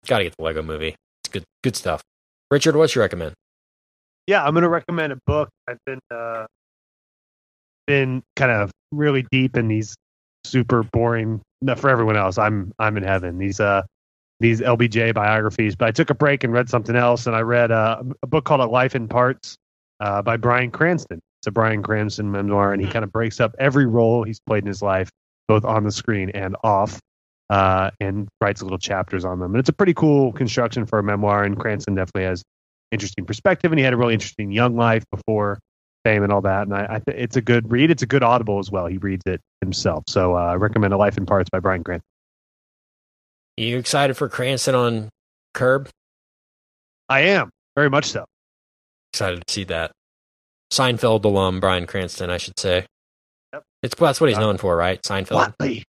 [0.06, 0.94] Got to get the Lego movie.
[1.22, 2.02] It's good good stuff.
[2.50, 3.34] Richard, what's your recommend?
[4.26, 5.48] Yeah, I'm going to recommend a book.
[5.68, 6.46] I've been uh,
[7.86, 9.96] been kind of really deep in these
[10.44, 11.40] super boring.
[11.60, 13.38] No, for everyone else, I'm I'm in heaven.
[13.38, 13.82] These uh
[14.38, 15.76] these LBJ biographies.
[15.76, 18.44] But I took a break and read something else, and I read uh, a book
[18.44, 19.56] called A Life in Parts
[20.00, 21.20] uh, by Bryan Cranston.
[21.40, 24.62] It's a Bryan Cranston memoir, and he kind of breaks up every role he's played
[24.62, 25.08] in his life,
[25.48, 27.00] both on the screen and off,
[27.48, 29.52] uh, and writes little chapters on them.
[29.52, 31.44] And it's a pretty cool construction for a memoir.
[31.44, 32.42] And Cranston definitely has
[32.90, 35.58] interesting perspective, and he had a really interesting young life before
[36.04, 36.66] fame and all that.
[36.66, 37.90] And I, I th- it's a good read.
[37.90, 38.86] It's a good audible as well.
[38.86, 40.04] He reads it himself.
[40.08, 42.04] So uh, I recommend A Life in Parts by Bryan Cranston.
[43.56, 45.08] You excited for Cranston on
[45.54, 45.88] Curb?
[47.08, 48.24] I am very much so.
[49.12, 49.90] Excited to see that.
[50.72, 52.86] Seinfeld alum Bryan Cranston, I should say.
[53.52, 53.62] Yep.
[53.82, 55.02] It's that's what he's known for, right?
[55.02, 55.54] Seinfeld.
[55.58, 55.82] Whatley.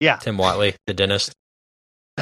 [0.00, 0.16] Yeah.
[0.16, 1.32] Tim Whatley, the dentist.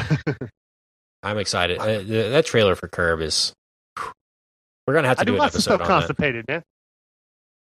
[1.23, 1.79] I'm excited.
[1.79, 3.53] Uh, th- that trailer for Curb is.
[4.87, 5.87] We're gonna have to I do do an episode on that.
[5.87, 6.63] constipated, man.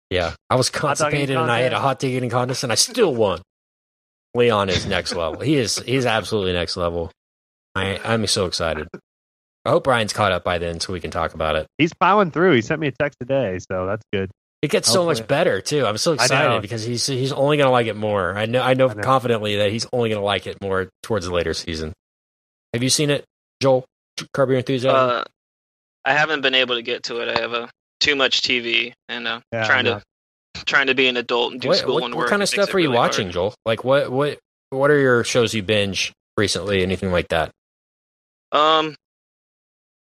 [0.10, 3.14] Yeah, I was constipated and I ate a hot dog eating contest and I still
[3.14, 3.42] won.
[4.34, 5.42] Leon is next level.
[5.42, 7.12] He is he's absolutely next level.
[7.76, 8.88] I I'm so excited.
[9.66, 11.68] I hope Brian's caught up by then so we can talk about it.
[11.78, 12.54] He's plowing through.
[12.54, 14.32] He sent me a text today, so that's good.
[14.62, 15.86] It gets so much better too.
[15.86, 18.38] I'm so excited because he's he's only gonna like it more.
[18.38, 19.04] I know I know I know.
[19.04, 21.94] confidently that he's only gonna like it more towards the later season.
[22.74, 23.24] Have you seen it,
[23.62, 23.86] Joel?
[24.34, 24.94] Curb Your Enthusiasm.
[24.94, 25.24] Uh,
[26.04, 27.30] I haven't been able to get to it.
[27.38, 27.70] I have a
[28.02, 30.04] too much TV and uh, Yeah, trying I to
[30.66, 32.24] trying to be an adult and do what school what, and work.
[32.26, 33.12] what kind of stuff are you really hard.
[33.12, 33.56] watching, Joel?
[33.66, 34.40] Like what what
[34.72, 36.84] what are your shows you binge recently?
[36.84, 37.52] Anything like that?
[38.52, 38.96] Um,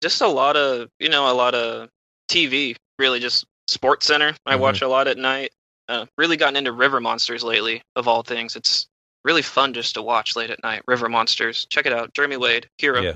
[0.02, 1.88] just a lot of you know a lot of
[2.30, 2.76] TV.
[2.98, 4.34] Really, just Sports Center.
[4.46, 4.60] I Mhm.
[4.60, 5.50] watch a lot at night.
[5.88, 7.82] Uh, really gotten into River Monsters lately.
[7.94, 8.86] Of all things, it's
[9.24, 10.82] really fun just to watch late at night.
[10.86, 11.66] River Monsters.
[11.70, 12.12] Check it out.
[12.14, 13.02] Jeremy Wade, hero.
[13.02, 13.12] Yeah.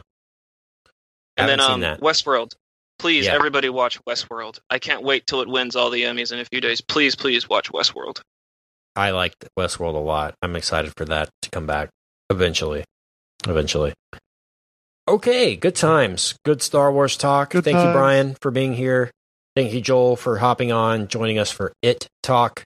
[1.36, 1.80] And then um.
[2.00, 2.52] Westworld.
[2.98, 3.34] Please, Yeah.
[3.34, 4.58] everybody watch Westworld.
[4.68, 6.82] I can't wait till it wins all the Emmys in a few days.
[6.82, 8.20] Please, please watch Westworld.
[8.94, 10.34] I like Westworld a lot.
[10.42, 11.88] I'm excited for that to come back
[12.28, 12.84] eventually.
[13.48, 13.94] Eventually.
[15.10, 16.36] Okay, good times.
[16.44, 17.50] Good Star Wars talk.
[17.50, 17.92] Good Thank you.
[17.92, 19.10] Brian, for being here.
[19.56, 22.62] Thank you, Joel, for hopping on, joining us for It Talk.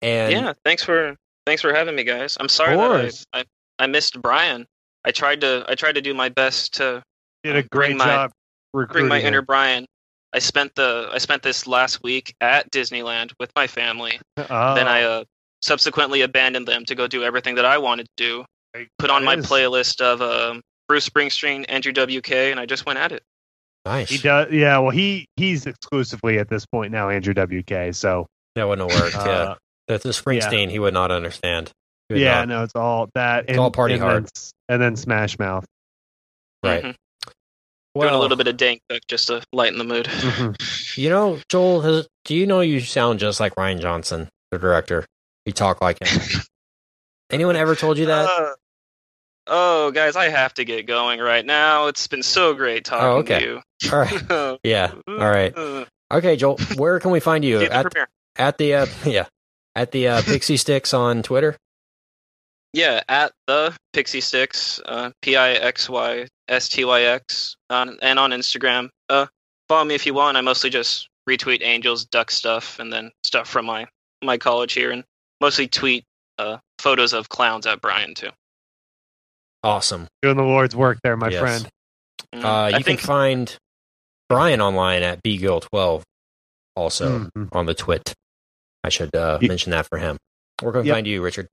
[0.00, 2.36] And yeah, thanks for thanks for having me, guys.
[2.38, 3.24] I'm sorry that.
[3.32, 3.44] I, I
[3.80, 4.64] I missed Brian.
[5.04, 7.02] I tried to I tried to do my best to
[7.42, 8.30] Did a Bring great my- job
[8.72, 9.26] bring my him.
[9.28, 9.86] inner Brian.
[10.32, 14.20] I spent the I spent this last week at Disneyland with my family.
[14.36, 15.24] Oh, Then I uh,
[15.62, 18.44] subsequently abandoned them to go do everything that I wanted to do.
[18.98, 23.12] Put on my playlist of um, Bruce Springsteen, Andrew WK, and I just went at
[23.12, 23.22] it.
[23.84, 24.08] nice.
[24.08, 24.52] He does.
[24.52, 24.78] Yeah.
[24.78, 27.94] Well, he he's exclusively at this point now Andrew WK.
[27.94, 29.16] So That wouldn't have worked.
[29.16, 29.54] uh, yeah.
[29.88, 31.70] That's the Springsteen he would not understand.
[32.08, 32.48] He would yeah, not.
[32.48, 33.46] no, it's all that.
[33.48, 34.24] It's all party and hard.
[34.24, 34.30] Then,
[34.68, 35.64] and then Smash Mouth.
[36.64, 36.82] Right.
[36.82, 36.94] Mhm.
[37.94, 40.08] Well, Doing a little bit of Dane Cook just to lighten the mood.
[40.96, 45.04] You know, Joel, has, do you know you sound just like Rian Johnson, the director?
[45.44, 46.40] You talk like him.
[47.30, 48.26] Anyone ever told you that?
[48.26, 48.52] Uh,
[49.46, 51.86] oh, guys, I have to get going right now.
[51.86, 53.40] It's been so great talking Oh, okay.
[53.40, 53.62] to you.
[53.92, 54.58] All right.
[54.64, 54.92] Yeah.
[55.08, 55.54] All right.
[56.12, 57.60] Okay, Joel, where can we find you?
[57.60, 59.26] at the At, at the uh, yeah,
[59.74, 61.56] at the uh, Pixie Sticks on Twitter.
[62.72, 67.98] Yeah, at the Pixie Sticks, uh, P I X Y S T Y X, on
[68.02, 68.90] and on Instagram.
[69.08, 69.26] Uh,
[69.68, 70.36] follow me if you want.
[70.36, 73.86] I mostly just retweet Angels, Duck stuff, and then stuff from my
[74.22, 75.04] my college here, and
[75.40, 76.04] mostly tweet
[76.38, 78.30] uh, photos of clowns at Brian too.
[79.66, 80.06] Awesome.
[80.22, 81.40] Doing the Lord's work there, my Yes.
[81.40, 81.68] friend.
[82.34, 83.56] Mm, Uh, you think can find
[84.28, 86.02] Brian online at bgill12
[86.76, 87.48] also Mhm.
[87.52, 88.14] on the twit.
[88.84, 90.16] I should uh, You- mention that for him.
[90.62, 90.94] Where can we Yep.
[90.96, 91.48] find you, Richard?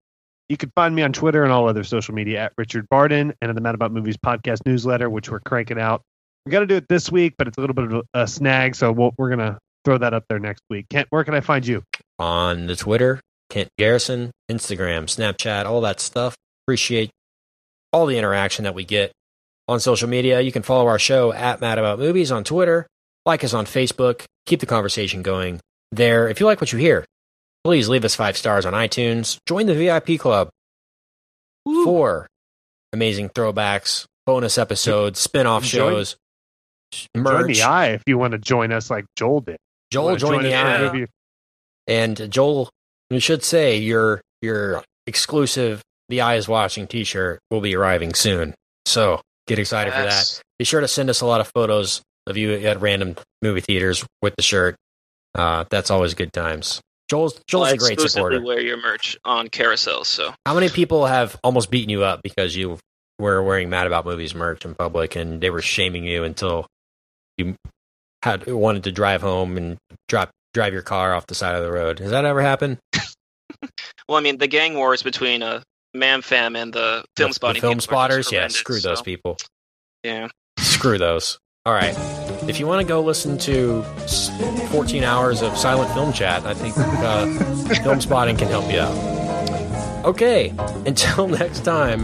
[0.48, 3.48] You can find me on Twitter and all other social media at Richard Barden and
[3.48, 6.02] in the Mad About Movies podcast newsletter, which we're cranking out.
[6.44, 8.74] We got to do it this week, but it's a little bit of a snag,
[8.74, 10.86] so we'll, we're gonna throw that up there next week.
[10.90, 11.82] Kent, where can I find you?
[12.18, 13.20] on the Twitter,
[13.50, 16.36] Kent Garrison, Instagram, Snapchat, all that stuff.
[16.66, 17.10] Appreciate
[17.92, 19.12] all the interaction that we get
[19.68, 20.40] on social media.
[20.40, 22.86] You can follow our show at Mad About Movies on Twitter,
[23.26, 25.60] like us on Facebook, keep the conversation going
[25.90, 26.28] there.
[26.28, 27.04] If you like what you hear,
[27.64, 29.38] please leave us five stars on iTunes.
[29.46, 30.48] Join the VIP club
[31.64, 32.26] for
[32.92, 36.16] amazing throwbacks, bonus episodes, spin off shows,
[37.16, 39.56] Join the eye if you want to join us like Joel did.
[39.90, 41.06] Joel joined join the eye.
[41.86, 42.70] And Joel,
[43.10, 45.82] we should say your your exclusive
[46.12, 48.54] The Eye is Watching T-shirt will be arriving soon.
[48.84, 50.42] So get excited for that.
[50.58, 54.04] Be sure to send us a lot of photos of you at random movie theaters
[54.20, 54.76] with the shirt.
[55.34, 56.82] Uh, that's always good times.
[57.08, 58.42] Joel's Joel's I a great supporter.
[58.42, 62.54] wear your merch on carousels, so How many people have almost beaten you up because
[62.54, 62.78] you
[63.18, 66.66] were wearing Mad About Movies merch in public and they were shaming you until
[67.38, 67.56] you
[68.22, 69.78] had wanted to drive home and
[70.08, 72.00] drop drive your car off the side of the road?
[72.00, 72.76] Has that ever happened?
[74.06, 75.62] well, I mean, the gang wars between uh,
[75.96, 78.80] MamFam and the film The- spotting the film people are just spotters, yeah, horrendous, screw
[78.80, 79.36] those so, people.
[80.02, 80.28] Yeah,
[80.58, 81.38] Screw those.
[81.64, 81.94] All right.
[82.48, 83.82] If you want to go listen to
[84.72, 87.26] 14 hours of silent film chat, I think uh,
[87.84, 90.04] Film Spotting can help you out.
[90.04, 90.52] Okay.
[90.86, 92.02] Until next time,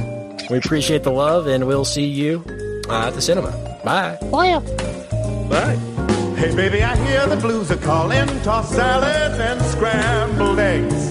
[0.49, 2.45] we appreciate the love and we'll see you
[2.89, 3.51] uh, at the cinema.
[3.85, 4.17] Bye.
[4.31, 5.75] Bye.
[6.37, 8.25] Hey, baby, I hear the blues are calling.
[8.45, 11.11] Tossed salads and scrambled eggs.